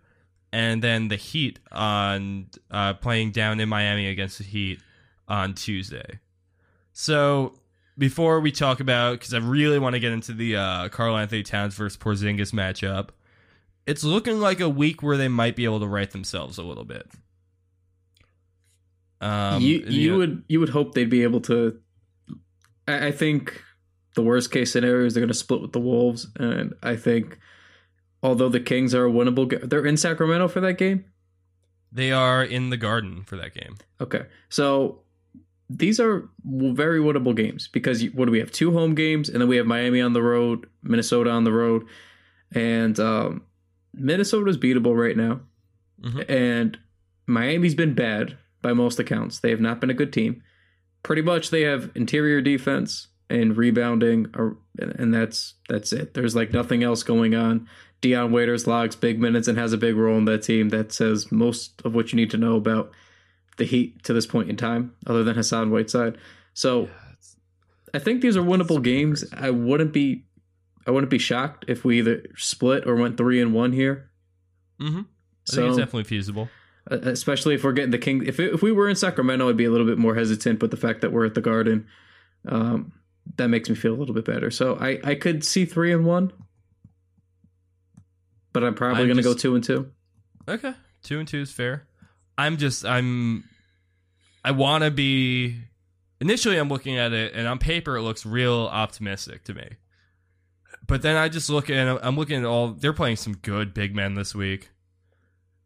and 0.55 0.81
then 0.81 1.09
the 1.09 1.17
Heat 1.17 1.59
on 1.69 2.47
uh, 2.71 2.93
playing 2.93 3.31
down 3.31 3.59
in 3.59 3.67
Miami 3.67 4.07
against 4.07 4.37
the 4.37 4.45
Heat 4.45 4.79
on 5.27 5.53
Tuesday. 5.53 6.19
So 6.93 7.59
before 7.97 8.39
we 8.39 8.53
talk 8.53 8.79
about, 8.79 9.19
because 9.19 9.33
I 9.33 9.39
really 9.39 9.79
want 9.79 9.95
to 9.95 9.99
get 9.99 10.13
into 10.13 10.31
the 10.31 10.55
uh, 10.55 10.87
Karl 10.89 11.17
Anthony 11.17 11.43
Towns 11.43 11.75
versus 11.75 11.97
Porzingis 11.97 12.53
matchup, 12.53 13.09
it's 13.85 14.05
looking 14.05 14.39
like 14.39 14.61
a 14.61 14.69
week 14.69 15.03
where 15.03 15.17
they 15.17 15.27
might 15.27 15.57
be 15.57 15.65
able 15.65 15.81
to 15.81 15.87
right 15.87 16.09
themselves 16.09 16.57
a 16.57 16.63
little 16.63 16.85
bit. 16.85 17.05
Um, 19.19 19.61
you 19.61 19.81
and, 19.83 19.93
you 19.93 20.11
know- 20.11 20.17
would 20.19 20.43
you 20.47 20.61
would 20.61 20.69
hope 20.69 20.93
they'd 20.93 21.09
be 21.09 21.23
able 21.23 21.41
to. 21.41 21.81
I, 22.87 23.07
I 23.07 23.11
think 23.11 23.61
the 24.15 24.21
worst 24.21 24.51
case 24.51 24.71
scenario 24.71 25.05
is 25.05 25.15
they're 25.15 25.21
going 25.21 25.27
to 25.27 25.33
split 25.33 25.61
with 25.61 25.73
the 25.73 25.81
Wolves, 25.81 26.27
and 26.37 26.73
I 26.81 26.95
think 26.95 27.39
although 28.23 28.49
the 28.49 28.59
Kings 28.59 28.93
are 28.95 29.05
a 29.07 29.11
winnable, 29.11 29.47
ga- 29.47 29.65
they're 29.65 29.85
in 29.85 29.97
Sacramento 29.97 30.47
for 30.47 30.59
that 30.61 30.77
game. 30.77 31.05
they 31.91 32.11
are 32.11 32.43
in 32.43 32.69
the 32.71 32.77
Garden 32.77 33.23
for 33.23 33.37
that 33.37 33.53
game. 33.53 33.75
Okay, 34.01 34.23
so 34.49 34.99
these 35.69 35.99
are 35.99 36.27
very 36.43 36.99
winnable 36.99 37.33
games 37.35 37.67
because 37.69 38.03
what 38.09 38.25
do 38.25 38.31
we 38.31 38.39
have? 38.39 38.51
Two 38.51 38.71
home 38.73 38.95
games, 38.95 39.29
and 39.29 39.39
then 39.39 39.47
we 39.47 39.55
have 39.57 39.65
Miami 39.65 40.01
on 40.01 40.13
the 40.13 40.21
road, 40.21 40.67
Minnesota 40.83 41.29
on 41.31 41.43
the 41.45 41.51
road, 41.53 41.85
and 42.51 42.99
um, 42.99 43.43
Minnesota's 43.93 44.57
beatable 44.57 44.95
right 44.95 45.15
now, 45.17 45.39
Mhm. 46.03 46.25
and 46.29 46.77
Miami's 47.27 47.75
been 47.75 47.93
bad 47.95 48.37
by 48.61 48.73
most 48.73 48.99
accounts. 48.99 49.39
They 49.39 49.49
have 49.51 49.61
not 49.61 49.79
been 49.79 49.89
a 49.89 49.93
good 49.95 50.11
team. 50.11 50.43
Pretty 51.01 51.21
much, 51.21 51.49
they 51.49 51.61
have 51.61 51.91
interior 51.95 52.41
defense 52.41 53.07
and 53.29 53.57
rebounding, 53.57 54.27
or, 54.35 54.57
and 54.77 55.13
that's 55.13 55.55
that's 55.69 55.91
it. 55.93 56.13
There's 56.13 56.35
like 56.35 56.51
nothing 56.53 56.83
else 56.83 57.03
going 57.03 57.33
on. 57.35 57.67
Dion 58.01 58.31
Waiters 58.31 58.67
logs 58.67 58.95
big 58.95 59.19
minutes 59.19 59.47
and 59.47 59.57
has 59.57 59.73
a 59.73 59.77
big 59.77 59.95
role 59.95 60.17
in 60.17 60.25
that 60.25 60.43
team. 60.43 60.69
That 60.69 60.91
says 60.91 61.31
most 61.31 61.81
of 61.83 61.95
what 61.95 62.11
you 62.11 62.17
need 62.17 62.29
to 62.31 62.37
know 62.37 62.55
about 62.55 62.91
the 63.57 63.65
Heat 63.65 64.03
to 64.03 64.13
this 64.13 64.27
point 64.27 64.49
in 64.49 64.57
time, 64.57 64.93
other 65.07 65.23
than 65.23 65.35
Hassan 65.35 65.71
Whiteside. 65.71 66.17
So 66.53 66.89
I 67.93 67.99
think 67.99 68.21
these 68.21 68.37
are 68.37 68.43
winnable 68.43 68.81
games. 68.83 69.23
I 69.35 69.49
wouldn't 69.49 69.93
be 69.93 70.25
I 70.85 70.91
wouldn't 70.91 71.09
be 71.09 71.17
shocked 71.17 71.65
if 71.67 71.83
we 71.83 71.97
either 71.99 72.23
split 72.35 72.85
or 72.85 72.95
went 72.95 73.17
three 73.17 73.41
and 73.41 73.53
one 73.53 73.71
here. 73.71 74.11
Mm-hmm. 74.79 74.97
I 74.97 75.01
think 75.01 75.05
So 75.45 75.67
it's 75.67 75.77
definitely 75.77 76.03
feasible. 76.03 76.49
uh, 76.91 76.97
especially 77.03 77.55
if 77.55 77.63
we're 77.63 77.71
getting 77.71 77.91
the 77.91 77.97
King, 77.97 78.23
if 78.25 78.39
it, 78.39 78.53
if 78.53 78.61
we 78.61 78.71
were 78.71 78.89
in 78.89 78.95
Sacramento, 78.95 79.49
I'd 79.49 79.57
be 79.57 79.65
a 79.65 79.71
little 79.71 79.87
bit 79.87 79.97
more 79.97 80.15
hesitant. 80.15 80.59
But 80.59 80.69
the 80.71 80.77
fact 80.77 81.01
that 81.01 81.11
we're 81.11 81.25
at 81.25 81.33
the 81.33 81.41
Garden, 81.41 81.87
um, 82.47 82.91
that 83.37 83.47
makes 83.47 83.69
me 83.69 83.75
feel 83.75 83.93
a 83.93 83.97
little 83.97 84.15
bit 84.15 84.25
better. 84.25 84.51
So 84.51 84.77
I 84.79 84.99
I 85.03 85.15
could 85.15 85.43
see 85.43 85.65
three 85.65 85.91
and 85.91 86.05
one, 86.05 86.31
but 88.53 88.63
I'm 88.63 88.75
probably 88.75 89.01
I'm 89.01 89.07
going 89.07 89.17
to 89.17 89.23
go 89.23 89.33
two 89.33 89.55
and 89.55 89.63
two. 89.63 89.91
Okay, 90.47 90.73
two 91.03 91.19
and 91.19 91.27
two 91.27 91.41
is 91.41 91.51
fair. 91.51 91.87
I'm 92.37 92.57
just 92.57 92.85
I'm 92.85 93.43
I 94.43 94.51
want 94.51 94.83
to 94.83 94.91
be. 94.91 95.57
Initially, 96.21 96.57
I'm 96.57 96.69
looking 96.69 96.97
at 96.97 97.11
it, 97.11 97.33
and 97.35 97.45
on 97.47 97.59
paper, 97.59 97.97
it 97.97 98.01
looks 98.01 98.25
real 98.25 98.69
optimistic 98.71 99.43
to 99.45 99.53
me. 99.53 99.69
But 100.87 101.01
then 101.01 101.17
I 101.17 101.29
just 101.29 101.49
look 101.49 101.69
at 101.69 101.99
I'm 102.05 102.15
looking 102.15 102.37
at 102.37 102.45
all 102.45 102.69
they're 102.69 102.93
playing 102.93 103.17
some 103.17 103.35
good 103.37 103.73
big 103.73 103.95
men 103.95 104.15
this 104.15 104.35
week. 104.35 104.69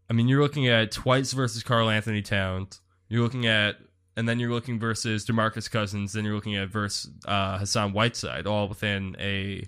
I 0.09 0.13
mean, 0.13 0.27
you're 0.27 0.41
looking 0.41 0.67
at 0.67 0.91
Twice 0.91 1.33
versus 1.33 1.61
Karl 1.61 1.89
Anthony 1.89 2.21
Towns. 2.21 2.81
You're 3.09 3.21
looking 3.21 3.45
at 3.45 3.75
and 4.15 4.27
then 4.27 4.39
you're 4.39 4.51
looking 4.51 4.79
versus 4.79 5.25
Demarcus 5.25 5.69
Cousins. 5.69 6.13
Then 6.13 6.25
you're 6.25 6.35
looking 6.35 6.55
at 6.55 6.69
versus 6.69 7.11
uh, 7.25 7.57
Hassan 7.59 7.93
Whiteside, 7.93 8.47
all 8.47 8.67
within 8.67 9.15
a 9.19 9.67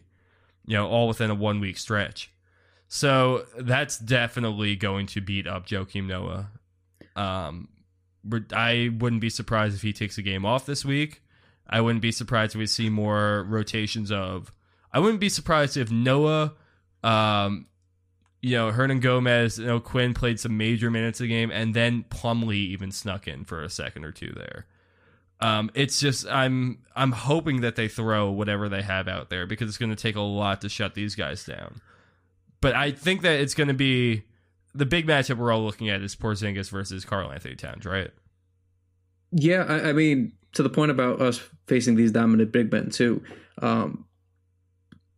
you 0.66 0.78
know 0.78 0.88
all 0.88 1.08
within 1.08 1.30
a 1.30 1.36
one 1.36 1.60
week 1.60 1.78
stretch. 1.78 2.32
So 2.88 3.46
that's 3.58 3.98
definitely 3.98 4.76
going 4.76 5.08
to 5.08 5.22
beat 5.22 5.48
up 5.48 5.66
Joakim 5.66 6.08
Noah. 6.08 6.50
Um, 7.16 7.70
I 8.54 8.92
wouldn't 8.98 9.22
be 9.22 9.30
surprised 9.30 9.76
if 9.76 9.82
he 9.82 9.94
takes 9.94 10.18
a 10.18 10.22
game 10.22 10.46
off 10.46 10.66
this 10.66 10.84
week. 10.84 11.22
I 11.70 11.80
wouldn't 11.80 12.02
be 12.02 12.12
surprised 12.12 12.54
if 12.54 12.60
we 12.60 12.68
see 12.68 12.90
more 12.90 13.46
rotations 13.48 14.12
of. 14.12 14.52
I 14.92 15.00
wouldn't 15.00 15.22
be 15.22 15.30
surprised 15.30 15.78
if 15.78 15.90
Noah, 15.90 16.54
um, 17.02 17.68
you 18.42 18.58
know, 18.58 18.72
Hernangomez, 18.72 19.60
you 19.60 19.66
know, 19.66 19.80
Quinn 19.80 20.14
played 20.14 20.40
some 20.40 20.58
major 20.58 20.90
minutes 20.90 21.20
of 21.20 21.26
the 21.26 21.30
game, 21.30 21.52
and 21.52 21.74
then 21.74 22.06
Plumlee 22.10 22.56
even 22.56 22.92
snuck 22.92 23.28
in 23.28 23.46
for 23.46 23.62
a 23.62 23.70
second 23.70 24.04
or 24.04 24.12
two 24.12 24.34
there. 24.36 24.66
Um, 25.40 25.72
it's 25.74 26.00
just 26.00 26.28
I'm 26.28 26.80
I'm 26.96 27.12
hoping 27.12 27.62
that 27.62 27.76
they 27.76 27.88
throw 27.88 28.30
whatever 28.30 28.70
they 28.70 28.82
have 28.82 29.08
out 29.08 29.30
there 29.30 29.46
because 29.46 29.70
it's 29.70 29.78
going 29.78 29.90
to 29.90 29.96
take 29.96 30.16
a 30.16 30.22
lot 30.22 30.62
to 30.62 30.70
shut 30.70 30.94
these 30.94 31.16
guys 31.16 31.44
down. 31.44 31.82
But 32.62 32.76
I 32.76 32.92
think 32.92 33.22
that 33.24 33.40
it's 33.40 33.56
going 33.56 33.70
to 33.70 33.74
be 33.74 34.24
the 34.74 34.86
big 34.86 35.08
matchup 35.08 35.38
we're 35.38 35.52
all 35.52 35.64
looking 35.64 35.90
at 35.90 36.02
is 36.02 36.16
Porzingis 36.16 36.70
versus 36.70 37.06
Karl 37.06 37.32
Anthony 37.32 37.56
Towns, 37.56 37.86
right? 37.86 38.12
Yeah, 39.32 39.64
I, 39.68 39.90
I 39.90 39.94
mean, 39.94 40.34
to 40.54 40.64
the 40.64 40.70
point 40.70 40.92
about 40.92 41.22
us 41.22 41.42
facing 41.68 41.96
these 41.96 42.12
dominant 42.12 42.52
big 42.52 42.72
men 42.72 42.90
too. 42.90 43.24
Um, 43.62 44.06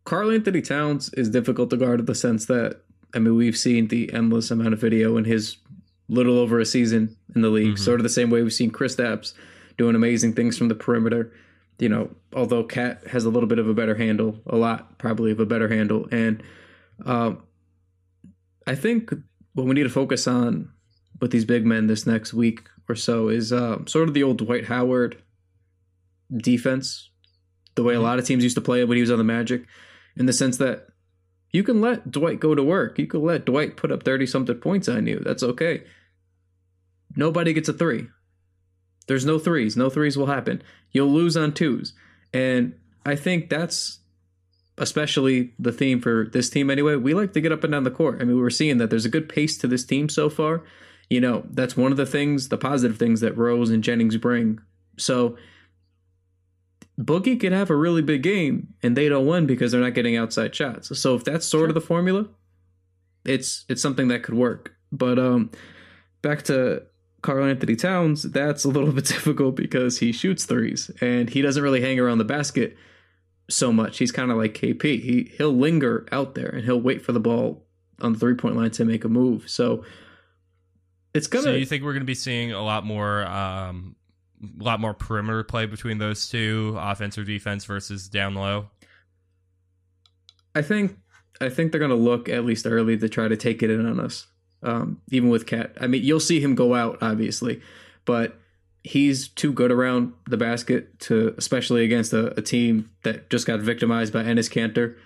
Karl 0.04 0.30
Anthony 0.30 0.62
Towns 0.62 1.12
is 1.14 1.28
difficult 1.28 1.70
to 1.70 1.76
guard 1.76 2.00
in 2.00 2.06
the 2.06 2.14
sense 2.14 2.46
that 2.46 2.82
I 3.14 3.18
mean 3.20 3.36
we've 3.36 3.56
seen 3.56 3.88
the 3.88 4.12
endless 4.12 4.50
amount 4.50 4.74
of 4.74 4.80
video 4.80 5.16
in 5.16 5.24
his 5.24 5.56
little 6.08 6.38
over 6.38 6.58
a 6.60 6.66
season 6.66 7.16
in 7.34 7.40
the 7.42 7.48
league, 7.50 7.74
Mhm. 7.76 7.78
sort 7.78 8.00
of 8.00 8.02
the 8.04 8.08
same 8.10 8.28
way 8.30 8.42
we've 8.42 8.52
seen 8.52 8.70
Kristaps 8.70 9.32
doing 9.78 9.94
amazing 9.94 10.34
things 10.34 10.58
from 10.58 10.68
the 10.68 10.74
perimeter. 10.74 11.32
You 11.78 11.88
know, 11.88 12.14
although 12.32 12.62
KAT 12.64 13.06
has 13.08 13.24
a 13.24 13.30
little 13.30 13.48
bit 13.48 13.58
of 13.58 13.68
a 13.68 13.74
better 13.74 13.94
handle, 13.96 14.40
a 14.46 14.56
lot 14.56 14.98
probably 14.98 15.30
of 15.32 15.40
a 15.40 15.46
better 15.46 15.68
handle, 15.68 16.06
and 16.12 16.42
um, 17.04 17.38
I 18.66 18.74
think 18.74 19.12
what 19.54 19.66
we 19.66 19.74
need 19.74 19.82
to 19.84 19.88
focus 19.90 20.26
on 20.28 20.68
with 21.20 21.30
these 21.30 21.44
big 21.44 21.64
men 21.66 21.86
this 21.86 22.06
next 22.06 22.32
week 22.34 22.68
or 22.88 22.94
so 22.94 23.28
is 23.28 23.52
um, 23.52 23.86
sort 23.86 24.08
of 24.08 24.14
the 24.14 24.22
old 24.22 24.38
Dwight 24.38 24.66
Howard 24.66 25.16
defense, 26.36 27.10
the 27.74 27.82
way 27.82 27.94
a 27.94 27.98
Mhm. 27.98 28.02
lot 28.02 28.18
of 28.18 28.24
teams 28.24 28.42
used 28.44 28.56
to 28.56 28.60
play 28.60 28.80
it 28.80 28.88
when 28.88 28.96
he 28.96 29.00
was 29.02 29.10
on 29.10 29.18
the 29.18 29.24
Magic, 29.24 29.64
in 30.16 30.26
the 30.26 30.32
sense 30.32 30.56
that 30.58 30.88
you 31.54 31.62
can 31.62 31.80
let 31.80 32.10
Dwight 32.10 32.40
go 32.40 32.56
to 32.56 32.64
work. 32.64 32.98
You 32.98 33.06
can 33.06 33.22
let 33.22 33.44
Dwight 33.44 33.76
put 33.76 33.92
up 33.92 34.02
30 34.02 34.26
something 34.26 34.56
points 34.56 34.88
on 34.88 35.06
you. 35.06 35.20
That's 35.20 35.44
okay. 35.44 35.84
Nobody 37.14 37.52
gets 37.52 37.68
a 37.68 37.72
three. 37.72 38.08
There's 39.06 39.24
no 39.24 39.38
threes. 39.38 39.76
No 39.76 39.88
threes 39.88 40.18
will 40.18 40.26
happen. 40.26 40.64
You'll 40.90 41.12
lose 41.12 41.36
on 41.36 41.52
twos. 41.52 41.92
And 42.32 42.74
I 43.06 43.14
think 43.14 43.50
that's 43.50 44.00
especially 44.78 45.52
the 45.60 45.70
theme 45.70 46.00
for 46.00 46.28
this 46.32 46.50
team 46.50 46.70
anyway. 46.70 46.96
We 46.96 47.14
like 47.14 47.32
to 47.34 47.40
get 47.40 47.52
up 47.52 47.62
and 47.62 47.70
down 47.70 47.84
the 47.84 47.90
court. 47.92 48.20
I 48.20 48.24
mean, 48.24 48.40
we're 48.40 48.50
seeing 48.50 48.78
that 48.78 48.90
there's 48.90 49.04
a 49.04 49.08
good 49.08 49.28
pace 49.28 49.56
to 49.58 49.68
this 49.68 49.84
team 49.84 50.08
so 50.08 50.28
far. 50.28 50.64
You 51.08 51.20
know, 51.20 51.44
that's 51.48 51.76
one 51.76 51.92
of 51.92 51.96
the 51.98 52.04
things, 52.04 52.48
the 52.48 52.58
positive 52.58 52.98
things 52.98 53.20
that 53.20 53.38
Rose 53.38 53.70
and 53.70 53.84
Jennings 53.84 54.16
bring. 54.16 54.58
So 54.98 55.36
Boogie 56.98 57.38
could 57.38 57.52
have 57.52 57.70
a 57.70 57.76
really 57.76 58.02
big 58.02 58.22
game 58.22 58.74
and 58.82 58.96
they 58.96 59.08
don't 59.08 59.26
win 59.26 59.46
because 59.46 59.72
they're 59.72 59.80
not 59.80 59.94
getting 59.94 60.16
outside 60.16 60.54
shots. 60.54 60.96
So 60.98 61.14
if 61.14 61.24
that's 61.24 61.46
sort 61.46 61.70
of 61.70 61.74
the 61.74 61.80
formula, 61.80 62.28
it's 63.24 63.64
it's 63.68 63.82
something 63.82 64.08
that 64.08 64.22
could 64.22 64.34
work. 64.34 64.74
But 64.92 65.18
um 65.18 65.50
back 66.22 66.42
to 66.44 66.82
Karl 67.22 67.44
Anthony 67.44 67.74
Towns, 67.74 68.22
that's 68.22 68.64
a 68.64 68.68
little 68.68 68.92
bit 68.92 69.06
difficult 69.06 69.56
because 69.56 69.98
he 69.98 70.12
shoots 70.12 70.44
threes 70.44 70.90
and 71.00 71.30
he 71.30 71.42
doesn't 71.42 71.62
really 71.62 71.80
hang 71.80 71.98
around 71.98 72.18
the 72.18 72.24
basket 72.24 72.76
so 73.50 73.72
much. 73.72 73.98
He's 73.98 74.12
kind 74.12 74.30
of 74.30 74.36
like 74.36 74.54
KP. 74.54 74.82
He 74.82 75.32
he'll 75.36 75.52
linger 75.52 76.06
out 76.12 76.34
there 76.34 76.48
and 76.48 76.64
he'll 76.64 76.80
wait 76.80 77.02
for 77.02 77.12
the 77.12 77.20
ball 77.20 77.64
on 78.00 78.12
the 78.12 78.18
three 78.18 78.34
point 78.34 78.56
line 78.56 78.70
to 78.72 78.84
make 78.84 79.04
a 79.04 79.08
move. 79.08 79.48
So 79.48 79.84
it's 81.14 81.26
gonna. 81.26 81.44
So 81.44 81.52
you 81.52 81.66
think 81.66 81.84
we're 81.84 81.92
going 81.92 82.02
to 82.02 82.06
be 82.06 82.14
seeing 82.14 82.52
a 82.52 82.62
lot 82.62 82.84
more, 82.84 83.24
um, 83.26 83.96
a 84.42 84.62
lot 84.62 84.80
more 84.80 84.94
perimeter 84.94 85.44
play 85.44 85.66
between 85.66 85.98
those 85.98 86.28
two, 86.28 86.76
offense 86.78 87.16
or 87.18 87.24
defense 87.24 87.64
versus 87.64 88.08
down 88.08 88.34
low? 88.34 88.70
I 90.54 90.62
think 90.62 90.96
I 91.40 91.48
think 91.48 91.72
they're 91.72 91.80
gonna 91.80 91.94
look 91.94 92.28
at 92.28 92.44
least 92.44 92.66
early 92.66 92.96
to 92.96 93.08
try 93.08 93.28
to 93.28 93.36
take 93.36 93.62
it 93.62 93.70
in 93.70 93.84
on 93.86 94.00
us. 94.00 94.26
Um, 94.62 95.02
even 95.10 95.28
with 95.28 95.46
KAT, 95.46 95.76
I 95.80 95.86
mean, 95.86 96.02
you'll 96.02 96.20
see 96.20 96.40
him 96.40 96.54
go 96.54 96.74
out 96.74 96.98
obviously, 97.02 97.60
but 98.04 98.38
he's 98.82 99.28
too 99.28 99.52
good 99.52 99.72
around 99.72 100.12
the 100.28 100.36
basket 100.36 100.98
to, 101.00 101.34
especially 101.36 101.84
against 101.84 102.12
a, 102.12 102.38
a 102.38 102.42
team 102.42 102.90
that 103.02 103.30
just 103.30 103.46
got 103.46 103.60
victimized 103.60 104.12
by 104.12 104.22
Enes 104.22 104.50
Kanter. 104.50 104.96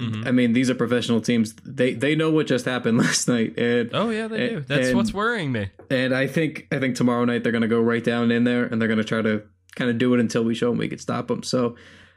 Mhm. 0.00 0.26
I 0.26 0.30
mean, 0.30 0.52
these 0.52 0.68
are 0.68 0.74
professional 0.74 1.20
teams. 1.20 1.54
They 1.64 1.94
they 1.94 2.14
know 2.14 2.30
what 2.30 2.46
just 2.46 2.64
happened 2.66 2.98
last 3.06 3.28
night, 3.28 3.58
and 3.58 3.90
Oh 3.94 4.10
yeah, 4.10 4.28
they 4.28 4.48
do. 4.50 4.60
That's 4.60 4.88
and- 4.88 4.96
what's 4.96 5.14
worrying 5.14 5.52
me. 5.52 5.70
and 5.90 6.14
I 6.14 6.26
think 6.26 6.66
I 6.70 6.78
think 6.78 6.96
tomorrow 6.96 7.24
night 7.24 7.42
they're 7.42 7.52
going 7.52 7.62
to 7.62 7.68
go 7.68 7.80
right 7.80 8.04
down 8.04 8.30
in 8.30 8.44
there 8.44 8.64
and 8.66 8.80
they're 8.80 8.88
going 8.88 8.98
to 8.98 9.04
try 9.04 9.22
to 9.22 9.42
kind 9.74 9.90
of 9.90 9.98
do 9.98 10.12
it 10.14 10.20
until 10.20 10.44
we 10.44 10.54
show 10.54 10.68
them 10.70 10.78
we 10.78 10.88
can 10.88 10.98
stop 10.98 11.28
them. 11.28 11.42
So 11.42 11.76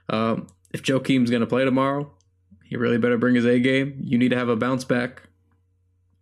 um, 0.09 0.47
if 0.73 0.82
Joakim's 0.84 1.30
going 1.30 1.41
to 1.41 1.47
play 1.47 1.63
tomorrow, 1.65 2.11
he 2.65 2.75
really 2.75 2.97
better 2.97 3.17
bring 3.17 3.36
his 3.36 3.45
A 3.45 3.59
game. 3.59 3.97
You 4.01 4.17
need 4.17 4.30
to 4.30 4.38
have 4.38 4.49
a 4.49 4.55
bounce 4.55 4.84
back 4.86 5.23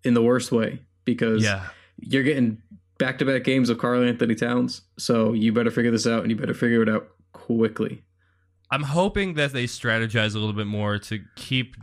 in 0.03 0.13
the 0.13 0.21
worst 0.21 0.51
way 0.51 0.79
because 1.05 1.43
Yeah, 1.43 1.67
you're 1.99 2.23
getting 2.23 2.61
back 2.99 3.17
to 3.19 3.25
back 3.25 3.43
games 3.43 3.69
of 3.69 3.77
Karl 3.77 4.03
Anthony 4.03 4.35
Towns. 4.35 4.81
So 4.97 5.33
you 5.33 5.51
better 5.53 5.71
figure 5.71 5.91
this 5.91 6.05
out 6.07 6.21
and 6.21 6.29
you 6.31 6.35
better 6.37 6.53
figure 6.53 6.81
it 6.81 6.89
out 6.89 7.07
quickly. 7.33 8.03
I'm 8.69 8.83
hoping 8.83 9.35
that 9.35 9.53
they 9.53 9.65
strategize 9.65 10.35
a 10.35 10.39
little 10.39 10.53
bit 10.53 10.67
more 10.67 10.99
to 10.99 11.21
keep, 11.35 11.75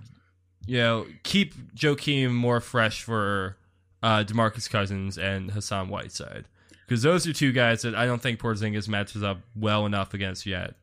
you 0.67 0.79
know, 0.79 1.07
keep 1.23 1.55
Joakim 1.75 2.33
more 2.33 2.61
fresh 2.61 3.03
for 3.03 3.57
uh, 4.03 4.25
Demarcus 4.25 4.69
Cousins 4.69 5.17
and 5.17 5.51
Hassan 5.51 5.89
Whiteside 5.89 6.45
because 6.87 7.03
those 7.03 7.27
are 7.27 7.33
two 7.33 7.53
guys 7.53 7.83
that 7.83 7.95
I 7.95 8.07
don't 8.07 8.21
think 8.21 8.39
Porzingis 8.41 8.89
matches 8.89 9.23
up 9.23 9.39
well 9.57 9.87
enough 9.87 10.15
against 10.15 10.47
yet. 10.47 10.75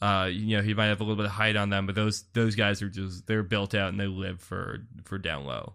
Uh, 0.00 0.28
you 0.30 0.56
know, 0.56 0.62
he 0.62 0.74
might 0.74 0.86
have 0.86 1.00
a 1.00 1.02
little 1.02 1.16
bit 1.16 1.24
of 1.24 1.32
height 1.32 1.56
on 1.56 1.70
them, 1.70 1.86
but 1.86 1.94
those 1.94 2.24
those 2.34 2.54
guys 2.54 2.82
are 2.82 2.88
just 2.88 3.26
they're 3.26 3.42
built 3.42 3.74
out 3.74 3.88
and 3.88 3.98
they 3.98 4.06
live 4.06 4.40
for 4.40 4.86
for 5.04 5.18
down 5.18 5.44
low. 5.44 5.74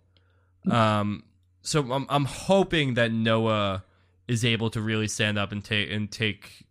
Um, 0.70 1.24
so 1.62 1.92
I'm 1.92 2.06
I'm 2.10 2.26
hoping 2.26 2.94
that 2.94 3.12
Noah 3.12 3.84
is 4.28 4.46
able 4.46 4.70
to 4.70 4.82
really 4.82 5.08
stand 5.08 5.38
up 5.38 5.52
and 5.52 5.64
take 5.64 5.92
and 5.92 6.10
take 6.10 6.66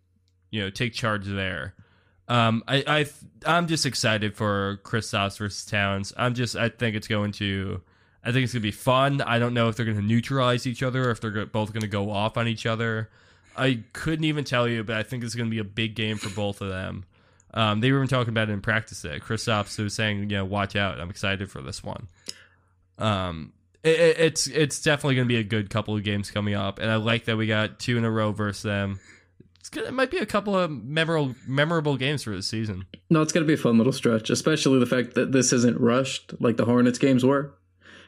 you 0.49 0.61
know 0.61 0.69
take 0.69 0.93
charge 0.93 1.25
there. 1.25 1.75
Um, 2.33 2.63
I 2.67 2.83
I 2.87 3.05
I'm 3.45 3.67
just 3.67 3.85
excited 3.85 4.35
for 4.35 4.79
Kristaps 4.83 5.37
versus 5.37 5.65
Towns. 5.65 6.13
I'm 6.17 6.33
just 6.33 6.55
I 6.55 6.69
think 6.69 6.95
it's 6.95 7.07
going 7.07 7.31
to 7.33 7.81
I 8.23 8.31
think 8.31 8.43
it's 8.45 8.53
gonna 8.53 8.61
be 8.63 8.71
fun. 8.71 9.21
I 9.21 9.37
don't 9.39 9.53
know 9.53 9.67
if 9.69 9.75
they're 9.75 9.85
gonna 9.85 10.01
neutralize 10.01 10.65
each 10.65 10.81
other 10.81 11.07
or 11.09 11.11
if 11.11 11.21
they're 11.21 11.45
both 11.45 11.73
gonna 11.73 11.87
go 11.87 12.09
off 12.09 12.37
on 12.37 12.47
each 12.47 12.65
other. 12.65 13.09
I 13.55 13.81
couldn't 13.93 14.25
even 14.25 14.45
tell 14.45 14.67
you, 14.67 14.83
but 14.83 14.95
I 14.97 15.03
think 15.03 15.23
it's 15.23 15.35
gonna 15.35 15.49
be 15.49 15.59
a 15.59 15.63
big 15.63 15.93
game 15.95 16.17
for 16.17 16.29
both 16.29 16.61
of 16.61 16.69
them. 16.69 17.05
Um, 17.53 17.81
they 17.81 17.91
were 17.91 17.99
even 17.99 18.07
talking 18.07 18.29
about 18.29 18.49
it 18.49 18.53
in 18.53 18.61
practice 18.61 19.01
today. 19.03 19.19
Kristaps 19.19 19.77
was 19.77 19.93
saying, 19.93 20.21
you 20.21 20.37
know, 20.37 20.45
watch 20.45 20.75
out. 20.75 20.99
I'm 20.99 21.11
excited 21.11 21.51
for 21.51 21.61
this 21.61 21.83
one. 21.83 22.07
Um, 22.97 23.53
it, 23.83 23.99
it- 23.99 24.19
it's 24.19 24.47
it's 24.47 24.81
definitely 24.81 25.15
going 25.15 25.27
to 25.27 25.33
be 25.33 25.39
a 25.39 25.43
good 25.43 25.69
couple 25.69 25.95
of 25.95 26.03
games 26.03 26.31
coming 26.31 26.55
up, 26.55 26.79
and 26.79 26.89
I 26.89 26.95
like 26.95 27.25
that 27.25 27.37
we 27.37 27.45
got 27.45 27.79
two 27.79 27.97
in 27.97 28.05
a 28.05 28.09
row 28.11 28.31
versus 28.31 28.63
them. 28.63 28.99
It 29.73 29.93
might 29.93 30.11
be 30.11 30.17
a 30.17 30.25
couple 30.25 30.57
of 30.57 30.69
memorable 30.69 31.35
memorable 31.47 31.97
games 31.97 32.23
for 32.23 32.31
the 32.31 32.43
season. 32.43 32.85
No, 33.09 33.21
it's 33.21 33.31
going 33.31 33.45
to 33.45 33.47
be 33.47 33.53
a 33.53 33.57
fun 33.57 33.77
little 33.77 33.93
stretch, 33.93 34.29
especially 34.29 34.79
the 34.79 34.85
fact 34.85 35.15
that 35.15 35.31
this 35.31 35.53
isn't 35.53 35.79
rushed 35.79 36.33
like 36.39 36.57
the 36.57 36.65
Hornets 36.65 36.99
games 36.99 37.23
were. 37.23 37.53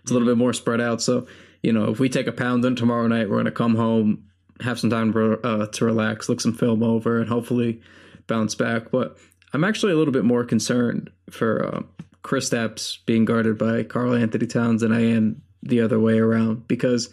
It's 0.01 0.11
a 0.11 0.13
little 0.13 0.27
bit 0.27 0.37
more 0.37 0.53
spread 0.53 0.81
out. 0.81 1.01
So, 1.01 1.25
you 1.63 1.73
know, 1.73 1.89
if 1.89 1.99
we 1.99 2.09
take 2.09 2.27
a 2.27 2.31
pound 2.31 2.61
pounding 2.63 2.75
tomorrow 2.75 3.07
night, 3.07 3.29
we're 3.29 3.37
going 3.37 3.45
to 3.45 3.51
come 3.51 3.75
home, 3.75 4.25
have 4.61 4.79
some 4.79 4.89
time 4.89 5.11
to, 5.13 5.39
uh, 5.43 5.67
to 5.67 5.85
relax, 5.85 6.29
look 6.29 6.41
some 6.41 6.53
film 6.53 6.83
over, 6.83 7.19
and 7.19 7.27
hopefully 7.27 7.81
bounce 8.27 8.53
back. 8.53 8.91
But 8.91 9.17
I'm 9.53 9.63
actually 9.63 9.93
a 9.93 9.95
little 9.95 10.13
bit 10.13 10.25
more 10.25 10.43
concerned 10.43 11.09
for 11.31 11.65
uh, 11.65 11.81
Kristaps 12.23 12.97
being 13.05 13.25
guarded 13.25 13.57
by 13.57 13.83
Karl 13.83 14.13
Anthony 14.13 14.45
Towns 14.45 14.81
than 14.81 14.91
I 14.91 15.01
am 15.01 15.41
the 15.63 15.81
other 15.81 15.99
way 15.99 16.19
around 16.19 16.67
because 16.67 17.09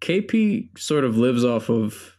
KP 0.00 0.78
sort 0.78 1.04
of 1.04 1.16
lives 1.16 1.44
off 1.44 1.68
of 1.68 2.13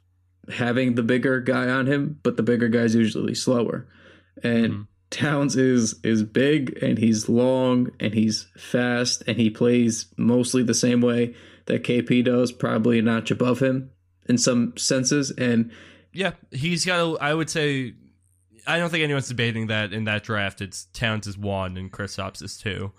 having 0.49 0.95
the 0.95 1.03
bigger 1.03 1.39
guy 1.39 1.67
on 1.69 1.87
him, 1.87 2.19
but 2.23 2.37
the 2.37 2.43
bigger 2.43 2.67
guy's 2.69 2.95
usually 2.95 3.35
slower. 3.35 3.87
And 4.43 4.71
Mhm. 4.73 4.87
Towns 5.11 5.55
is 5.55 5.95
is 6.03 6.23
big 6.23 6.77
and 6.81 6.97
he's 6.97 7.29
long 7.29 7.91
and 7.99 8.13
he's 8.13 8.47
fast 8.57 9.23
and 9.27 9.37
he 9.37 9.49
plays 9.49 10.07
mostly 10.17 10.61
the 10.63 10.73
same 10.73 10.99
way 11.01 11.35
that 11.67 11.83
KP 11.83 12.23
does, 12.23 12.51
probably 12.51 12.99
a 12.99 13.01
notch 13.01 13.31
above 13.31 13.59
him 13.59 13.91
in 14.27 14.37
some 14.37 14.75
senses. 14.77 15.31
And 15.31 15.71
Yeah, 16.11 16.31
he's 16.51 16.85
got. 16.85 16.99
A, 16.99 17.23
I 17.23 17.33
would 17.33 17.49
say, 17.49 17.93
I 18.67 18.77
don't 18.79 18.89
think 18.89 19.03
anyone's 19.03 19.27
debating 19.27 19.67
that 19.67 19.93
in 19.93 20.05
that 20.05 20.23
draft. 20.23 20.61
It's 20.61 20.85
Towns 20.93 21.27
is 21.27 21.37
one 21.37 21.77
and 21.77 21.91
Kristaps 21.91 22.41
is 22.43 22.57
two. 22.57 22.91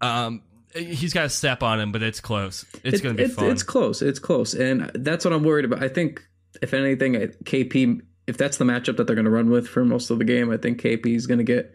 Um, 0.00 0.42
he's 0.74 1.12
got 1.12 1.24
a 1.26 1.30
step 1.30 1.62
on 1.62 1.80
him, 1.80 1.92
but 1.92 2.02
it's 2.02 2.20
close. 2.20 2.64
It's 2.84 2.98
it- 2.98 3.02
going 3.02 3.16
to 3.16 3.22
be 3.22 3.30
it- 3.30 3.32
fun. 3.34 3.50
It's 3.50 3.62
close. 3.62 4.02
It's 4.02 4.18
close, 4.18 4.54
and 4.54 4.90
that's 4.94 5.24
what 5.24 5.34
I'm 5.34 5.42
worried 5.44 5.64
about. 5.64 5.82
I 5.82 5.88
think 5.88 6.22
if 6.62 6.74
anything, 6.74 7.14
KP, 7.44 8.00
if 8.26 8.36
that's 8.36 8.56
the 8.56 8.64
matchup 8.64 8.96
that 8.96 9.06
they're 9.06 9.16
going 9.16 9.24
to 9.26 9.30
run 9.30 9.50
with 9.50 9.68
for 9.68 9.84
most 9.84 10.10
of 10.10 10.18
the 10.18 10.24
game, 10.24 10.50
I 10.50 10.56
think 10.56 10.80
KP 10.80 11.06
is 11.14 11.26
going 11.26 11.38
to 11.38 11.44
get 11.44 11.72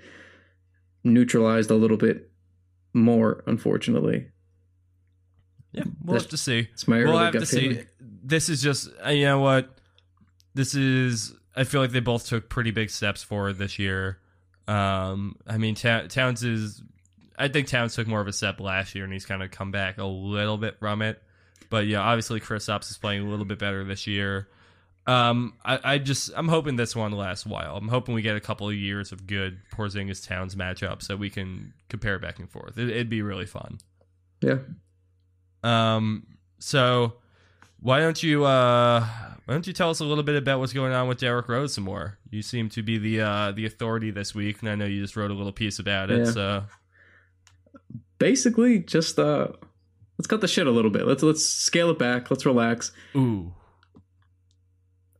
neutralized 1.03 1.71
a 1.71 1.75
little 1.75 1.97
bit 1.97 2.29
more. 2.93 3.43
Unfortunately, 3.47 4.27
yeah, 5.71 5.83
we'll 6.03 6.13
that's- 6.13 6.23
have 6.23 6.29
to 6.31 6.37
see. 6.37 6.67
it's 6.73 6.87
my 6.87 6.99
we'll 6.99 7.17
have 7.17 7.33
to 7.33 7.39
gut 7.39 7.47
see. 7.47 7.69
feeling. 7.69 7.85
This 8.23 8.49
is 8.49 8.61
just 8.61 8.89
uh, 9.05 9.09
you 9.09 9.25
know 9.25 9.39
what. 9.39 9.69
This 10.53 10.75
is. 10.75 11.33
I 11.55 11.63
feel 11.63 11.81
like 11.81 11.91
they 11.91 11.99
both 12.01 12.27
took 12.27 12.49
pretty 12.49 12.71
big 12.71 12.89
steps 12.89 13.23
forward 13.23 13.57
this 13.57 13.77
year. 13.79 14.19
Um, 14.67 15.35
I 15.47 15.57
mean, 15.57 15.75
Ta- 15.75 16.07
Towns 16.07 16.43
is. 16.43 16.81
I 17.37 17.47
think 17.47 17.67
Towns 17.67 17.95
took 17.95 18.07
more 18.07 18.21
of 18.21 18.27
a 18.27 18.33
step 18.33 18.59
last 18.59 18.93
year, 18.93 19.03
and 19.03 19.11
he's 19.13 19.25
kind 19.25 19.41
of 19.41 19.49
come 19.51 19.71
back 19.71 19.97
a 19.97 20.05
little 20.05 20.57
bit 20.57 20.77
from 20.79 21.01
it. 21.01 21.21
But 21.69 21.87
yeah, 21.87 22.01
obviously 22.01 22.39
Kristaps 22.41 22.91
is 22.91 22.97
playing 22.97 23.25
a 23.25 23.29
little 23.29 23.45
bit 23.45 23.57
better 23.57 23.83
this 23.85 24.05
year. 24.05 24.49
Um, 25.11 25.53
I, 25.65 25.79
I 25.93 25.97
just 25.97 26.31
I'm 26.35 26.47
hoping 26.47 26.75
this 26.75 26.95
one 26.95 27.11
lasts 27.11 27.45
a 27.45 27.49
while. 27.49 27.75
I'm 27.75 27.87
hoping 27.87 28.13
we 28.15 28.21
get 28.21 28.35
a 28.35 28.39
couple 28.39 28.67
of 28.69 28.75
years 28.75 29.11
of 29.11 29.25
good 29.27 29.57
Porzingis 29.73 30.25
Towns 30.27 30.55
matchups 30.55 31.03
so 31.03 31.15
we 31.15 31.29
can 31.29 31.73
compare 31.89 32.19
back 32.19 32.39
and 32.39 32.49
forth. 32.49 32.77
It, 32.77 32.89
it'd 32.89 33.09
be 33.09 33.21
really 33.21 33.45
fun. 33.45 33.79
Yeah, 34.41 34.57
Um, 35.63 36.25
so 36.59 37.13
why 37.79 37.99
don't 37.99 38.21
you 38.21 38.43
uh 38.45 38.99
why 39.45 39.53
don't 39.55 39.65
you 39.67 39.73
tell 39.73 39.89
us 39.89 39.99
a 39.99 40.05
little 40.05 40.23
bit 40.23 40.35
about 40.35 40.59
what's 40.59 40.73
going 40.73 40.93
on 40.93 41.07
with 41.07 41.19
Derrick 41.19 41.47
Rose 41.49 41.73
some 41.73 41.83
more? 41.83 42.17
You 42.29 42.41
seem 42.41 42.69
to 42.69 42.83
be 42.83 42.97
the 42.97 43.21
uh 43.21 43.51
the 43.51 43.65
authority 43.65 44.11
this 44.11 44.33
week, 44.35 44.61
and 44.61 44.69
I 44.69 44.75
know 44.75 44.85
you 44.85 45.01
just 45.01 45.15
wrote 45.15 45.31
a 45.31 45.33
little 45.33 45.51
piece 45.51 45.79
about 45.79 46.09
it. 46.11 46.25
Yeah. 46.25 46.31
So 46.31 46.63
basically, 48.17 48.79
just 48.79 49.19
uh, 49.19 49.47
let's 50.17 50.27
cut 50.27 50.41
the 50.41 50.47
shit 50.47 50.67
a 50.67 50.71
little 50.71 50.91
bit. 50.91 51.05
Let's 51.07 51.23
let's 51.23 51.43
scale 51.45 51.89
it 51.89 51.99
back. 51.99 52.29
Let's 52.31 52.45
relax. 52.45 52.91
ooh, 53.15 53.53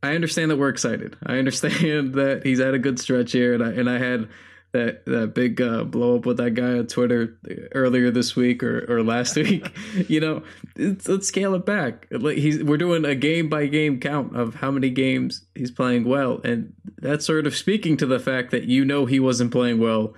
I 0.02 0.14
understand 0.14 0.50
that 0.50 0.56
we're 0.56 0.68
excited. 0.68 1.16
I 1.24 1.38
understand 1.38 2.14
that 2.14 2.42
he's 2.44 2.60
had 2.60 2.74
a 2.74 2.78
good 2.78 2.98
stretch 2.98 3.32
here, 3.32 3.54
and 3.54 3.62
I 3.62 3.70
and 3.72 3.88
I 3.88 3.98
had 3.98 4.28
that 4.72 5.04
that 5.06 5.34
big 5.34 5.60
uh, 5.60 5.84
blow 5.84 6.16
up 6.16 6.26
with 6.26 6.38
that 6.38 6.52
guy 6.52 6.78
on 6.78 6.86
Twitter 6.86 7.38
earlier 7.72 8.10
this 8.10 8.34
week 8.34 8.62
or, 8.62 8.84
or 8.88 9.02
last 9.02 9.36
week. 9.36 9.70
you 10.08 10.20
know, 10.20 10.42
let's 10.76 11.28
scale 11.28 11.54
it 11.54 11.64
back. 11.64 12.08
He's 12.10 12.62
we're 12.62 12.78
doing 12.78 13.04
a 13.04 13.14
game 13.14 13.48
by 13.48 13.66
game 13.66 14.00
count 14.00 14.36
of 14.36 14.56
how 14.56 14.70
many 14.70 14.90
games 14.90 15.44
he's 15.54 15.70
playing 15.70 16.04
well, 16.04 16.40
and 16.42 16.72
that's 16.98 17.26
sort 17.26 17.46
of 17.46 17.54
speaking 17.54 17.96
to 17.98 18.06
the 18.06 18.18
fact 18.18 18.50
that 18.50 18.64
you 18.64 18.84
know 18.84 19.06
he 19.06 19.20
wasn't 19.20 19.52
playing 19.52 19.78
well 19.78 20.14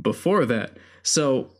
before 0.00 0.44
that. 0.46 0.76
So 1.02 1.50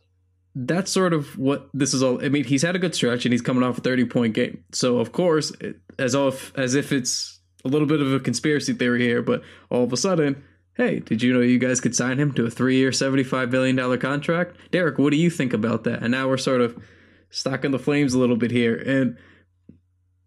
that's 0.53 0.91
sort 0.91 1.13
of 1.13 1.37
what 1.37 1.69
this 1.73 1.93
is 1.93 2.01
all. 2.01 2.23
I 2.23 2.29
mean, 2.29 2.45
he's 2.45 2.61
had 2.61 2.75
a 2.75 2.79
good 2.79 2.95
stretch 2.95 3.25
and 3.25 3.33
he's 3.33 3.41
coming 3.41 3.63
off 3.63 3.79
a 3.79 3.81
thirty 3.81 4.05
point 4.05 4.33
game. 4.33 4.63
So 4.71 4.99
of 4.99 5.11
course, 5.11 5.51
as 5.97 6.13
if 6.13 6.57
as 6.57 6.75
if 6.75 6.91
it's 6.91 7.34
a 7.65 7.67
little 7.67 7.87
bit 7.87 8.01
of 8.01 8.13
a 8.13 8.19
conspiracy 8.19 8.73
theory 8.73 9.01
here, 9.01 9.21
but 9.21 9.41
all 9.69 9.83
of 9.83 9.91
a 9.91 9.97
sudden, 9.97 10.43
hey, 10.75 10.99
did 10.99 11.21
you 11.23 11.33
know 11.33 11.41
you 11.41 11.59
guys 11.59 11.81
could 11.81 11.95
sign 11.95 12.19
him 12.19 12.31
to 12.33 12.45
a 12.45 12.49
three 12.49 12.77
year, 12.77 12.91
seventy 12.91 13.23
five 13.23 13.49
billion 13.49 13.75
dollar 13.75 13.97
contract? 13.97 14.55
Derrick, 14.71 14.97
what 14.97 15.11
do 15.11 15.17
you 15.17 15.29
think 15.29 15.51
about 15.51 15.83
that? 15.83 16.01
And 16.01 16.11
now 16.11 16.27
we're 16.27 16.37
sort 16.37 16.61
of 16.61 16.81
stocking 17.29 17.71
the 17.71 17.79
flames 17.79 18.13
a 18.13 18.19
little 18.19 18.37
bit 18.37 18.51
here, 18.51 18.75
and 18.75 19.17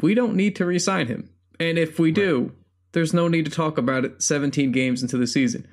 we 0.00 0.14
don't 0.14 0.34
need 0.34 0.56
to 0.56 0.66
re-sign 0.66 1.06
him. 1.06 1.30
And 1.58 1.78
if 1.78 1.98
we 1.98 2.12
do, 2.12 2.52
there's 2.92 3.14
no 3.14 3.28
need 3.28 3.44
to 3.44 3.50
talk 3.50 3.78
about 3.78 4.04
it 4.04 4.22
17 4.22 4.72
games 4.72 5.02
into 5.02 5.16
the 5.16 5.26
season. 5.26 5.66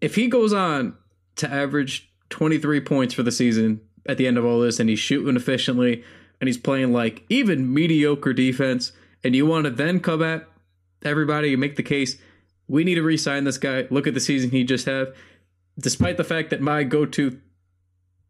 If 0.00 0.14
he 0.14 0.28
goes 0.28 0.52
on 0.52 0.96
to 1.36 1.50
average 1.50 2.10
23 2.30 2.80
points 2.80 3.14
for 3.14 3.22
the 3.22 3.32
season 3.32 3.80
at 4.06 4.16
the 4.16 4.26
end 4.26 4.38
of 4.38 4.44
all 4.44 4.60
this 4.60 4.80
and 4.80 4.88
he's 4.88 4.98
shooting 4.98 5.36
efficiently 5.36 6.04
and 6.40 6.48
he's 6.48 6.58
playing 6.58 6.92
like 6.92 7.24
even 7.28 7.72
mediocre 7.72 8.32
defense 8.32 8.92
and 9.22 9.34
you 9.34 9.46
want 9.46 9.64
to 9.64 9.70
then 9.70 10.00
come 10.00 10.22
at 10.22 10.46
everybody 11.02 11.54
make 11.56 11.76
the 11.76 11.82
case. 11.82 12.16
We 12.68 12.84
need 12.84 12.96
to 12.96 13.02
re-sign 13.02 13.44
this 13.44 13.58
guy. 13.58 13.86
Look 13.90 14.06
at 14.06 14.14
the 14.14 14.20
season 14.20 14.50
he 14.50 14.64
just 14.64 14.86
had. 14.86 15.08
Despite 15.78 16.16
the 16.16 16.24
fact 16.24 16.50
that 16.50 16.60
my 16.60 16.84
go-to 16.84 17.40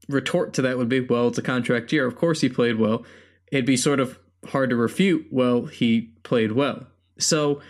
retort 0.08 0.54
to 0.54 0.62
that 0.62 0.78
would 0.78 0.88
be 0.88 1.00
well 1.00 1.28
it's 1.28 1.38
a 1.38 1.42
contract 1.42 1.92
year. 1.92 2.06
Of 2.06 2.16
course 2.16 2.40
he 2.40 2.48
played 2.48 2.78
well. 2.78 3.04
It'd 3.52 3.66
be 3.66 3.76
sort 3.76 4.00
of 4.00 4.18
hard 4.48 4.70
to 4.70 4.76
refute 4.76 5.26
well 5.30 5.66
he 5.66 6.12
played 6.22 6.52
well. 6.52 6.86
So 7.18 7.60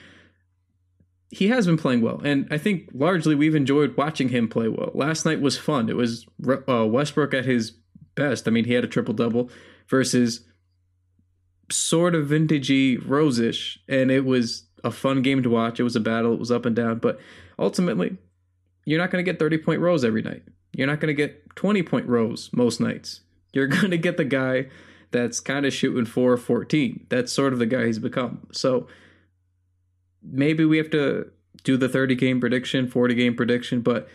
he 1.30 1.48
has 1.48 1.66
been 1.66 1.76
playing 1.76 2.01
well, 2.01 2.20
and 2.24 2.48
I 2.51 2.59
think 2.59 2.90
largely 2.92 3.36
we've 3.36 3.55
enjoyed 3.55 3.96
watching 3.96 4.30
him 4.30 4.48
play 4.48 4.68
well. 4.68 4.90
Last 4.94 5.24
night 5.24 5.40
was 5.40 5.57
fun. 5.57 5.88
It 5.88 5.96
was 5.96 6.26
uh, 6.68 6.86
Westbrook 6.86 7.34
at 7.34 7.44
his 7.44 7.72
best. 8.16 8.48
I 8.48 8.51
mean, 8.51 8.64
he 8.64 8.72
had 8.72 8.84
a 8.84 8.88
triple 8.88 9.14
double 9.14 9.48
versus 9.88 10.40
sort 11.70 12.16
of 12.16 12.28
vintagey 12.28 13.01
Rosish, 13.01 13.78
and 13.88 14.11
it 14.11 14.24
was 14.24 14.64
a 14.85 14.91
fun 14.91 15.22
game 15.22 15.43
to 15.43 15.51
watch. 15.51 15.81
It 15.81 15.85
was 15.85 15.97
a 15.97 16.01
battle. 16.01 16.33
It 16.33 16.39
was 16.39 16.51
up 16.51 16.66
and 16.66 16.74
down, 16.74 16.99
but 16.99 17.18
ultimately, 17.59 18.16
you're 18.85 18.99
not 18.99 19.11
going 19.11 19.24
to 19.24 19.31
get 19.31 19.39
30 19.39 19.59
point 19.59 19.81
Rose 19.81 20.05
every 20.05 20.22
night. 20.22 20.43
You're 20.72 20.87
not 20.87 21.01
going 21.01 21.09
to 21.09 21.14
get 21.14 21.55
20 21.57 21.83
point 21.83 22.07
Rose 22.07 22.51
most 22.53 22.81
nights. 22.81 23.20
You're 23.53 23.66
going 23.68 23.91
to 23.91 23.99
get 23.99 24.16
the 24.16 24.24
guy 24.24 24.68
that's 25.11 25.41
kind 25.41 25.66
of 25.66 25.72
shooting 25.72 26.07
4 26.07 26.37
14. 26.37 27.07
That's 27.09 27.33
sort 27.33 27.53
of 27.53 27.59
the 27.59 27.66
guy 27.66 27.87
he's 27.87 27.99
become. 27.99 28.47
So 28.53 28.87
maybe 30.22 30.64
we 30.64 30.78
have 30.78 30.91
to 30.91 31.31
do 31.64 31.76
the 31.76 31.89
30 31.89 32.14
game 32.14 32.41
prediction, 32.41 32.89
40 32.89 33.14
game 33.14 33.35
prediction, 33.35 33.81
but 33.81 34.09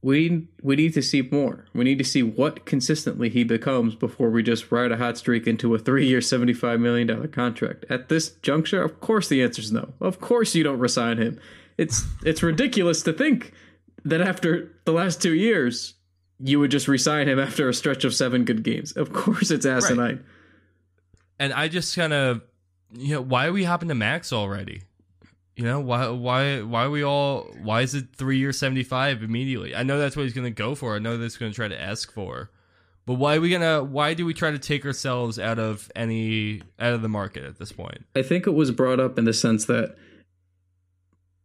we 0.00 0.46
we 0.62 0.76
need 0.76 0.94
to 0.94 1.02
see 1.02 1.22
more. 1.22 1.66
We 1.74 1.84
need 1.84 1.98
to 1.98 2.04
see 2.04 2.22
what 2.22 2.64
consistently 2.64 3.28
he 3.28 3.42
becomes 3.44 3.94
before 3.94 4.30
we 4.30 4.42
just 4.42 4.70
ride 4.70 4.92
a 4.92 4.96
hot 4.96 5.18
streak 5.18 5.46
into 5.46 5.74
a 5.74 5.78
3-year 5.78 6.20
75 6.20 6.78
million 6.80 7.06
dollar 7.08 7.28
contract. 7.28 7.84
At 7.90 8.08
this 8.08 8.30
juncture, 8.42 8.82
of 8.82 9.00
course 9.00 9.28
the 9.28 9.42
answer 9.42 9.60
is 9.60 9.72
no. 9.72 9.92
Of 10.00 10.20
course 10.20 10.54
you 10.54 10.62
don't 10.62 10.78
resign 10.78 11.18
him. 11.18 11.40
It's 11.76 12.04
it's 12.24 12.42
ridiculous 12.42 13.02
to 13.02 13.12
think 13.12 13.52
that 14.04 14.20
after 14.20 14.70
the 14.84 14.92
last 14.92 15.20
two 15.20 15.34
years, 15.34 15.94
you 16.38 16.60
would 16.60 16.70
just 16.70 16.86
resign 16.86 17.28
him 17.28 17.38
after 17.38 17.68
a 17.68 17.74
stretch 17.74 18.04
of 18.04 18.14
seven 18.14 18.44
good 18.44 18.62
games. 18.62 18.92
Of 18.92 19.12
course, 19.12 19.50
it's 19.50 19.66
asinine. 19.66 20.24
And 21.40 21.52
I 21.52 21.68
just 21.68 21.94
kind 21.94 22.12
of, 22.12 22.42
you 22.96 23.14
know, 23.14 23.20
why 23.20 23.46
are 23.46 23.52
we 23.52 23.64
hopping 23.64 23.88
to 23.88 23.94
max 23.94 24.32
already? 24.32 24.82
You 25.58 25.64
know, 25.64 25.80
why, 25.80 26.08
why, 26.08 26.62
why 26.62 26.84
are 26.84 26.90
we 26.90 27.02
all? 27.02 27.52
Why 27.60 27.82
is 27.82 27.92
it 27.92 28.14
three 28.14 28.38
year 28.38 28.52
seventy 28.52 28.84
five 28.84 29.24
immediately? 29.24 29.74
I 29.74 29.82
know 29.82 29.98
that's 29.98 30.14
what 30.14 30.22
he's 30.22 30.32
going 30.32 30.44
to 30.44 30.52
go 30.52 30.76
for. 30.76 30.94
I 30.94 31.00
know 31.00 31.18
that's 31.18 31.36
going 31.36 31.50
to 31.50 31.56
try 31.56 31.66
to 31.66 31.80
ask 31.80 32.12
for. 32.12 32.52
But 33.06 33.14
why 33.14 33.36
are 33.36 33.40
we 33.40 33.50
gonna? 33.50 33.82
Why 33.82 34.14
do 34.14 34.24
we 34.24 34.34
try 34.34 34.52
to 34.52 34.58
take 34.58 34.86
ourselves 34.86 35.36
out 35.36 35.58
of 35.58 35.90
any 35.96 36.62
out 36.78 36.92
of 36.92 37.02
the 37.02 37.08
market 37.08 37.42
at 37.42 37.58
this 37.58 37.72
point? 37.72 38.04
I 38.14 38.22
think 38.22 38.46
it 38.46 38.52
was 38.52 38.70
brought 38.70 39.00
up 39.00 39.18
in 39.18 39.24
the 39.24 39.32
sense 39.32 39.64
that, 39.64 39.96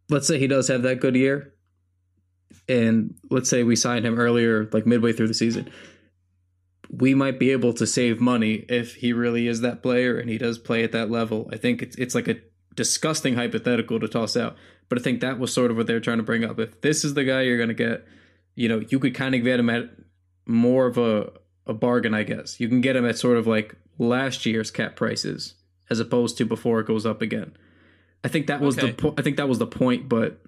let's 0.10 0.28
say 0.28 0.38
he 0.38 0.46
does 0.46 0.68
have 0.68 0.84
that 0.84 1.00
good 1.00 1.16
year, 1.16 1.54
and 2.70 3.16
let's 3.32 3.50
say 3.50 3.64
we 3.64 3.76
sign 3.76 4.06
him 4.06 4.20
earlier, 4.20 4.70
like 4.74 4.86
midway 4.86 5.14
through 5.14 5.30
the 5.30 5.34
season, 5.34 5.72
we 6.92 7.16
might 7.16 7.40
be 7.40 7.50
able 7.52 7.74
to 7.74 7.88
save 7.88 8.20
money 8.20 8.66
if 8.70 8.96
he 8.96 9.12
really 9.12 9.48
is 9.48 9.62
that 9.62 9.82
player 9.82 10.20
and 10.20 10.30
he 10.30 10.38
does 10.38 10.60
play 10.60 10.84
at 10.84 10.92
that 10.92 11.10
level. 11.10 11.50
I 11.52 11.58
think 11.58 11.82
it's 11.82 11.96
it's 11.96 12.14
like 12.14 12.28
a 12.28 12.36
disgusting 12.74 13.36
hypothetical 13.36 14.00
to 14.00 14.08
toss 14.08 14.36
out, 14.38 14.56
but 14.90 14.98
I 15.00 15.02
think 15.02 15.22
that 15.22 15.40
was 15.40 15.54
sort 15.54 15.72
of 15.72 15.78
what 15.78 15.88
they're 15.88 16.00
trying 16.00 16.18
to 16.18 16.24
bring 16.24 16.44
up. 16.44 16.60
If 16.60 16.82
this 16.82 17.04
is 17.04 17.14
the 17.14 17.24
guy 17.24 17.42
you're 17.42 17.58
gonna 17.58 17.74
get, 17.74 18.06
you 18.56 18.68
know, 18.70 18.80
you 18.90 19.00
could 19.00 19.16
kind 19.16 19.36
of 19.36 19.44
get 19.44 19.60
him 19.60 19.70
at 19.70 19.90
more 20.46 20.86
of 20.88 20.98
a 20.98 21.32
a 21.66 21.74
bargain, 21.74 22.14
I 22.14 22.24
guess. 22.24 22.60
You 22.60 22.68
can 22.68 22.82
get 22.82 22.96
him 22.96 23.06
at 23.06 23.18
sort 23.18 23.38
of 23.38 23.48
like 23.48 23.76
last 23.98 24.46
year's 24.46 24.70
cap 24.72 24.96
prices 24.98 25.54
as 25.90 26.00
opposed 26.00 26.38
to 26.38 26.46
before 26.46 26.80
it 26.82 26.88
goes 26.88 27.06
up 27.06 27.22
again. 27.22 27.56
I 28.24 28.28
think 28.28 28.48
that 28.48 28.60
was 28.62 28.78
Okay. 28.78 28.88
the 28.88 28.94
po- 28.94 29.14
I 29.18 29.22
think 29.22 29.38
that 29.38 29.48
was 29.48 29.60
the 29.60 29.68
point, 29.68 30.10
but 30.10 30.42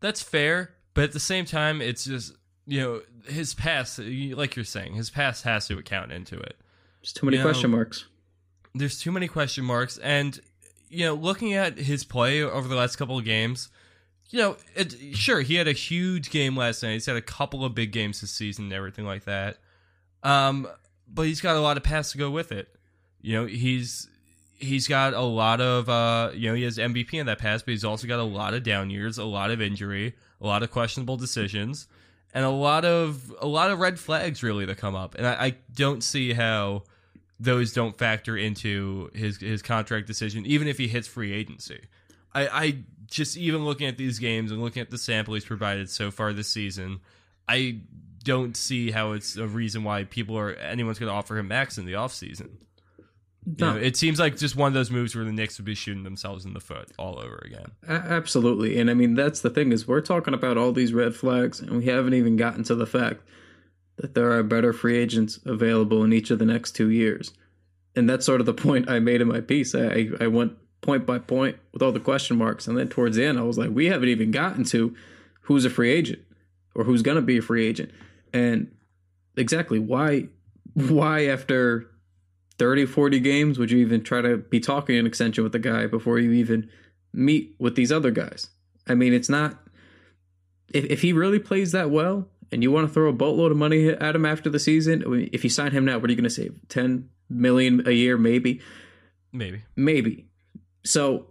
That's 0.00 0.22
fair, 0.22 0.74
but 0.94 1.04
at 1.04 1.12
the 1.12 1.20
same 1.20 1.44
time, 1.46 1.80
it's 1.80 2.04
just 2.04 2.34
you 2.66 2.80
know 2.80 3.02
his 3.26 3.54
past, 3.54 3.98
like 3.98 4.56
you're 4.56 4.64
saying, 4.64 4.94
his 4.94 5.10
past 5.10 5.44
has 5.44 5.66
to 5.68 5.78
account 5.78 6.12
into 6.12 6.38
it. 6.38 6.56
there's 7.00 7.12
too 7.12 7.26
many 7.26 7.36
You 7.38 7.42
question 7.42 7.70
know, 7.70 7.76
marks. 7.78 8.04
There's 8.74 8.98
too 9.00 9.12
many 9.12 9.26
question 9.28 9.64
marks, 9.64 9.98
and 9.98 10.38
you 10.90 11.06
know, 11.06 11.14
looking 11.14 11.54
at 11.54 11.78
his 11.78 12.04
play 12.04 12.42
over 12.42 12.68
the 12.68 12.74
last 12.74 12.96
couple 12.96 13.16
of 13.16 13.24
games, 13.24 13.70
you 14.30 14.38
know, 14.38 14.56
it, 14.74 14.94
sure 15.14 15.40
he 15.40 15.54
had 15.54 15.68
a 15.68 15.72
huge 15.72 16.30
game 16.30 16.56
last 16.56 16.82
night. 16.82 16.92
He's 16.94 17.06
had 17.06 17.16
a 17.16 17.22
couple 17.22 17.64
of 17.64 17.74
big 17.74 17.92
games 17.92 18.20
this 18.20 18.30
season 18.30 18.64
and 18.66 18.72
everything 18.72 19.06
like 19.06 19.24
that. 19.24 19.58
Um, 20.22 20.68
but 21.08 21.26
he's 21.26 21.40
got 21.40 21.56
a 21.56 21.60
lot 21.60 21.76
of 21.76 21.82
pass 21.82 22.12
to 22.12 22.18
go 22.18 22.30
with 22.30 22.52
it. 22.52 22.68
You 23.20 23.34
know, 23.34 23.46
he's 23.46 24.08
he's 24.58 24.86
got 24.86 25.14
a 25.14 25.22
lot 25.22 25.60
of 25.60 25.88
uh, 25.88 26.30
you 26.34 26.48
know, 26.48 26.54
he 26.54 26.64
has 26.64 26.76
MVP 26.76 27.14
in 27.14 27.26
that 27.26 27.38
pass, 27.38 27.62
but 27.62 27.72
he's 27.72 27.84
also 27.84 28.06
got 28.06 28.20
a 28.20 28.24
lot 28.24 28.54
of 28.54 28.62
down 28.62 28.90
years, 28.90 29.18
a 29.18 29.24
lot 29.24 29.50
of 29.50 29.60
injury, 29.60 30.14
a 30.40 30.46
lot 30.46 30.62
of 30.62 30.70
questionable 30.70 31.16
decisions, 31.16 31.86
and 32.34 32.44
a 32.44 32.50
lot 32.50 32.84
of 32.84 33.32
a 33.40 33.46
lot 33.46 33.70
of 33.70 33.78
red 33.78 33.98
flags 33.98 34.42
really 34.42 34.64
that 34.66 34.76
come 34.76 34.94
up. 34.94 35.14
And 35.14 35.26
I, 35.26 35.46
I 35.46 35.54
don't 35.74 36.02
see 36.02 36.32
how 36.32 36.84
those 37.40 37.72
don't 37.72 37.96
factor 37.98 38.36
into 38.36 39.10
his 39.14 39.38
his 39.38 39.62
contract 39.62 40.06
decision, 40.06 40.44
even 40.46 40.68
if 40.68 40.78
he 40.78 40.86
hits 40.86 41.08
free 41.08 41.32
agency. 41.32 41.80
I, 42.34 42.46
I 42.48 42.78
just 43.06 43.36
even 43.36 43.64
looking 43.64 43.88
at 43.88 43.96
these 43.96 44.18
games 44.20 44.52
and 44.52 44.62
looking 44.62 44.82
at 44.82 44.90
the 44.90 44.98
sample 44.98 45.34
he's 45.34 45.44
provided 45.44 45.90
so 45.90 46.10
far 46.12 46.32
this 46.32 46.48
season, 46.48 47.00
I 47.48 47.80
don't 48.22 48.56
see 48.56 48.90
how 48.90 49.12
it's 49.12 49.36
a 49.36 49.46
reason 49.48 49.82
why 49.82 50.04
people 50.04 50.38
are 50.38 50.52
anyone's 50.54 50.98
going 50.98 51.10
to 51.10 51.14
offer 51.16 51.36
him 51.38 51.48
max 51.48 51.78
in 51.78 51.86
the 51.86 51.94
offseason. 51.94 52.50
You 53.46 53.54
No. 53.58 53.72
know, 53.72 53.78
it 53.78 53.96
seems 53.96 54.20
like 54.20 54.36
just 54.36 54.54
one 54.54 54.68
of 54.68 54.74
those 54.74 54.90
moves 54.90 55.16
where 55.16 55.24
the 55.24 55.32
Knicks 55.32 55.58
would 55.58 55.64
be 55.64 55.74
shooting 55.74 56.02
themselves 56.04 56.44
in 56.44 56.52
the 56.52 56.60
foot 56.60 56.90
all 56.98 57.18
over 57.18 57.42
again. 57.46 57.72
Absolutely. 57.88 58.78
And 58.78 58.90
I 58.90 58.94
mean 58.94 59.14
that's 59.14 59.40
the 59.40 59.50
thing 59.50 59.72
is 59.72 59.88
we're 59.88 60.02
talking 60.02 60.34
about 60.34 60.58
all 60.58 60.72
these 60.72 60.92
red 60.92 61.16
flags 61.16 61.60
and 61.60 61.70
we 61.78 61.86
haven't 61.86 62.14
even 62.14 62.36
gotten 62.36 62.62
to 62.64 62.74
the 62.74 62.86
fact 62.86 63.22
that 64.00 64.14
there 64.14 64.32
are 64.32 64.42
better 64.42 64.72
free 64.72 64.96
agents 64.96 65.38
available 65.44 66.02
in 66.02 66.12
each 66.12 66.30
of 66.30 66.38
the 66.38 66.46
next 66.46 66.72
2 66.72 66.88
years. 66.88 67.32
And 67.94 68.08
that's 68.08 68.24
sort 68.24 68.40
of 68.40 68.46
the 68.46 68.54
point 68.66 68.88
I 68.90 68.98
made 68.98 69.20
in 69.20 69.28
my 69.28 69.40
piece. 69.40 69.74
I 69.74 70.08
I, 70.20 70.26
went 70.26 70.52
point 70.80 71.04
by 71.04 71.18
point 71.18 71.56
with 71.72 71.82
all 71.82 71.92
the 71.92 72.00
question 72.00 72.38
marks 72.38 72.66
and 72.66 72.76
then 72.78 72.88
towards 72.88 73.16
the 73.16 73.24
end 73.24 73.38
I 73.38 73.42
was 73.42 73.58
like 73.58 73.68
we 73.68 73.86
haven't 73.86 74.08
even 74.08 74.30
gotten 74.30 74.64
to 74.64 74.96
who's 75.42 75.66
a 75.66 75.70
free 75.70 75.92
agent 75.92 76.22
or 76.74 76.84
who's 76.84 77.02
going 77.02 77.16
to 77.16 77.22
be 77.22 77.36
a 77.36 77.42
free 77.42 77.66
agent. 77.66 77.90
And 78.32 78.74
exactly 79.36 79.78
why 79.78 80.28
why 80.74 81.26
after 81.26 81.90
30 82.58 82.86
40 82.86 83.20
games 83.20 83.58
would 83.58 83.70
you 83.70 83.78
even 83.78 84.02
try 84.02 84.20
to 84.20 84.36
be 84.36 84.60
talking 84.60 84.96
an 84.96 85.06
extension 85.06 85.44
with 85.44 85.52
the 85.52 85.58
guy 85.58 85.86
before 85.86 86.18
you 86.18 86.32
even 86.32 86.68
meet 87.12 87.54
with 87.58 87.74
these 87.74 87.90
other 87.90 88.10
guys 88.10 88.50
i 88.86 88.94
mean 88.94 89.12
it's 89.12 89.28
not 89.28 89.58
if, 90.72 90.84
if 90.84 91.02
he 91.02 91.12
really 91.12 91.38
plays 91.38 91.72
that 91.72 91.90
well 91.90 92.28
and 92.52 92.62
you 92.62 92.70
want 92.72 92.86
to 92.88 92.92
throw 92.92 93.08
a 93.08 93.12
boatload 93.12 93.52
of 93.52 93.58
money 93.58 93.88
at 93.88 94.14
him 94.16 94.24
after 94.26 94.50
the 94.50 94.58
season 94.58 95.28
if 95.32 95.44
you 95.44 95.50
sign 95.50 95.72
him 95.72 95.84
now 95.84 95.98
what 95.98 96.08
are 96.08 96.12
you 96.12 96.16
going 96.16 96.24
to 96.24 96.30
save 96.30 96.54
10 96.68 97.08
million 97.28 97.86
a 97.86 97.92
year 97.92 98.16
maybe 98.18 98.60
Maybe. 99.32 99.62
maybe 99.76 100.26
so 100.84 101.26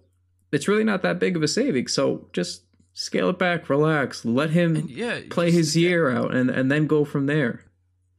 it's 0.51 0.67
really 0.67 0.84
not 0.84 1.01
that 1.01 1.20
big 1.20 1.36
of 1.36 1.43
a 1.43 1.47
saving 1.47 1.88
so 1.88 2.28
just 2.34 2.63
scale 2.93 3.30
it 3.30 3.39
back 3.39 3.70
relax 3.70 4.24
let 4.26 4.49
him 4.51 4.76
And 4.76 4.89
yeah, 4.89 5.20
play 5.30 5.47
just- 5.47 5.57
his 5.57 5.78
year 5.78 6.09
out 6.09 6.34
and, 6.34 6.49
and 6.49 6.72
then 6.72 6.88
go 6.88 7.03
from 7.05 7.26
there 7.26 7.65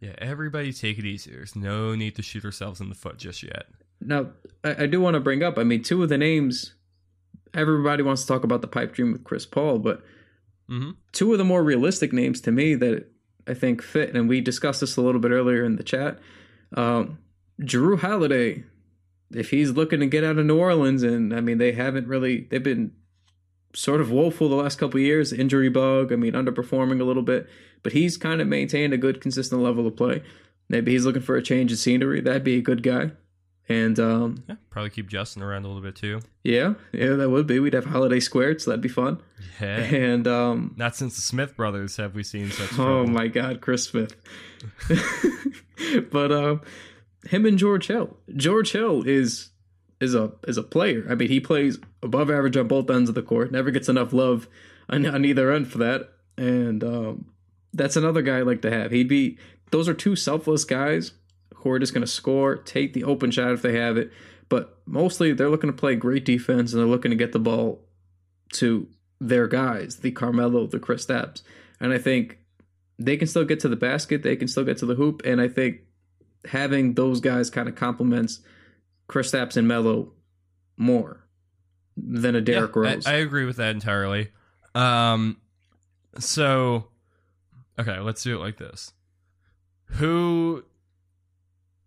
Yeah, 0.01 0.15
everybody 0.19 0.73
take 0.73 0.99
it 0.99 1.05
easy. 1.05 1.31
There's 1.31 1.55
no 1.55 1.95
need 1.95 2.17
to 2.17 2.23
shoot 2.23 2.45
ourselves 2.45 2.81
in 2.81 2.89
the 2.89 2.95
foot 2.95 3.19
just 3.19 3.43
yet. 3.43 3.67
Now, 4.01 4.31
I, 4.65 4.85
I 4.85 4.87
do 4.87 4.99
want 4.99 5.13
to 5.13 5.21
bring 5.21 5.43
up. 5.43 5.59
I 5.59 5.63
mean, 5.65 5.83
two 5.83 6.03
of 6.03 6.09
the 6.09 6.17
names. 6.17 6.73
Everybody 7.53 8.03
wants 8.03 8.23
to 8.23 8.29
talk 8.29 8.43
about 8.43 8.63
the 8.63 8.67
pipe 8.67 8.95
dream 8.95 9.13
with 9.13 9.25
Chris 9.25 9.45
Paul, 9.45 9.79
but 9.79 10.03
hmm 10.71 10.91
two 11.13 11.33
of 11.33 11.39
the 11.39 11.45
more 11.45 11.63
realistic 11.63 12.13
names 12.13 12.41
to 12.43 12.53
me 12.53 12.75
that 12.77 13.07
I 13.47 13.55
think 13.55 13.83
fit, 13.83 14.15
and 14.15 14.29
we 14.29 14.41
discussed 14.41 14.81
this 14.81 14.97
a 14.97 15.01
little 15.01 15.21
bit 15.21 15.33
earlier 15.33 15.65
in 15.65 15.77
the 15.77 15.83
chat. 15.83 16.19
Um, 16.77 17.19
Jrue 17.61 17.99
Holiday, 17.99 18.65
if 19.33 19.51
he's 19.51 19.73
looking 19.73 20.01
to 20.01 20.07
get 20.07 20.25
out 20.25 20.39
of 20.39 20.47
New 20.47 20.59
Orleans, 20.59 21.03
and 21.03 21.35
I 21.35 21.41
mean 21.41 21.59
they 21.59 21.73
haven't 21.73 22.07
really, 22.07 22.47
they've 22.51 22.63
been 22.63 22.93
sort 23.75 24.01
of 24.01 24.11
woeful 24.11 24.49
the 24.49 24.55
last 24.55 24.79
couple 24.79 25.01
years, 25.01 25.33
injury 25.33 25.69
bug. 25.69 26.13
I 26.13 26.17
mean, 26.17 26.35
underperforming 26.35 27.01
a 27.01 27.05
little 27.05 27.23
bit, 27.23 27.49
but 27.83 27.93
he's 27.93 28.17
kind 28.17 28.41
of 28.41 28.49
maintained 28.49 28.93
a 28.93 28.99
good, 28.99 29.21
consistent 29.21 29.63
level 29.63 29.87
of 29.87 29.97
play. 29.97 30.23
Maybe 30.69 30.93
he's 30.93 31.05
looking 31.05 31.23
for 31.23 31.37
a 31.37 31.43
change 31.43 31.73
of 31.73 31.79
scenery. 31.79 32.21
That'd 32.21 32.45
be 32.45 32.57
a 32.57 32.63
good 32.63 32.83
guy. 32.83 33.11
And 33.71 33.99
um, 34.01 34.43
Yeah, 34.49 34.57
probably 34.69 34.91
keep 34.91 35.09
Justin 35.09 35.43
around 35.43 35.65
a 35.65 35.69
little 35.69 35.83
bit 35.83 35.95
too. 35.97 36.21
yeah, 36.43 36.75
yeah, 36.93 37.11
that 37.15 37.31
would 37.31 37.47
be. 37.47 37.61
We'd 37.61 37.73
have 37.75 37.85
Holiday 37.87 38.19
squared, 38.21 38.61
so 38.61 38.71
that'd 38.71 38.83
be 38.83 38.89
fun. 38.89 39.23
Yeah. 39.61 39.77
And 39.79 40.27
um, 40.27 40.75
Not 40.77 40.97
since 40.97 41.15
the 41.15 41.23
Smith 41.23 41.57
brothers 41.57 41.97
have 41.97 42.15
we 42.15 42.23
seen 42.25 42.51
such. 42.51 42.73
oh 42.73 42.77
trouble. 42.77 43.07
my 43.07 43.29
God, 43.29 43.61
Chris 43.61 43.85
Smith. 43.85 44.17
but 46.11 46.33
um, 46.33 46.61
him 47.29 47.47
and 47.47 47.59
George 47.59 47.87
Hill. 47.87 48.17
George 48.35 48.73
Hill 48.73 49.03
is 49.07 49.51
is 50.01 50.15
a 50.15 50.33
is 50.47 50.57
a 50.57 50.63
player. 50.63 51.07
I 51.09 51.15
mean, 51.15 51.29
he 51.29 51.41
plays 51.41 51.79
above 52.03 52.31
average 52.31 52.57
on 52.57 52.69
both 52.69 52.91
ends 52.91 53.09
of 53.09 53.15
the 53.15 53.23
court. 53.23 53.53
Never 53.53 53.71
gets 53.71 53.89
enough 53.89 54.13
love 54.13 54.49
on, 54.89 55.07
on 55.07 55.25
either 55.25 55.53
end 55.53 55.71
for 55.71 55.79
that. 55.79 56.13
And 56.37 56.83
um, 56.83 57.27
that's 57.73 57.97
another 57.97 58.23
guy 58.23 58.39
I 58.39 58.43
like 58.43 58.63
to 58.63 58.71
have. 58.71 58.91
He'd 58.91 59.09
be. 59.09 59.39
Those 59.71 59.89
are 59.89 59.95
two 59.95 60.17
selfless 60.17 60.65
guys 60.65 61.13
who 61.61 61.71
are 61.71 61.79
just 61.79 61.95
going 61.95 62.05
to 62.05 62.11
score, 62.11 62.57
take 62.57 62.93
the 62.93 63.05
open 63.05 63.31
shot 63.31 63.53
if 63.53 63.63
they 63.63 63.77
have 63.79 63.97
it. 63.97 64.13
But 64.49 64.79
mostly 64.87 65.33
they're 65.33 65.49
looking 65.51 65.71
to 65.71 65.77
play 65.77 65.95
great 65.95 66.25
defense 66.25 66.73
and 66.73 66.81
they're 66.81 66.89
looking 66.89 67.11
to 67.11 67.17
get 67.17 67.33
the 67.33 67.39
ball 67.39 67.85
to 68.55 68.89
their 69.21 69.47
guys, 69.47 69.97
the 69.97 70.11
Carmelo, 70.11 70.67
the 70.67 70.81
Kristaps. 70.81 71.43
And 71.79 71.93
I 71.93 71.99
think 71.99 72.39
they 72.99 73.17
can 73.17 73.29
still 73.29 73.45
get 73.45 73.61
to 73.61 73.69
the 73.69 73.77
basket, 73.77 74.23
they 74.23 74.37
can 74.37 74.49
still 74.49 74.65
get 74.65 74.79
to 74.79 74.87
the 74.87 74.95
hoop, 74.95 75.23
and 75.25 75.41
I 75.41 75.49
think 75.49 75.81
having 76.47 76.95
those 76.95 77.21
guys 77.21 77.49
kind 77.51 77.69
of 77.69 77.75
complements 77.75 78.41
Kristaps 79.09 79.57
and 79.57 79.67
Melo 79.69 80.13
more 80.77 81.25
than 81.97 82.35
a 82.35 82.41
Derrick 82.41 82.73
Yeah, 82.75 82.83
I- 82.83 82.95
Rose. 82.95 83.07
I, 83.07 83.15
agree 83.15 83.45
with 83.45 83.57
that 83.57 83.71
entirely. 83.75 84.31
Um, 84.75 85.37
so 86.19 86.89
okay, 87.79 87.99
let's 88.01 88.23
do 88.23 88.37
it 88.37 88.41
like 88.41 88.57
this. 88.57 88.93
Who 89.95 90.65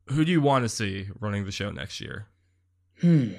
who 0.08 0.26
do 0.26 0.32
you 0.32 0.42
want 0.42 0.66
to 0.66 0.70
see 0.70 1.08
running 1.20 1.46
the 1.46 1.52
show 1.52 1.72
next 1.72 2.02
year? 2.02 2.28
Hmm. 3.02 3.34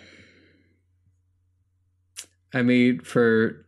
I 2.53 2.63
mean, 2.63 3.01
for 3.01 3.67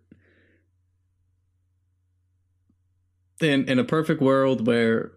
in 3.40 3.68
in 3.68 3.78
a 3.78 3.84
perfect 3.84 4.20
world 4.20 4.66
where 4.66 5.12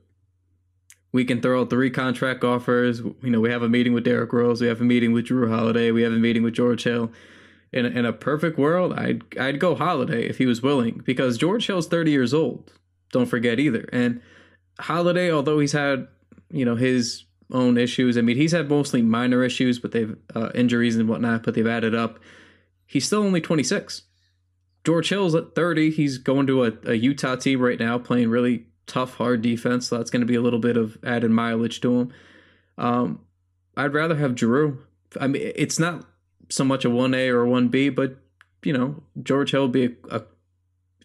we 1.11 1.25
can 1.25 1.41
throw 1.41 1.61
out 1.61 1.69
three 1.69 1.89
contract 1.89 2.43
offers, 2.43 2.99
you 2.99 3.29
know, 3.29 3.39
we 3.39 3.49
have 3.49 3.63
a 3.63 3.69
meeting 3.69 3.93
with 3.93 4.03
Derrick 4.03 4.31
Rose, 4.31 4.61
we 4.61 4.67
have 4.67 4.81
a 4.81 4.83
meeting 4.83 5.11
with 5.11 5.27
Jrue 5.27 5.49
Holiday, 5.49 5.91
we 5.91 6.03
have 6.03 6.13
a 6.13 6.17
meeting 6.17 6.43
with 6.43 6.53
George 6.53 6.83
Hill. 6.83 7.11
In 7.71 7.85
a, 7.85 7.89
in 7.89 8.03
a 8.03 8.13
perfect 8.13 8.57
world, 8.57 8.93
I'd 8.93 9.21
I'd 9.37 9.59
go 9.59 9.75
Holiday 9.75 10.27
if 10.27 10.39
he 10.39 10.47
was 10.47 10.63
willing 10.63 11.03
because 11.05 11.37
George 11.37 11.67
Hill's 11.67 11.87
thirty 11.87 12.09
years 12.09 12.33
old. 12.33 12.73
Don't 13.11 13.27
forget 13.27 13.59
either, 13.59 13.87
and 13.93 14.21
Holiday, 14.79 15.31
although 15.31 15.59
he's 15.59 15.73
had 15.73 16.07
you 16.49 16.65
know 16.65 16.75
his 16.75 17.25
own 17.51 17.77
issues. 17.77 18.17
I 18.17 18.21
mean, 18.21 18.37
he's 18.37 18.51
had 18.51 18.69
mostly 18.69 19.01
minor 19.01 19.43
issues, 19.43 19.79
but 19.79 19.91
they've 19.91 20.15
uh, 20.35 20.51
injuries 20.53 20.95
and 20.95 21.09
whatnot, 21.09 21.43
but 21.43 21.53
they've 21.53 21.67
added 21.67 21.95
up. 21.95 22.19
He's 22.85 23.05
still 23.05 23.21
only 23.21 23.41
26. 23.41 24.03
George 24.83 25.09
Hill's 25.09 25.35
at 25.35 25.55
30. 25.55 25.91
He's 25.91 26.17
going 26.17 26.47
to 26.47 26.65
a, 26.65 26.71
a 26.85 26.93
Utah 26.93 27.35
team 27.35 27.59
right 27.61 27.79
now, 27.79 27.97
playing 27.97 28.29
really 28.29 28.65
tough, 28.87 29.15
hard 29.15 29.41
defense. 29.41 29.87
So 29.87 29.97
that's 29.97 30.09
going 30.09 30.21
to 30.21 30.25
be 30.25 30.35
a 30.35 30.41
little 30.41 30.59
bit 30.59 30.77
of 30.77 30.97
added 31.03 31.31
mileage 31.31 31.81
to 31.81 31.99
him. 31.99 32.13
Um, 32.77 33.19
I'd 33.75 33.93
rather 33.93 34.15
have 34.15 34.31
Jrue. 34.31 34.77
I 35.19 35.27
mean, 35.27 35.51
it's 35.55 35.79
not 35.79 36.05
so 36.49 36.63
much 36.63 36.85
a 36.85 36.89
1A 36.89 37.29
or 37.29 37.45
a 37.45 37.49
1B, 37.49 37.95
but, 37.95 38.17
you 38.63 38.73
know, 38.73 39.03
George 39.21 39.51
Hill 39.51 39.63
would 39.63 39.71
be 39.71 39.85
a, 39.85 39.91
a 40.09 40.23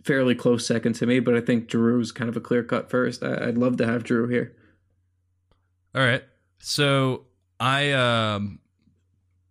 fairly 0.03 0.35
close 0.35 0.67
second 0.67 0.95
to 0.95 1.07
me, 1.07 1.21
but 1.21 1.35
I 1.35 1.41
think 1.41 1.69
Jrue's 1.69 2.13
kind 2.13 2.29
of 2.29 2.37
a 2.37 2.41
clear 2.41 2.63
cut 2.63 2.91
first. 2.91 3.23
I, 3.23 3.49
I'd 3.49 3.59
love 3.59 3.77
to 3.79 3.87
have 3.87 4.05
Jrue 4.05 4.31
here. 4.31 4.55
All 5.95 6.05
right. 6.05 6.25
So 6.59 7.27
I 7.61 7.93
um 7.93 8.59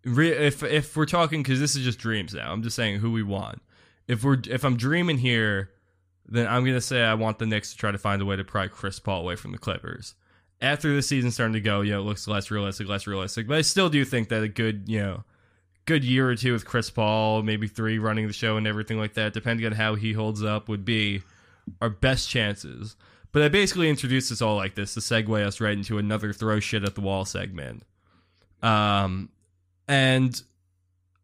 re- 0.04 0.32
if 0.32 0.64
if 0.64 0.96
we're 0.96 1.06
talking 1.06 1.44
cuz 1.44 1.60
this 1.60 1.76
is 1.76 1.84
just 1.84 2.00
dreams 2.00 2.34
now. 2.34 2.52
I'm 2.52 2.64
just 2.64 2.76
saying 2.76 3.00
who 3.00 3.12
we 3.12 3.24
want. 3.24 3.62
If 4.08 4.24
we're 4.24 4.40
if 4.48 4.64
I'm 4.64 4.78
dreaming 4.78 5.18
here, 5.18 5.72
then 6.28 6.48
I'm 6.48 6.66
to 6.66 6.82
say 6.82 7.04
I 7.04 7.14
want 7.14 7.40
the 7.40 7.46
Knicks 7.46 7.72
to 7.72 7.78
try 7.78 7.92
to 7.92 7.98
find 7.98 8.22
a 8.22 8.26
way 8.26 8.36
to 8.36 8.44
pry 8.44 8.68
Chris 8.68 9.00
Paul 9.00 9.22
away 9.22 9.36
from 9.36 9.52
the 9.52 9.58
Clippers. 9.58 10.16
After 10.62 10.96
the 10.96 11.02
season 11.02 11.32
starting 11.32 11.54
to 11.54 11.62
go, 11.62 11.82
you 11.82 11.92
know, 11.92 12.00
it 12.00 12.04
looks 12.04 12.28
less 12.28 12.50
realistic, 12.50 12.88
less 12.88 13.06
realistic, 13.06 13.48
but 13.48 13.58
I 13.58 13.62
still 13.62 13.90
do 13.90 14.06
think 14.06 14.30
that 14.30 14.44
a 14.44 14.48
good, 14.48 14.88
you 14.88 15.00
know, 15.00 15.24
good 15.86 16.04
year 16.04 16.30
or 16.30 16.36
two 16.36 16.54
with 16.54 16.66
Chris 16.66 16.90
Paul, 16.90 17.44
maybe 17.44 17.68
3 17.68 18.00
running 18.00 18.28
the 18.28 18.34
show 18.34 18.56
and 18.56 18.66
everything 18.66 18.98
like 18.98 19.16
that, 19.16 19.34
depending 19.34 19.66
on 19.66 19.74
how 19.74 19.96
he 19.96 20.14
holds 20.14 20.42
up 20.44 20.70
would 20.70 20.86
be 20.86 21.22
our 21.82 21.90
best 21.90 22.30
chances. 22.30 22.96
But 23.34 23.42
I 23.42 23.50
basically 23.50 23.90
introduced 23.90 24.30
this 24.30 24.42
all 24.42 24.56
like 24.56 24.76
this 24.76 24.94
to 24.94 25.02
segue 25.02 25.46
us 25.46 25.60
right 25.60 25.76
into 25.76 25.98
another 25.98 26.32
throw 26.32 26.60
shit 26.60 26.84
at 26.84 26.96
the 26.96 27.02
wall 27.02 27.26
segment. 27.26 27.84
Um, 28.62 29.30
and 29.88 30.42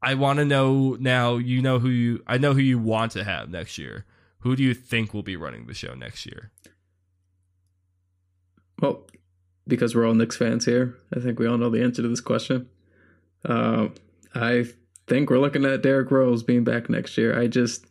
I 0.02 0.16
want 0.16 0.40
to 0.40 0.46
know 0.46 0.98
now. 1.00 1.38
You 1.38 1.62
know 1.62 1.80
who 1.80 1.90
you. 1.90 2.24
I 2.28 2.38
know 2.38 2.54
who 2.54 2.60
you 2.60 2.80
want 2.80 3.14
to 3.14 3.24
have 3.24 3.50
next 3.50 3.78
year. 3.78 4.06
Who 4.40 4.56
do 4.56 4.64
you 4.64 4.74
think 4.74 5.14
will 5.14 5.24
be 5.24 5.36
running 5.36 5.68
the 5.68 5.74
show 5.74 5.94
next 5.94 6.26
year? 6.26 6.52
Well, 8.82 9.06
because 9.68 9.96
we're 9.96 10.08
all 10.08 10.14
Knicks 10.14 10.38
fans 10.38 10.66
here, 10.66 10.98
I 11.16 11.20
think 11.20 11.40
we 11.40 11.48
all 11.48 11.58
know 11.58 11.70
the 11.70 11.84
answer 11.84 12.02
to 12.02 12.08
this 12.08 12.22
question. 12.22 12.70
Uh, 13.46 13.90
I 14.34 14.66
think 15.08 15.30
we're 15.30 15.40
looking 15.40 15.66
at 15.66 15.84
Derrick 15.84 16.12
Rose 16.12 16.44
being 16.44 16.64
back 16.64 16.90
next 16.90 17.18
year. 17.18 17.40
I 17.40 17.48
just, 17.48 17.86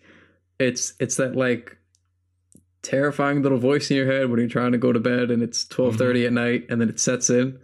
it's 0.58 0.94
it's 0.98 1.16
that 1.16 1.36
like 1.36 1.77
terrifying 2.88 3.42
little 3.42 3.58
voice 3.58 3.90
in 3.90 3.96
your 3.96 4.06
head 4.06 4.30
when 4.30 4.40
you're 4.40 4.48
trying 4.48 4.72
to 4.72 4.78
go 4.78 4.92
to 4.92 5.00
bed 5.00 5.30
and 5.30 5.42
it's 5.42 5.64
twelve 5.64 5.96
thirty 5.96 6.26
at 6.26 6.32
night 6.32 6.66
and 6.70 6.80
then 6.80 6.88
it 6.88 6.98
sets 7.00 7.28
in. 7.30 7.58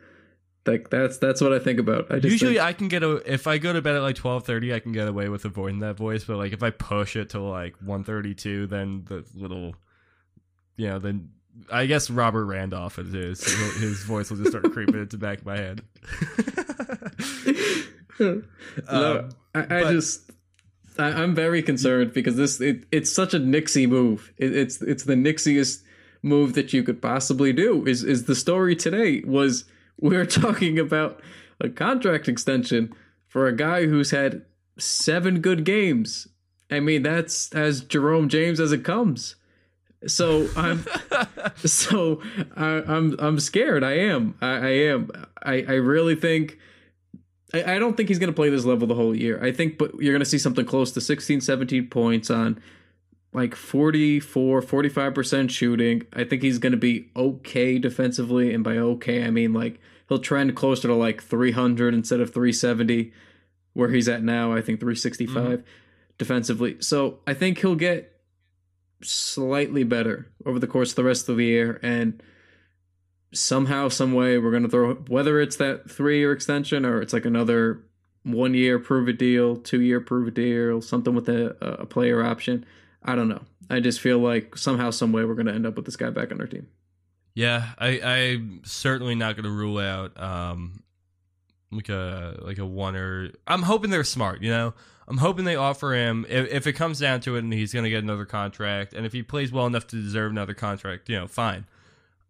Like 0.66 0.89
that's 0.91 1.18
that's 1.18 1.41
what 1.41 1.53
I 1.53 1.59
think 1.59 1.79
about. 1.79 2.11
I 2.11 2.18
just 2.20 2.33
Usually, 2.33 2.55
think- 2.55 2.64
I 2.64 2.72
can 2.72 2.89
get 2.89 3.03
a 3.03 3.16
if 3.31 3.47
I 3.47 3.59
go 3.59 3.72
to 3.72 3.83
bed 3.83 3.97
at 3.97 4.03
like 4.03 4.16
twelve 4.16 4.45
thirty, 4.47 4.72
I 4.72 4.81
can 4.81 4.93
get 4.93 5.09
away 5.09 5.29
with 5.29 5.45
avoiding 5.45 5.81
that 5.81 5.97
voice. 5.97 6.25
But 6.25 6.37
like 6.39 6.53
if 6.53 6.62
I 6.62 6.70
push 6.70 7.16
it 7.16 7.31
to 7.31 7.41
like 7.41 7.75
1:32 7.85 8.68
then 8.70 9.05
the 9.07 9.25
little, 9.35 9.75
you 10.77 10.89
know, 10.89 10.99
then 10.99 11.31
I 11.70 11.87
guess 11.87 12.09
Robert 12.11 12.47
Randolph 12.47 12.99
it 12.99 13.14
is. 13.14 13.45
His- 13.45 13.77
His 13.77 14.03
voice 14.05 14.31
will 14.31 14.39
just 14.39 14.51
start 14.51 14.64
creeping 14.72 14.95
into 15.01 15.16
the 15.16 15.27
back 15.27 15.39
of 15.41 15.47
my 15.47 15.57
head. 15.57 15.83
no, 18.20 18.43
Um, 18.89 19.29
I, 19.55 19.61
I 19.61 19.66
but- 19.83 19.93
just 19.93 20.24
I, 20.99 21.07
I'm 21.07 21.35
very 21.35 21.63
concerned 21.63 22.13
because 22.13 22.37
this 22.37 22.61
it, 22.61 22.85
it's 22.91 23.13
such 23.13 23.35
a 23.35 23.39
Nixie 23.39 23.87
move. 23.87 24.33
It, 24.37 24.57
it's 24.57 24.81
it's 24.83 25.05
the 25.05 25.15
Nixiest 25.15 25.83
move 26.23 26.55
that 26.55 26.73
you 26.73 26.83
could 26.83 27.03
possibly 27.03 27.53
do. 27.53 27.87
Is 27.87 28.03
is 28.03 28.25
the 28.25 28.35
story 28.35 28.77
today 28.77 29.23
was 29.27 29.65
we 30.01 30.17
are 30.17 30.27
talking 30.45 30.79
about 30.79 31.21
a 31.61 31.69
contract 31.69 32.29
extension 32.29 32.93
for 33.29 33.47
a 33.47 33.57
guy 33.57 33.87
who's 33.87 34.11
had 34.11 34.45
seven 34.79 35.41
good 35.41 35.65
games. 35.65 36.29
I 36.71 36.81
mean 36.81 37.03
that's 37.03 37.53
as 37.53 37.83
Jerome 37.83 38.29
James 38.29 38.61
as 38.61 38.73
it 38.73 38.85
comes. 38.85 39.37
So 40.07 40.49
I'm 40.57 40.85
so 41.65 42.21
I, 42.57 42.83
I'm 42.87 43.17
I'm 43.19 43.41
scared. 43.41 43.85
I 43.85 43.93
am. 43.93 44.37
I, 44.41 44.49
I 44.49 44.71
am. 44.71 45.11
I, 45.43 45.65
I 45.69 45.75
really 45.75 46.15
think 46.15 46.59
I, 47.55 47.77
I 47.77 47.79
don't 47.79 47.97
think 47.97 48.09
he's 48.09 48.19
going 48.19 48.33
to 48.33 48.37
play 48.37 48.51
this 48.51 48.65
level 48.65 48.89
the 48.89 48.95
whole 48.95 49.15
year. 49.15 49.43
I 49.43 49.53
think, 49.53 49.79
but 49.79 49.95
you're 50.01 50.13
going 50.13 50.21
to 50.21 50.29
see 50.29 50.39
something 50.39 50.67
close 50.67 50.91
to 50.93 51.01
16, 51.01 51.41
17 51.41 51.87
points 51.89 52.31
on 52.31 52.61
like 53.33 53.55
44, 53.55 54.61
45% 54.61 55.51
shooting. 55.51 56.03
I 56.13 56.25
think 56.25 56.43
he's 56.43 56.59
going 56.59 56.73
to 56.73 56.79
be 56.79 57.11
okay 57.17 57.79
defensively. 57.79 58.53
And 58.53 58.65
by 58.65 58.77
okay, 58.77 59.25
I 59.25 59.31
mean 59.31 59.53
like 59.53 59.81
he'll 60.09 60.19
trend 60.19 60.57
closer 60.57 60.89
to 60.89 60.95
like 60.95 61.23
300 61.23 61.95
instead 61.95 62.21
of 62.21 62.35
370, 62.35 63.13
where 63.73 63.91
he's 63.91 64.09
at 64.09 64.23
now. 64.23 64.53
I 64.53 64.61
think 64.61 64.81
365 64.81 65.35
mm-hmm. 65.35 65.63
defensively. 66.19 66.77
So 66.81 67.21
I 67.27 67.35
think 67.35 67.59
he'll 67.59 67.77
get 67.77 68.21
slightly 69.03 69.85
better 69.85 70.27
over 70.45 70.59
the 70.59 70.67
course 70.67 70.91
of 70.91 70.97
the 70.97 71.05
rest 71.05 71.29
of 71.29 71.37
the 71.37 71.45
year. 71.45 71.79
And 71.83 72.21
somehow, 73.35 73.89
some 73.89 74.12
way, 74.12 74.39
we're 74.39 74.51
going 74.51 74.62
to 74.62 74.68
throw 74.68 74.95
whether 74.95 75.41
it's 75.41 75.57
that 75.57 75.91
three 75.91 76.18
year 76.18 76.32
extension 76.32 76.85
or 76.85 77.03
it's 77.03 77.12
like 77.12 77.24
another 77.24 77.82
one 78.22 78.55
year 78.55 78.78
prove 78.78 79.09
it 79.09 79.18
deal, 79.18 79.57
two 79.57 79.80
year 79.80 80.01
prove 80.01 80.28
it 80.28 80.35
deal, 80.35 80.80
something 80.80 81.14
with 81.14 81.28
a, 81.28 81.57
a 81.61 81.87
player 81.87 82.24
option. 82.24 82.64
I 83.03 83.14
don't 83.14 83.28
know. 83.28 83.43
I 83.68 83.80
just 83.80 84.01
feel 84.01 84.18
like 84.18 84.57
somehow, 84.57 84.91
some 84.91 85.12
way, 85.12 85.24
we're 85.24 85.35
going 85.35 85.47
to 85.47 85.55
end 85.55 85.66
up 85.66 85.76
with 85.76 85.85
this 85.85 85.97
guy 85.97 86.11
back 86.11 86.32
on 86.32 86.41
our 86.41 86.47
team. 86.47 86.68
Yeah, 87.35 87.72
I, 87.78 88.01
I'm 88.01 88.61
certainly 88.64 89.14
not 89.14 89.37
going 89.37 89.45
to 89.45 89.51
rule 89.51 89.78
out 89.78 90.20
um, 90.20 90.82
like 91.72 91.89
a 91.89 92.39
like 92.43 92.59
a 92.59 92.66
one 92.66 92.95
or. 92.95 93.30
I'm 93.47 93.62
hoping 93.62 93.91
they're 93.91 94.05
smart. 94.05 94.41
You 94.43 94.51
know, 94.51 94.74
I'm 95.09 95.18
hoping 95.18 95.45
they 95.45 95.57
offer 95.57 95.95
him 95.95 96.24
if, 96.28 96.49
if 96.51 96.66
it 96.66 96.74
comes 96.74 97.01
down 97.01 97.20
to 97.22 97.37
it, 97.37 97.41
and 97.41 97.53
he's 97.53 97.72
going 97.72 97.85
to 97.85 97.91
get 97.91 98.05
another 98.05 98.24
contract, 98.24 98.93
and 98.93 99.05
if 99.05 99.12
he 99.12 99.22
plays 99.22 99.51
well 99.51 99.66
enough 99.66 99.87
to 99.89 99.97
deserve 99.97 100.30
another 100.30 100.55
contract, 100.55 101.09
you 101.09 101.16
know, 101.18 101.26
fine. 101.26 101.66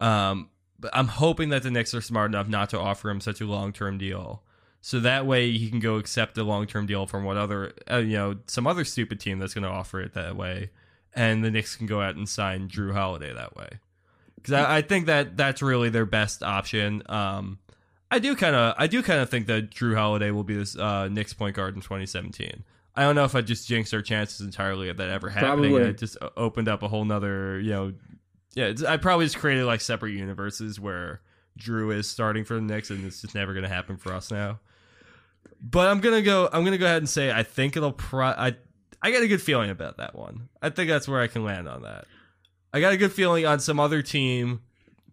Um, 0.01 0.49
but 0.85 0.95
I'm 0.95 1.09
hoping 1.09 1.49
that 1.49 1.63
the 1.63 1.71
Knicks 1.71 1.95
are 1.95 2.03
smart 2.03 2.31
enough 2.31 2.47
not 2.47 2.69
to 2.69 2.79
offer 2.79 3.09
him 3.09 3.19
such 3.19 3.41
a 3.41 3.47
long 3.47 3.73
term 3.73 3.97
deal. 3.97 4.43
So 4.83 5.01
that 5.01 5.25
way 5.25 5.51
he 5.51 5.71
can 5.71 5.81
go 5.81 5.97
accept 5.97 6.37
a 6.37 6.45
long 6.45 6.67
term 6.67 6.85
deal 6.85 7.07
from 7.07 7.25
what 7.25 7.39
other, 7.39 7.73
uh, 7.91 7.97
you 7.97 8.19
know, 8.19 8.37
some 8.47 8.67
other 8.67 8.85
stupid 8.85 9.19
team 9.19 9.39
that's 9.39 9.55
going 9.55 9.65
to 9.65 9.71
offer 9.71 9.99
it 10.03 10.13
that 10.13 10.37
way, 10.37 10.69
and 11.15 11.43
the 11.43 11.51
Knicks 11.51 11.75
can 11.75 11.87
go 11.87 12.03
out 12.03 12.17
and 12.17 12.29
sign 12.29 12.69
Jrue 12.69 12.93
Holiday 12.93 13.33
that 13.33 13.57
way 13.57 13.79
because 14.37 14.53
I, 14.53 14.77
I 14.77 14.83
think 14.83 15.07
that 15.07 15.39
that's 15.39 15.63
really 15.63 15.89
their 15.89 16.05
best 16.05 16.43
option. 16.43 17.03
Um, 17.07 17.61
I 18.11 18.19
do 18.19 18.37
kind 18.37 18.55
of 18.55 18.75
I 18.77 18.87
do 18.87 19.03
kind 19.03 19.21
of 19.21 19.31
think 19.31 19.47
that 19.47 19.71
Jrue 19.71 19.97
Holiday 19.97 20.33
will 20.33 20.45
be 20.45 20.55
this 20.55 20.77
uh, 20.77 21.09
Knicks 21.09 21.33
point 21.33 21.57
guard 21.57 21.77
in 21.77 21.81
2017. 21.81 22.63
I 22.95 23.05
don't 23.05 23.15
know 23.15 23.25
if 23.25 23.35
I 23.35 23.41
just 23.41 23.67
jinxed 23.67 23.95
our 23.95 24.03
chances 24.03 24.43
entirely 24.43 24.91
of 24.91 24.99
that 24.99 25.09
ever 25.09 25.31
happening. 25.31 25.71
Probably. 25.73 25.91
It 25.91 25.97
just 25.97 26.19
opened 26.37 26.69
up 26.69 26.83
a 26.83 26.89
whole 26.89 27.07
nother, 27.07 27.59
you 27.59 27.71
know, 27.71 27.95
yeah. 28.55 28.73
I 28.89 28.97
probably 28.97 29.27
just 29.27 29.39
created 29.39 29.65
like 29.65 29.81
separate 29.81 30.13
universes 30.13 30.81
where 30.81 31.21
Jrue 31.59 31.95
is 31.95 32.09
starting 32.09 32.45
for 32.45 32.55
the 32.55 32.61
Knicks, 32.61 32.91
and 32.91 33.05
it's 33.05 33.23
just 33.23 33.35
never 33.35 33.53
going 33.53 33.65
to 33.65 33.69
happen 33.69 33.97
for 33.97 34.13
us 34.13 34.31
now. 34.31 34.61
But 35.61 35.89
I'm 35.89 36.01
gonna 36.01 36.23
go. 36.23 36.49
I'm 36.53 36.65
gonna 36.65 36.79
go 36.79 36.87
ahead 36.87 36.99
and 36.99 37.09
say 37.09 37.33
I 37.33 37.43
think 37.43 37.77
it'll. 37.77 37.93
Pro- 37.93 38.27
I 38.27 38.57
I 39.03 39.11
got 39.11 39.23
a 39.23 39.29
good 39.29 39.43
feeling 39.43 39.71
about 39.71 39.99
that 39.99 40.15
one. 40.15 40.49
I 40.63 40.71
think 40.71 40.89
that's 40.89 41.07
where 41.07 41.21
I 41.21 41.27
can 41.27 41.45
land 41.45 41.69
on 41.69 41.83
that. 41.83 42.07
I 42.73 42.81
got 42.81 42.93
a 42.93 42.97
good 42.97 43.13
feeling 43.13 43.47
on 43.47 43.61
some 43.61 43.79
other 43.79 44.03
team 44.03 44.63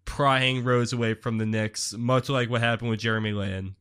prying 0.06 0.64
Rose 0.64 0.94
away 0.94 1.14
from 1.14 1.38
the 1.38 1.46
Knicks, 1.46 1.94
much 1.94 2.30
like 2.30 2.50
what 2.50 2.62
happened 2.62 2.90
with 2.90 3.00
Jeremy 3.00 3.34
Lin, 3.34 3.76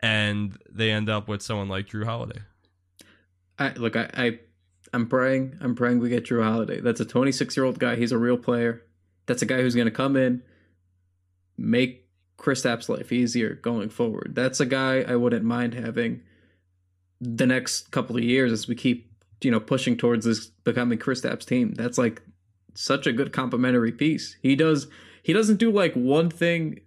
and 0.00 0.56
they 0.70 0.90
end 0.90 1.08
up 1.08 1.28
with 1.28 1.42
someone 1.42 1.68
like 1.68 1.88
Jrue 1.88 2.04
Holiday. 2.04 2.40
I 3.58 3.72
look, 3.74 3.96
I 3.96 4.40
I'm 4.92 5.06
praying. 5.06 5.56
I'm 5.60 5.74
praying 5.74 6.00
we 6.00 6.08
get 6.08 6.26
Jrue 6.26 6.42
Holiday. 6.42 6.80
That's 6.80 7.00
a 7.00 7.04
26 7.04 7.56
year 7.56 7.64
old 7.64 7.78
guy. 7.78 7.96
He's 7.96 8.12
a 8.12 8.18
real 8.18 8.36
player. 8.36 8.82
That's 9.26 9.42
a 9.42 9.46
guy 9.46 9.60
who's 9.62 9.74
going 9.74 9.86
to 9.86 9.92
come 9.92 10.16
in, 10.16 10.42
make 11.56 12.08
Chris 12.36 12.62
Kristaps' 12.62 12.88
life 12.88 13.12
easier 13.12 13.54
going 13.54 13.88
forward. 13.88 14.32
That's 14.34 14.60
a 14.60 14.66
guy 14.66 15.02
I 15.02 15.16
wouldn't 15.16 15.44
mind 15.44 15.74
having 15.74 16.22
the 17.20 17.46
next 17.46 17.92
couple 17.92 18.16
of 18.16 18.24
years 18.24 18.52
as 18.52 18.66
we 18.66 18.74
keep, 18.74 19.12
you 19.42 19.50
know, 19.50 19.60
pushing 19.60 19.96
towards 19.96 20.24
this 20.24 20.46
becoming 20.46 20.98
Chris 20.98 21.20
Kristaps' 21.20 21.46
team. 21.46 21.74
That's 21.74 21.98
like 21.98 22.20
such 22.74 23.06
a 23.06 23.12
good 23.12 23.32
complementary 23.32 23.92
piece. 23.92 24.36
He 24.42 24.56
does. 24.56 24.88
He 25.22 25.32
doesn't 25.32 25.58
do 25.58 25.70
like 25.70 25.94
one 25.94 26.30
thing 26.30 26.80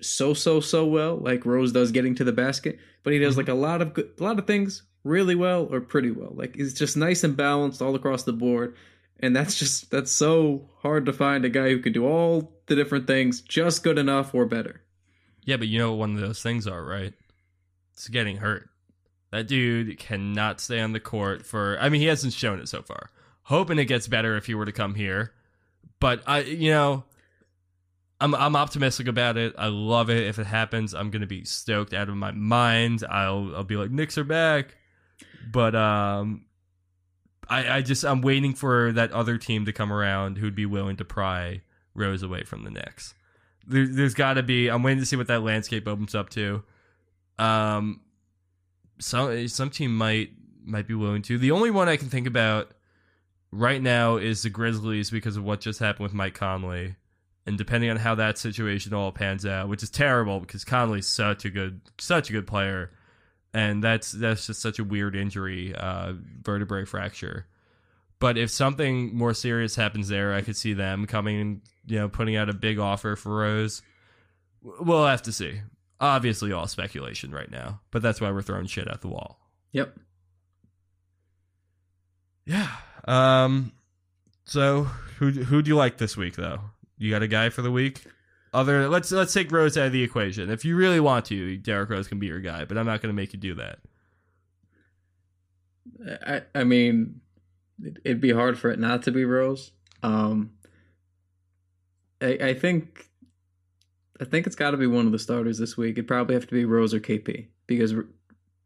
so 0.00 0.34
so 0.34 0.58
so 0.58 0.84
well 0.84 1.16
like 1.16 1.46
Rose 1.46 1.70
does 1.70 1.92
getting 1.92 2.16
to 2.16 2.24
the 2.24 2.32
basket, 2.32 2.78
but 3.04 3.12
he 3.12 3.20
does 3.20 3.34
mm-hmm. 3.34 3.40
like 3.40 3.48
a 3.48 3.54
lot 3.54 3.80
of 3.80 3.94
good, 3.94 4.10
a 4.18 4.22
lot 4.22 4.38
of 4.38 4.46
things 4.46 4.82
really 5.04 5.34
well 5.34 5.68
or 5.70 5.80
pretty 5.80 6.10
well. 6.10 6.32
Like 6.34 6.56
it's 6.56 6.72
just 6.72 6.96
nice 6.96 7.24
and 7.24 7.36
balanced 7.36 7.82
all 7.82 7.94
across 7.94 8.22
the 8.22 8.32
board. 8.32 8.76
And 9.20 9.36
that's 9.36 9.58
just 9.58 9.90
that's 9.90 10.10
so 10.10 10.68
hard 10.78 11.06
to 11.06 11.12
find 11.12 11.44
a 11.44 11.48
guy 11.48 11.68
who 11.68 11.78
can 11.78 11.92
do 11.92 12.06
all 12.06 12.52
the 12.66 12.74
different 12.74 13.06
things 13.06 13.40
just 13.40 13.84
good 13.84 13.98
enough 13.98 14.34
or 14.34 14.46
better. 14.46 14.82
Yeah, 15.44 15.56
but 15.56 15.68
you 15.68 15.78
know 15.78 15.90
what 15.90 15.98
one 15.98 16.14
of 16.14 16.20
those 16.20 16.42
things 16.42 16.66
are, 16.66 16.84
right? 16.84 17.14
It's 17.92 18.08
getting 18.08 18.38
hurt. 18.38 18.68
That 19.30 19.48
dude 19.48 19.98
cannot 19.98 20.60
stay 20.60 20.80
on 20.80 20.92
the 20.92 21.00
court 21.00 21.46
for. 21.46 21.78
I 21.80 21.88
mean, 21.88 22.00
he 22.00 22.06
hasn't 22.06 22.32
shown 22.32 22.60
it 22.60 22.68
so 22.68 22.82
far. 22.82 23.10
Hoping 23.44 23.78
it 23.78 23.86
gets 23.86 24.06
better 24.06 24.36
if 24.36 24.46
he 24.46 24.54
were 24.54 24.66
to 24.66 24.72
come 24.72 24.94
here, 24.94 25.32
but 26.00 26.22
I, 26.26 26.40
you 26.40 26.70
know, 26.70 27.04
I'm 28.20 28.34
I'm 28.34 28.54
optimistic 28.54 29.08
about 29.08 29.36
it. 29.36 29.54
I 29.58 29.66
love 29.66 30.10
it. 30.10 30.26
If 30.26 30.38
it 30.38 30.46
happens, 30.46 30.94
I'm 30.94 31.10
gonna 31.10 31.26
be 31.26 31.44
stoked 31.44 31.92
out 31.92 32.08
of 32.08 32.16
my 32.16 32.30
mind. 32.30 33.02
I'll 33.08 33.56
I'll 33.56 33.64
be 33.64 33.76
like 33.76 33.90
Knicks 33.90 34.16
are 34.16 34.24
back, 34.24 34.76
but 35.50 35.74
um, 35.74 36.46
I, 37.48 37.76
I 37.76 37.82
just 37.82 38.04
I'm 38.04 38.22
waiting 38.22 38.54
for 38.54 38.92
that 38.92 39.12
other 39.12 39.38
team 39.38 39.66
to 39.66 39.72
come 39.72 39.92
around 39.92 40.38
who'd 40.38 40.54
be 40.54 40.66
willing 40.66 40.96
to 40.96 41.04
pry 41.04 41.62
Rose 41.94 42.22
away 42.22 42.44
from 42.44 42.64
the 42.64 42.70
Knicks. 42.70 43.14
There, 43.66 43.86
there's 43.86 44.14
got 44.14 44.34
to 44.34 44.42
be. 44.42 44.68
I'm 44.68 44.82
waiting 44.82 45.00
to 45.00 45.06
see 45.06 45.16
what 45.16 45.28
that 45.28 45.42
landscape 45.42 45.86
opens 45.86 46.14
up 46.14 46.30
to. 46.30 46.62
Um, 47.38 48.00
some 48.98 49.48
some 49.48 49.70
team 49.70 49.96
might 49.96 50.30
might 50.64 50.86
be 50.86 50.94
willing 50.94 51.22
to. 51.22 51.38
The 51.38 51.50
only 51.50 51.70
one 51.70 51.88
I 51.88 51.96
can 51.96 52.08
think 52.08 52.26
about 52.26 52.72
right 53.50 53.82
now 53.82 54.16
is 54.16 54.42
the 54.42 54.50
Grizzlies 54.50 55.10
because 55.10 55.36
of 55.36 55.44
what 55.44 55.60
just 55.60 55.78
happened 55.78 56.04
with 56.04 56.14
Mike 56.14 56.34
Conley. 56.34 56.96
And 57.44 57.58
depending 57.58 57.90
on 57.90 57.96
how 57.96 58.14
that 58.14 58.38
situation 58.38 58.94
all 58.94 59.10
pans 59.10 59.44
out, 59.44 59.68
which 59.68 59.82
is 59.82 59.90
terrible 59.90 60.38
because 60.38 60.64
Conley's 60.64 61.08
such 61.08 61.44
a 61.44 61.50
good 61.50 61.80
such 61.98 62.30
a 62.30 62.32
good 62.32 62.46
player, 62.46 62.92
and 63.54 63.82
that's 63.82 64.12
that's 64.12 64.46
just 64.46 64.60
such 64.60 64.78
a 64.78 64.84
weird 64.84 65.14
injury, 65.14 65.74
uh, 65.74 66.14
vertebrae 66.42 66.84
fracture. 66.84 67.46
But 68.18 68.38
if 68.38 68.50
something 68.50 69.16
more 69.16 69.34
serious 69.34 69.74
happens 69.74 70.08
there, 70.08 70.32
I 70.32 70.42
could 70.42 70.56
see 70.56 70.74
them 70.74 71.06
coming 71.06 71.40
and 71.40 71.60
you 71.86 71.98
know 71.98 72.08
putting 72.08 72.36
out 72.36 72.48
a 72.48 72.54
big 72.54 72.78
offer 72.78 73.16
for 73.16 73.36
Rose. 73.36 73.82
We'll 74.62 75.06
have 75.06 75.22
to 75.22 75.32
see. 75.32 75.60
Obviously, 76.00 76.52
all 76.52 76.66
speculation 76.66 77.30
right 77.30 77.50
now, 77.50 77.80
but 77.90 78.02
that's 78.02 78.20
why 78.20 78.30
we're 78.30 78.42
throwing 78.42 78.66
shit 78.66 78.88
at 78.88 79.00
the 79.00 79.08
wall. 79.08 79.38
Yep. 79.72 79.98
Yeah. 82.44 82.68
Um. 83.06 83.72
So 84.44 84.84
who 85.18 85.30
who 85.30 85.62
do 85.62 85.68
you 85.68 85.76
like 85.76 85.98
this 85.98 86.16
week 86.16 86.36
though? 86.36 86.60
You 86.98 87.10
got 87.10 87.22
a 87.22 87.28
guy 87.28 87.48
for 87.48 87.62
the 87.62 87.70
week? 87.70 88.04
Other 88.52 88.88
let's 88.88 89.10
let's 89.10 89.32
take 89.32 89.50
Rose 89.50 89.78
out 89.78 89.86
of 89.86 89.92
the 89.92 90.02
equation. 90.02 90.50
If 90.50 90.64
you 90.64 90.76
really 90.76 91.00
want 91.00 91.24
to, 91.26 91.56
Derrick 91.56 91.88
Rose 91.90 92.06
can 92.08 92.18
be 92.18 92.26
your 92.26 92.40
guy, 92.40 92.64
but 92.66 92.76
I'm 92.76 92.84
not 92.86 93.00
going 93.00 93.08
to 93.14 93.16
make 93.20 93.32
you 93.32 93.38
do 93.38 93.54
that. 93.54 93.78
I 96.26 96.42
I 96.54 96.64
mean, 96.64 97.20
it- 97.82 97.98
it'd 98.04 98.20
be 98.20 98.32
hard 98.32 98.58
for 98.58 98.70
it 98.70 98.78
not 98.78 99.02
to 99.04 99.10
be 99.12 99.24
Rose. 99.24 99.72
Um, 100.02 100.52
I 102.20 102.38
I 102.40 102.54
think 102.54 103.08
I 104.20 104.24
think 104.24 104.46
it's 104.46 104.56
got 104.56 104.72
to 104.72 104.76
be 104.76 104.86
one 104.86 105.06
of 105.06 105.12
the 105.12 105.18
starters 105.18 105.58
this 105.58 105.76
week. 105.76 105.92
It'd 105.92 106.06
probably 106.08 106.34
have 106.34 106.46
to 106.46 106.54
be 106.54 106.64
Rose 106.64 106.92
or 106.94 107.00
KP 107.00 107.46
because 107.66 107.94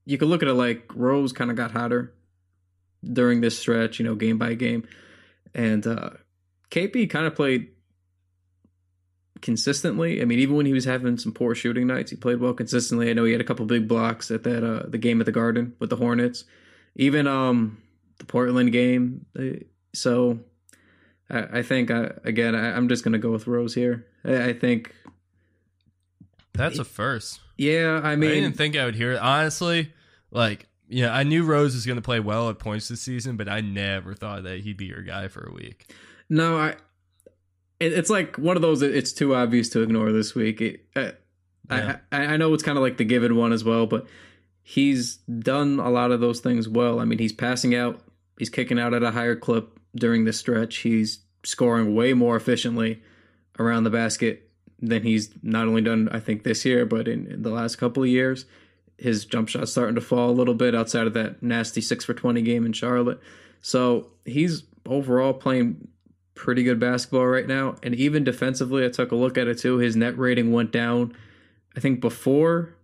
you 0.04 0.18
could 0.18 0.28
look 0.28 0.42
at 0.42 0.48
it 0.48 0.54
like 0.54 0.84
Rose 0.94 1.32
kind 1.32 1.50
of 1.50 1.56
got 1.56 1.70
hotter 1.70 2.12
during 3.04 3.40
this 3.40 3.58
stretch, 3.58 3.98
you 3.98 4.04
know, 4.04 4.14
game 4.14 4.36
by 4.38 4.54
game, 4.54 4.86
and 5.54 5.86
uh, 5.86 6.10
KP 6.70 7.08
kind 7.08 7.26
of 7.26 7.34
played 7.34 7.68
consistently. 9.46 10.20
I 10.20 10.26
mean, 10.26 10.38
even 10.40 10.56
when 10.56 10.66
he 10.66 10.74
was 10.74 10.84
having 10.84 11.16
some 11.16 11.32
poor 11.32 11.54
shooting 11.54 11.86
nights, 11.86 12.10
he 12.10 12.16
played 12.16 12.40
well 12.40 12.52
consistently. 12.52 13.08
I 13.08 13.14
know 13.14 13.24
he 13.24 13.32
had 13.32 13.40
a 13.40 13.44
couple 13.44 13.64
big 13.64 13.88
blocks 13.88 14.30
at 14.30 14.42
that 14.42 14.62
uh, 14.62 14.82
the 14.86 14.98
game 14.98 15.20
at 15.20 15.26
the 15.26 15.32
Garden 15.32 15.74
with 15.78 15.88
the 15.88 15.96
Hornets, 15.96 16.44
even 16.96 17.26
um 17.26 17.78
the 18.18 18.26
Portland 18.26 18.72
game. 18.72 19.24
uh, 19.38 19.64
So 19.94 20.40
I, 21.30 21.58
I 21.58 21.62
think 21.62 21.90
I, 21.90 22.10
again 22.24 22.54
I, 22.54 22.76
I'm 22.76 22.88
just 22.88 23.04
gonna 23.04 23.18
go 23.18 23.30
with 23.30 23.46
Rose 23.46 23.74
here. 23.74 24.04
I, 24.24 24.48
I 24.48 24.52
think 24.52 24.94
That's 26.52 26.78
a 26.78 26.84
first. 26.84 27.40
yeah. 27.56 28.00
I 28.02 28.16
mean, 28.16 28.30
I, 28.30 28.34
didn't 28.34 28.56
think 28.56 28.76
I 28.76 28.84
would 28.84 28.96
hear 28.96 29.12
it. 29.12 29.18
Honestly, 29.18 29.92
like, 30.30 30.66
yeah, 30.88 31.14
I 31.14 31.22
knew 31.22 31.44
Rose 31.44 31.74
was 31.74 31.86
going 31.86 31.96
to 31.96 32.02
play 32.02 32.20
well 32.20 32.48
at 32.50 32.58
points 32.58 32.88
this 32.88 33.00
season, 33.00 33.36
but 33.36 33.48
I 33.48 33.60
never 33.60 34.14
thought 34.14 34.42
that 34.44 34.60
he'd 34.60 34.76
be 34.76 34.86
your 34.86 35.02
guy 35.02 35.28
for 35.28 35.48
a 35.48 35.52
week. 35.52 35.92
No, 36.28 36.56
I. 36.58 36.74
It, 37.80 37.92
it's 37.92 38.10
like 38.10 38.36
one 38.36 38.56
of 38.56 38.62
those. 38.62 38.80
that 38.80 38.94
It's 38.94 39.12
too 39.12 39.34
obvious 39.34 39.68
to 39.70 39.82
ignore 39.82 40.12
this 40.12 40.34
week. 40.34 40.60
It, 40.60 40.86
uh, 40.94 41.10
Yeah. 41.70 41.98
I, 42.12 42.24
I 42.24 42.36
know 42.36 42.54
it's 42.54 42.62
kind 42.62 42.78
of 42.78 42.82
like 42.82 42.96
the 42.96 43.04
given 43.04 43.36
one 43.36 43.52
as 43.52 43.64
well, 43.64 43.86
but 43.86 44.06
he's 44.62 45.16
done 45.38 45.78
a 45.80 45.90
lot 45.90 46.10
of 46.10 46.20
those 46.20 46.40
things 46.40 46.68
well. 46.68 47.00
I 47.00 47.04
mean, 47.04 47.18
he's 47.18 47.32
passing 47.32 47.74
out, 47.74 48.00
he's 48.38 48.50
kicking 48.50 48.78
out 48.78 48.94
at 48.94 49.02
a 49.02 49.10
higher 49.10 49.36
clip 49.36 49.78
during 49.94 50.24
this 50.24 50.38
stretch. 50.38 50.76
He's 50.78 51.20
scoring 51.44 51.94
way 51.94 52.12
more 52.12 52.36
efficiently 52.36 53.02
around 53.58 53.84
the 53.84 53.90
basket 53.90 54.50
than 54.80 55.02
he's 55.02 55.30
not 55.42 55.66
only 55.66 55.82
done, 55.82 56.08
I 56.12 56.20
think, 56.20 56.44
this 56.44 56.64
year, 56.64 56.84
but 56.84 57.08
in, 57.08 57.26
in 57.26 57.42
the 57.42 57.50
last 57.50 57.76
couple 57.76 58.02
of 58.02 58.08
years. 58.08 58.44
His 58.98 59.24
jump 59.24 59.48
shot's 59.48 59.72
starting 59.72 59.94
to 59.94 60.00
fall 60.00 60.30
a 60.30 60.32
little 60.32 60.54
bit 60.54 60.74
outside 60.74 61.06
of 61.06 61.14
that 61.14 61.42
nasty 61.42 61.80
six 61.80 62.04
for 62.04 62.14
twenty 62.14 62.42
game 62.42 62.64
in 62.64 62.72
Charlotte. 62.72 63.20
So 63.60 64.08
he's 64.24 64.64
overall 64.86 65.34
playing 65.34 65.88
pretty 66.36 66.62
good 66.62 66.78
basketball 66.78 67.26
right 67.26 67.46
now. 67.48 67.74
And 67.82 67.94
even 67.96 68.22
defensively, 68.22 68.84
I 68.84 68.88
took 68.90 69.10
a 69.10 69.16
look 69.16 69.36
at 69.36 69.48
it 69.48 69.58
too. 69.58 69.78
His 69.78 69.96
net 69.96 70.16
rating 70.16 70.52
went 70.52 70.70
down. 70.70 71.16
I 71.76 71.80
think 71.80 72.00
before 72.00 72.76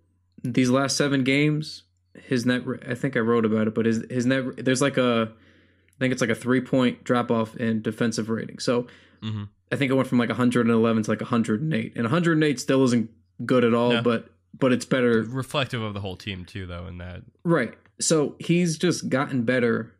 these 0.43 0.71
last 0.71 0.97
seven 0.97 1.23
games, 1.23 1.85
his 2.15 2.45
net. 2.45 2.63
I 2.89 2.95
think 2.95 3.17
I 3.17 3.21
wrote 3.21 3.45
about 3.45 3.69
it, 3.69 3.75
but 3.75 3.87
his 3.87 4.05
his 4.11 4.27
net. 4.27 4.65
There's 4.65 4.83
like 4.83 4.97
a, 4.99 5.31
I 5.31 5.99
think 6.01 6.13
it's 6.13 6.21
like 6.21 6.31
a 6.31 6.35
three 6.35 6.61
point 6.61 7.05
drop 7.05 7.31
off 7.31 7.55
in 7.57 7.81
defensive 7.83 8.29
rating. 8.29 8.59
So 8.59 8.87
Mhm. 9.23 9.49
I 9.71 9.77
think 9.77 9.91
it 9.91 9.95
went 9.95 10.09
from 10.09 10.19
like 10.19 10.29
111 10.29 11.05
to 11.05 11.11
like 11.11 11.21
108, 11.21 11.93
and 11.95 12.03
108 12.05 12.59
still 12.61 12.83
isn't 12.85 13.09
good 13.47 13.65
at 13.65 13.73
all, 13.73 13.93
No. 13.93 14.03
but 14.03 14.29
but 14.59 14.73
it's 14.73 14.85
better 14.85 15.23
Reflective 15.23 15.81
of 15.81 15.95
the 15.95 16.01
whole 16.01 16.17
team, 16.17 16.45
too, 16.45 16.67
though, 16.67 16.87
in 16.87 16.99
that. 16.99 17.23
Right. 17.45 17.73
So 18.01 18.37
he's 18.39 18.77
just 18.77 19.09
gotten 19.09 19.45
better, 19.45 19.95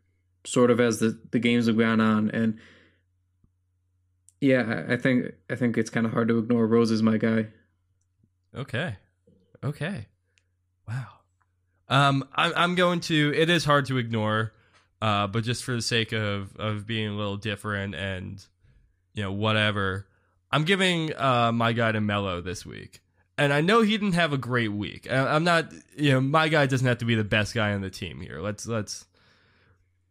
sort 0.45 0.69
of 0.69 0.79
as 0.79 0.99
the 0.99 1.17
the 1.31 1.39
games 1.39 1.65
have 1.67 1.77
gone 1.77 1.99
on, 2.01 2.29
and 2.29 2.59
yeah, 4.43 4.83
I 4.89 4.97
think 4.97 5.33
I 5.49 5.55
think 5.55 5.77
it's 5.77 5.89
kind 5.89 6.05
of 6.05 6.11
hard 6.11 6.27
to 6.27 6.37
ignore. 6.37 6.67
Rose 6.67 6.91
is 6.91 7.01
my 7.01 7.15
guy. 7.15 7.47
Okay. 8.53 8.97
Okay. 9.63 10.07
Wow. 10.85 11.07
Um, 11.87 12.27
I'm 12.35 12.51
I'm 12.53 12.75
going 12.75 12.99
to. 13.01 13.33
It 13.33 13.49
is 13.49 13.63
hard 13.63 13.85
to 13.85 13.97
ignore, 13.97 14.51
uh, 15.01 15.27
but 15.27 15.45
just 15.45 15.63
for 15.63 15.73
the 15.73 15.81
sake 15.81 16.11
of 16.11 16.57
of 16.57 16.85
being 16.85 17.07
a 17.07 17.13
little 17.13 17.37
different 17.37 17.95
and 17.95 18.45
you 19.13 19.23
know 19.23 19.31
whatever, 19.31 20.07
I'm 20.51 20.65
giving 20.65 21.15
uh 21.15 21.53
my 21.53 21.71
guy 21.71 21.93
to 21.93 22.01
Melo 22.01 22.41
this 22.41 22.65
week. 22.65 22.99
And 23.37 23.53
I 23.53 23.61
know 23.61 23.81
he 23.81 23.91
didn't 23.97 24.13
have 24.13 24.33
a 24.33 24.37
great 24.37 24.73
week. 24.73 25.11
I'm 25.11 25.43
not, 25.43 25.71
you 25.97 26.11
know, 26.11 26.21
my 26.21 26.49
guy 26.49 26.67
doesn't 26.67 26.85
have 26.85 26.99
to 26.99 27.05
be 27.05 27.15
the 27.15 27.23
best 27.23 27.55
guy 27.55 27.73
on 27.73 27.81
the 27.81 27.89
team 27.89 28.19
here. 28.19 28.41
Let's 28.41 28.67
let's. 28.67 29.05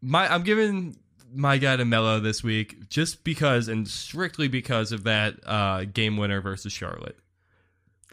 My 0.01 0.33
I'm 0.33 0.43
giving 0.43 0.97
my 1.35 1.59
guy 1.59 1.77
to 1.77 1.85
Melo 1.85 2.21
this 2.21 2.43
week 2.43 2.89
just 2.89 3.25
because 3.25 3.69
and 3.69 3.89
strictly 3.89 4.49
because 4.49 4.93
of 4.93 5.05
that 5.05 5.35
uh, 5.47 5.85
game 5.85 6.17
winner 6.17 6.41
versus 6.41 6.73
Charlotte. 6.73 7.17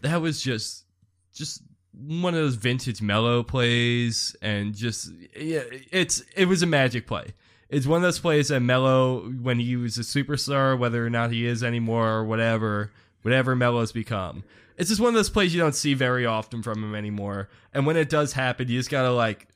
That 0.01 0.21
was 0.21 0.41
just 0.41 0.85
just 1.33 1.61
one 1.93 2.33
of 2.33 2.39
those 2.39 2.55
vintage 2.55 3.01
Melo 3.01 3.43
plays 3.43 4.35
and 4.41 4.73
just 4.73 5.11
yeah 5.35 5.63
it's 5.91 6.21
it 6.35 6.45
was 6.45 6.61
a 6.61 6.67
magic 6.67 7.07
play. 7.07 7.33
It's 7.67 7.85
one 7.85 7.97
of 7.97 8.03
those 8.03 8.19
plays 8.19 8.47
that 8.47 8.61
Melo, 8.61 9.29
when 9.29 9.59
he 9.59 9.75
was 9.75 9.97
a 9.97 10.01
superstar 10.01 10.77
whether 10.77 11.05
or 11.05 11.09
not 11.09 11.31
he 11.31 11.45
is 11.45 11.63
anymore 11.63 12.09
or 12.09 12.23
whatever 12.23 12.91
whatever 13.21 13.55
Melo's 13.55 13.91
become 13.91 14.43
it's 14.77 14.87
just 14.87 15.01
one 15.01 15.09
of 15.09 15.15
those 15.15 15.29
plays 15.29 15.53
you 15.53 15.59
don't 15.59 15.75
see 15.75 15.93
very 15.93 16.25
often 16.25 16.63
from 16.63 16.81
him 16.81 16.95
anymore. 16.95 17.49
And 17.73 17.85
when 17.85 17.97
it 17.97 18.09
does 18.09 18.33
happen 18.33 18.69
you 18.69 18.79
just 18.79 18.89
gotta 18.89 19.11
like 19.11 19.47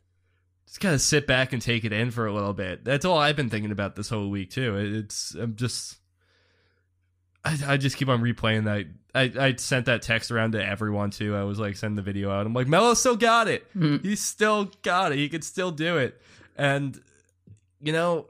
just 0.66 0.80
gotta 0.80 1.00
sit 1.00 1.28
back 1.28 1.54
and 1.54 1.62
take 1.62 1.86
it 1.86 1.94
in 1.94 2.12
for 2.12 2.26
a 2.26 2.34
little 2.34 2.54
bit 2.54 2.84
that's 2.84 3.06
all 3.06 3.18
i've 3.18 3.36
been 3.36 3.50
thinking 3.50 3.72
about 3.72 3.96
this 3.96 4.10
whole 4.10 4.30
week 4.30 4.50
too 4.50 4.78
it's 4.78 5.36
i'm 5.36 5.56
just 5.56 5.98
I, 7.46 7.58
I 7.68 7.78
just 7.78 7.98
keep 7.98 8.08
on 8.10 8.22
replaying 8.22 8.66
that. 8.66 8.86
I, 9.14 9.48
I 9.48 9.56
sent 9.58 9.88
that 9.88 10.02
text 10.02 10.32
around 10.32 10.54
to 10.54 10.66
everyone 10.66 11.12
too. 11.12 11.36
I 11.36 11.44
was 11.44 11.60
like, 11.60 11.76
send 11.76 11.98
the 11.98 12.02
video 12.02 12.32
out. 12.32 12.46
I'm 12.46 12.54
like, 12.54 12.68
Melo 12.68 12.94
still 12.94 13.18
got 13.18 13.48
it. 13.48 13.66
Mm. 13.78 14.04
He 14.04 14.16
still 14.16 14.72
got 14.82 15.12
it. 15.12 15.18
He 15.18 15.30
could 15.30 15.44
still 15.44 15.72
do 15.72 15.98
it. 15.98 16.20
And 16.56 17.00
you 17.82 17.92
know, 17.92 18.28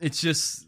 it's 0.00 0.20
just 0.20 0.66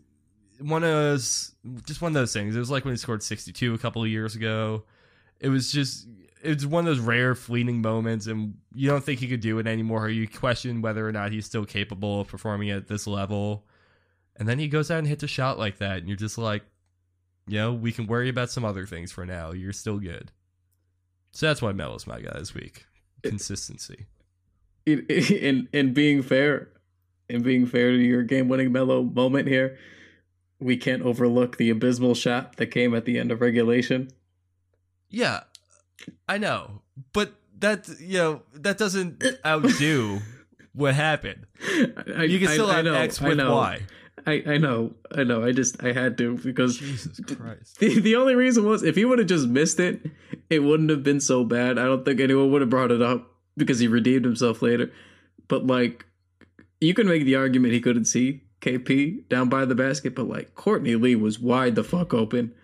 one 0.58 0.82
of 0.82 0.90
those, 0.90 1.52
just 1.86 2.02
one 2.02 2.10
of 2.10 2.14
those 2.14 2.32
things. 2.32 2.56
It 2.56 2.58
was 2.58 2.70
like 2.70 2.84
when 2.84 2.92
he 2.92 2.98
scored 2.98 3.22
62 3.22 3.72
a 3.72 3.78
couple 3.78 4.02
of 4.02 4.08
years 4.08 4.34
ago. 4.34 4.82
It 5.38 5.48
was 5.48 5.70
just, 5.70 6.08
it's 6.44 6.64
one 6.64 6.86
of 6.86 6.86
those 6.86 7.04
rare 7.04 7.34
fleeting 7.34 7.80
moments, 7.80 8.26
and 8.26 8.54
you 8.74 8.88
don't 8.88 9.02
think 9.02 9.20
he 9.20 9.28
could 9.28 9.40
do 9.40 9.58
it 9.58 9.66
anymore. 9.66 10.04
Or 10.04 10.08
you 10.08 10.28
question 10.28 10.82
whether 10.82 11.06
or 11.06 11.12
not 11.12 11.32
he's 11.32 11.46
still 11.46 11.64
capable 11.64 12.20
of 12.20 12.28
performing 12.28 12.70
at 12.70 12.88
this 12.88 13.06
level. 13.06 13.64
And 14.36 14.48
then 14.48 14.58
he 14.58 14.68
goes 14.68 14.90
out 14.90 14.98
and 14.98 15.06
hits 15.06 15.22
a 15.22 15.28
shot 15.28 15.58
like 15.58 15.78
that, 15.78 15.98
and 15.98 16.08
you're 16.08 16.16
just 16.16 16.38
like, 16.38 16.62
you 17.46 17.58
know, 17.58 17.72
we 17.72 17.92
can 17.92 18.06
worry 18.06 18.28
about 18.28 18.50
some 18.50 18.64
other 18.64 18.86
things 18.86 19.12
for 19.12 19.24
now. 19.24 19.52
You're 19.52 19.72
still 19.72 19.98
good. 19.98 20.32
So 21.32 21.46
that's 21.46 21.62
why 21.62 21.72
Melo's 21.72 22.06
my 22.06 22.20
guy 22.20 22.38
this 22.38 22.54
week. 22.54 22.86
Consistency. 23.22 24.06
In 24.86 25.06
in, 25.08 25.68
in 25.72 25.94
being 25.94 26.22
fair, 26.22 26.68
in 27.28 27.42
being 27.42 27.66
fair 27.66 27.90
to 27.90 27.96
your 27.96 28.22
game 28.22 28.48
winning 28.48 28.72
Melo 28.72 29.02
moment 29.02 29.48
here, 29.48 29.78
we 30.58 30.76
can't 30.76 31.02
overlook 31.02 31.56
the 31.56 31.70
abysmal 31.70 32.14
shot 32.14 32.56
that 32.56 32.66
came 32.66 32.94
at 32.94 33.04
the 33.04 33.18
end 33.18 33.30
of 33.30 33.40
regulation. 33.40 34.10
Yeah, 35.08 35.42
I 36.28 36.38
know, 36.38 36.82
but 37.12 37.32
that 37.58 37.88
you 38.00 38.18
know 38.18 38.42
that 38.54 38.78
doesn't 38.78 39.22
outdo 39.46 40.20
what 40.72 40.94
happened. 40.94 41.46
I, 42.16 42.24
You 42.24 42.38
can 42.38 42.48
still 42.48 42.70
I 42.70 42.76
have 42.76 42.84
know, 42.84 42.94
X 42.94 43.22
I 43.22 43.28
with 43.28 43.38
know. 43.38 43.54
Y. 43.54 43.80
I, 44.26 44.42
I 44.46 44.56
know, 44.58 44.94
I 45.14 45.22
know. 45.24 45.44
I 45.44 45.52
just 45.52 45.82
I 45.84 45.92
had 45.92 46.16
to 46.18 46.38
because 46.38 46.78
Jesus 46.78 47.20
Christ. 47.20 47.78
the, 47.78 48.00
the 48.00 48.16
only 48.16 48.34
reason 48.34 48.64
was 48.64 48.82
if 48.82 48.96
he 48.96 49.04
would 49.04 49.18
have 49.18 49.28
just 49.28 49.46
missed 49.48 49.78
it, 49.80 50.00
it 50.48 50.60
wouldn't 50.60 50.90
have 50.90 51.02
been 51.02 51.20
so 51.20 51.44
bad. 51.44 51.78
I 51.78 51.84
don't 51.84 52.04
think 52.04 52.20
anyone 52.20 52.50
would 52.50 52.62
have 52.62 52.70
brought 52.70 52.90
it 52.90 53.02
up 53.02 53.30
because 53.56 53.78
he 53.80 53.86
redeemed 53.86 54.24
himself 54.24 54.62
later. 54.62 54.90
But 55.48 55.66
like 55.66 56.06
you 56.80 56.94
can 56.94 57.06
make 57.06 57.24
the 57.24 57.36
argument 57.36 57.74
he 57.74 57.80
couldn't 57.80 58.06
see 58.06 58.42
KP 58.60 59.28
down 59.28 59.48
by 59.48 59.64
the 59.66 59.74
basket, 59.74 60.14
but 60.14 60.26
like 60.28 60.54
Courtney 60.54 60.96
Lee 60.96 61.16
was 61.16 61.38
wide 61.38 61.74
the 61.74 61.84
fuck 61.84 62.14
open. 62.14 62.54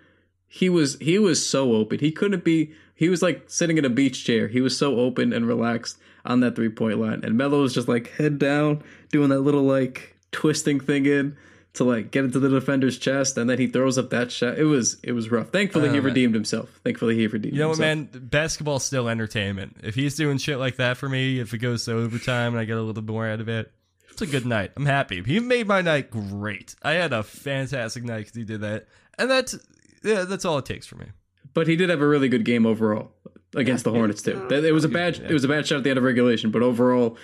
He 0.49 0.69
was 0.69 0.97
he 0.99 1.19
was 1.19 1.47
so 1.47 1.75
open. 1.75 1.99
He 1.99 2.11
couldn't 2.11 2.45
be. 2.45 2.73
He 3.01 3.09
was 3.09 3.23
like 3.23 3.45
sitting 3.49 3.79
in 3.79 3.87
a 3.87 3.89
beach 3.89 4.27
chair. 4.27 4.47
He 4.47 4.61
was 4.61 4.77
so 4.77 4.99
open 5.01 5.33
and 5.33 5.47
relaxed 5.49 5.97
on 6.27 6.41
that 6.41 6.55
three 6.55 6.69
point 6.69 6.99
line, 6.99 7.23
and 7.25 7.35
Melo 7.39 7.63
was 7.63 7.73
just 7.73 7.89
like 7.89 8.11
head 8.19 8.39
down, 8.39 8.83
doing 9.11 9.31
that 9.31 9.41
little 9.41 9.63
like 9.63 10.15
twisting 10.33 10.79
thing 10.81 11.07
in 11.07 11.35
to 11.73 11.85
like 11.85 12.11
get 12.11 12.25
into 12.27 12.39
the 12.39 12.51
defender's 12.51 12.99
chest, 12.99 13.39
and 13.39 13.49
then 13.49 13.57
he 13.59 13.67
throws 13.69 13.97
up 13.97 14.11
that 14.11 14.31
shot. 14.31 14.59
It 14.59 14.65
was 14.65 14.99
it 15.03 15.13
was 15.13 15.31
rough. 15.31 15.49
Thankfully, 15.49 15.89
Oh, 15.89 15.93
he 15.93 15.97
man. 16.01 16.05
redeemed 16.05 16.35
himself. 16.35 16.79
Thankfully, 16.85 17.15
he 17.17 17.27
redeemed. 17.27 17.57
Himself. 17.57 17.57
You 17.57 17.63
know 17.63 17.69
what, 17.71 18.13
man? 18.13 18.29
Basketball's 18.29 18.85
still 18.85 19.09
entertainment. 19.09 19.79
If 19.83 19.95
he's 19.95 20.15
doing 20.15 20.37
shit 20.37 20.59
like 20.59 20.77
that 20.77 20.99
for 20.99 21.09
me, 21.09 21.41
if 21.41 21.55
it 21.55 21.59
goes 21.59 21.87
to 21.87 21.93
overtime 21.95 22.53
and 22.53 22.61
I 22.61 22.65
get 22.67 22.77
a 22.77 22.83
little 22.83 23.01
bit 23.03 23.11
more 23.11 23.27
out 23.27 23.41
of 23.41 23.49
it, 23.49 23.73
it's 24.11 24.21
a 24.21 24.27
good 24.27 24.45
night. 24.45 24.73
I'm 24.77 24.85
happy. 24.85 25.23
He 25.23 25.41
made 25.41 25.67
my 25.67 25.81
night 25.81 26.11
great. 26.11 26.75
I 26.83 26.93
had 26.93 27.15
a 27.15 27.23
fantastic 27.23 28.05
night 28.05 28.19
because 28.27 28.35
he 28.35 28.45
did 28.45 28.61
that, 28.61 28.89
and 29.17 29.31
that's 29.31 29.57
yeah, 30.03 30.25
that's 30.25 30.45
all 30.45 30.59
it 30.59 30.67
takes 30.67 30.87
for 30.87 30.97
me. 30.97 31.07
But 31.55 31.67
he 31.67 31.77
did 31.77 31.91
have 31.91 32.01
a 32.01 32.07
really 32.07 32.29
good 32.29 32.45
game 32.45 32.65
overall 32.67 33.13
against 33.55 33.85
the 33.85 33.91
Hornets 33.91 34.23
too. 34.23 34.47
That- 34.49 34.65
It 34.65 34.73
was 34.73 34.85
a 34.85 34.89
bad 34.89 35.19
it 35.19 35.33
was 35.33 35.45
a 35.45 35.49
bad 35.49 35.67
shot 35.67 35.79
at 35.79 35.85
the 35.85 35.91
end 35.91 35.99
of 35.99 36.05
regulation, 36.05 36.51
but 36.51 36.63
overall, 36.63 37.17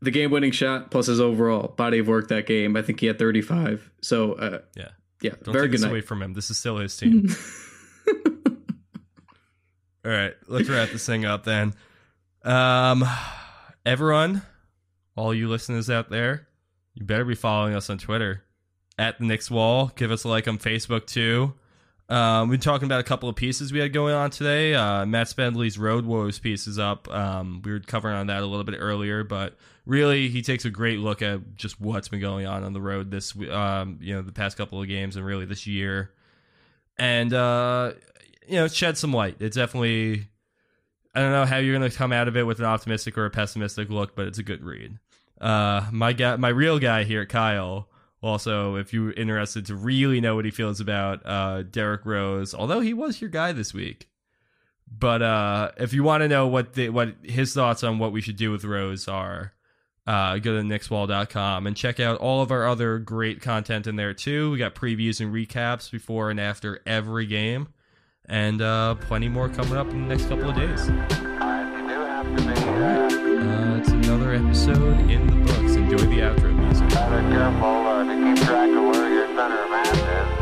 the 0.00 0.10
game 0.10 0.30
winning 0.30 0.50
shot 0.52 0.90
plus 0.90 1.06
his 1.06 1.20
overall 1.20 1.68
body 1.68 1.98
of 1.98 2.06
work 2.08 2.28
that 2.28 2.46
game, 2.46 2.76
I 2.76 2.82
think 2.82 3.00
he 3.00 3.06
had 3.06 3.18
35. 3.18 3.90
So 4.02 4.32
uh, 4.34 4.58
Yeah. 4.76 4.88
yeah, 5.22 5.30
Don't 5.42 5.52
very 5.52 5.66
take 5.66 5.70
good 5.70 5.72
this 5.78 5.82
night. 5.82 5.90
away 5.90 6.00
from 6.02 6.20
him. 6.22 6.34
This 6.34 6.50
is 6.50 6.58
still 6.58 6.76
his 6.78 6.94
team. 6.96 7.28
All 10.04 10.10
right, 10.12 10.34
let's 10.48 10.68
wrap 10.68 10.90
this 10.90 11.06
thing 11.06 11.24
up 11.24 11.44
then. 11.44 11.72
Um, 12.42 13.04
everyone, 13.86 14.42
all 15.16 15.32
you 15.32 15.48
listeners 15.48 15.88
out 15.88 16.10
there, 16.10 16.46
you 16.92 17.06
better 17.06 17.24
be 17.24 17.34
following 17.34 17.74
us 17.74 17.88
on 17.88 17.96
Twitter 17.96 18.44
at 18.98 19.18
the 19.18 19.24
Knicks 19.24 19.50
Wall. 19.50 19.90
Give 19.96 20.10
us 20.10 20.24
a 20.24 20.28
like 20.28 20.46
on 20.46 20.58
Facebook 20.58 21.06
too. 21.06 21.54
Um, 22.08 22.48
we've 22.48 22.60
been 22.60 22.64
talking 22.64 22.84
about 22.84 23.00
a 23.00 23.04
couple 23.04 23.28
of 23.28 23.36
pieces 23.36 23.72
we 23.72 23.78
had 23.78 23.92
going 23.92 24.14
on 24.14 24.30
today. 24.30 24.74
Uh, 24.74 25.06
Matt 25.06 25.28
Spendley's 25.28 25.78
Road 25.78 26.04
Woes 26.04 26.38
piece 26.38 26.66
is 26.66 26.78
up. 26.78 27.08
Um, 27.10 27.62
we 27.64 27.72
were 27.72 27.80
covering 27.80 28.14
on 28.14 28.26
that 28.26 28.42
a 28.42 28.46
little 28.46 28.64
bit 28.64 28.76
earlier, 28.78 29.24
but 29.24 29.56
really 29.86 30.28
he 30.28 30.42
takes 30.42 30.66
a 30.66 30.70
great 30.70 30.98
look 30.98 31.22
at 31.22 31.56
just 31.56 31.80
what's 31.80 32.08
been 32.08 32.20
going 32.20 32.46
on 32.46 32.62
on 32.62 32.74
the 32.74 32.80
road 32.80 33.10
this, 33.10 33.34
um, 33.50 33.98
you 34.02 34.14
know, 34.14 34.20
the 34.20 34.32
past 34.32 34.58
couple 34.58 34.82
of 34.82 34.88
games 34.88 35.16
and 35.16 35.24
really 35.24 35.46
this 35.46 35.66
year, 35.66 36.10
and 36.98 37.32
uh, 37.32 37.92
you 38.46 38.56
know, 38.56 38.68
shed 38.68 38.98
some 38.98 39.12
light. 39.12 39.36
It's 39.40 39.56
definitely. 39.56 40.28
I 41.16 41.20
don't 41.20 41.30
know 41.30 41.44
how 41.46 41.58
you're 41.58 41.78
going 41.78 41.88
to 41.88 41.96
come 41.96 42.12
out 42.12 42.26
of 42.26 42.36
it 42.36 42.42
with 42.42 42.58
an 42.58 42.64
optimistic 42.64 43.16
or 43.16 43.24
a 43.24 43.30
pessimistic 43.30 43.88
look, 43.88 44.16
but 44.16 44.26
it's 44.26 44.38
a 44.38 44.42
good 44.42 44.64
read. 44.64 44.98
Uh, 45.40 45.86
my 45.92 46.12
guy, 46.12 46.34
my 46.36 46.48
real 46.48 46.80
guy 46.80 47.04
here, 47.04 47.24
Kyle. 47.24 47.88
Also, 48.24 48.76
if 48.76 48.94
you're 48.94 49.12
interested 49.12 49.66
to 49.66 49.76
really 49.76 50.18
know 50.18 50.34
what 50.34 50.46
he 50.46 50.50
feels 50.50 50.80
about 50.80 51.20
uh, 51.26 51.62
Derrick 51.62 52.06
Rose, 52.06 52.54
although 52.54 52.80
he 52.80 52.94
was 52.94 53.20
your 53.20 53.28
guy 53.28 53.52
this 53.52 53.74
week, 53.74 54.08
but 54.90 55.20
uh, 55.20 55.72
if 55.76 55.92
you 55.92 56.04
want 56.04 56.22
to 56.22 56.28
know 56.28 56.48
what 56.48 56.72
the, 56.72 56.88
what 56.88 57.16
his 57.22 57.52
thoughts 57.52 57.84
on 57.84 57.98
what 57.98 58.12
we 58.12 58.22
should 58.22 58.36
do 58.36 58.50
with 58.50 58.64
Rose 58.64 59.08
are, 59.08 59.52
uh, 60.06 60.38
go 60.38 60.56
to 60.56 60.62
knickswall.com 60.62 61.66
and 61.66 61.76
check 61.76 62.00
out 62.00 62.16
all 62.16 62.40
of 62.40 62.50
our 62.50 62.66
other 62.66 62.98
great 62.98 63.42
content 63.42 63.86
in 63.86 63.96
there 63.96 64.14
too. 64.14 64.52
We 64.52 64.56
got 64.56 64.74
previews 64.74 65.20
and 65.20 65.30
recaps 65.30 65.90
before 65.90 66.30
and 66.30 66.40
after 66.40 66.80
every 66.86 67.26
game, 67.26 67.68
and 68.24 68.62
uh, 68.62 68.94
plenty 68.94 69.28
more 69.28 69.50
coming 69.50 69.76
up 69.76 69.90
in 69.90 70.08
the 70.08 70.10
next 70.16 70.30
couple 70.30 70.48
of 70.48 70.56
days. 70.56 70.88
Uh, 70.88 71.08
it's 73.78 73.90
another 73.90 74.32
episode 74.32 75.10
in 75.10 75.26
the 75.26 75.36
books. 75.44 75.74
Enjoy 75.74 75.98
the 75.98 76.20
outro 76.20 76.56
music 76.56 76.88
track 78.36 78.70
of 78.70 78.84
where 78.84 79.10
your 79.12 79.26
center 79.28 79.62
of 79.62 79.70
mass 79.70 79.96
is. 79.96 80.33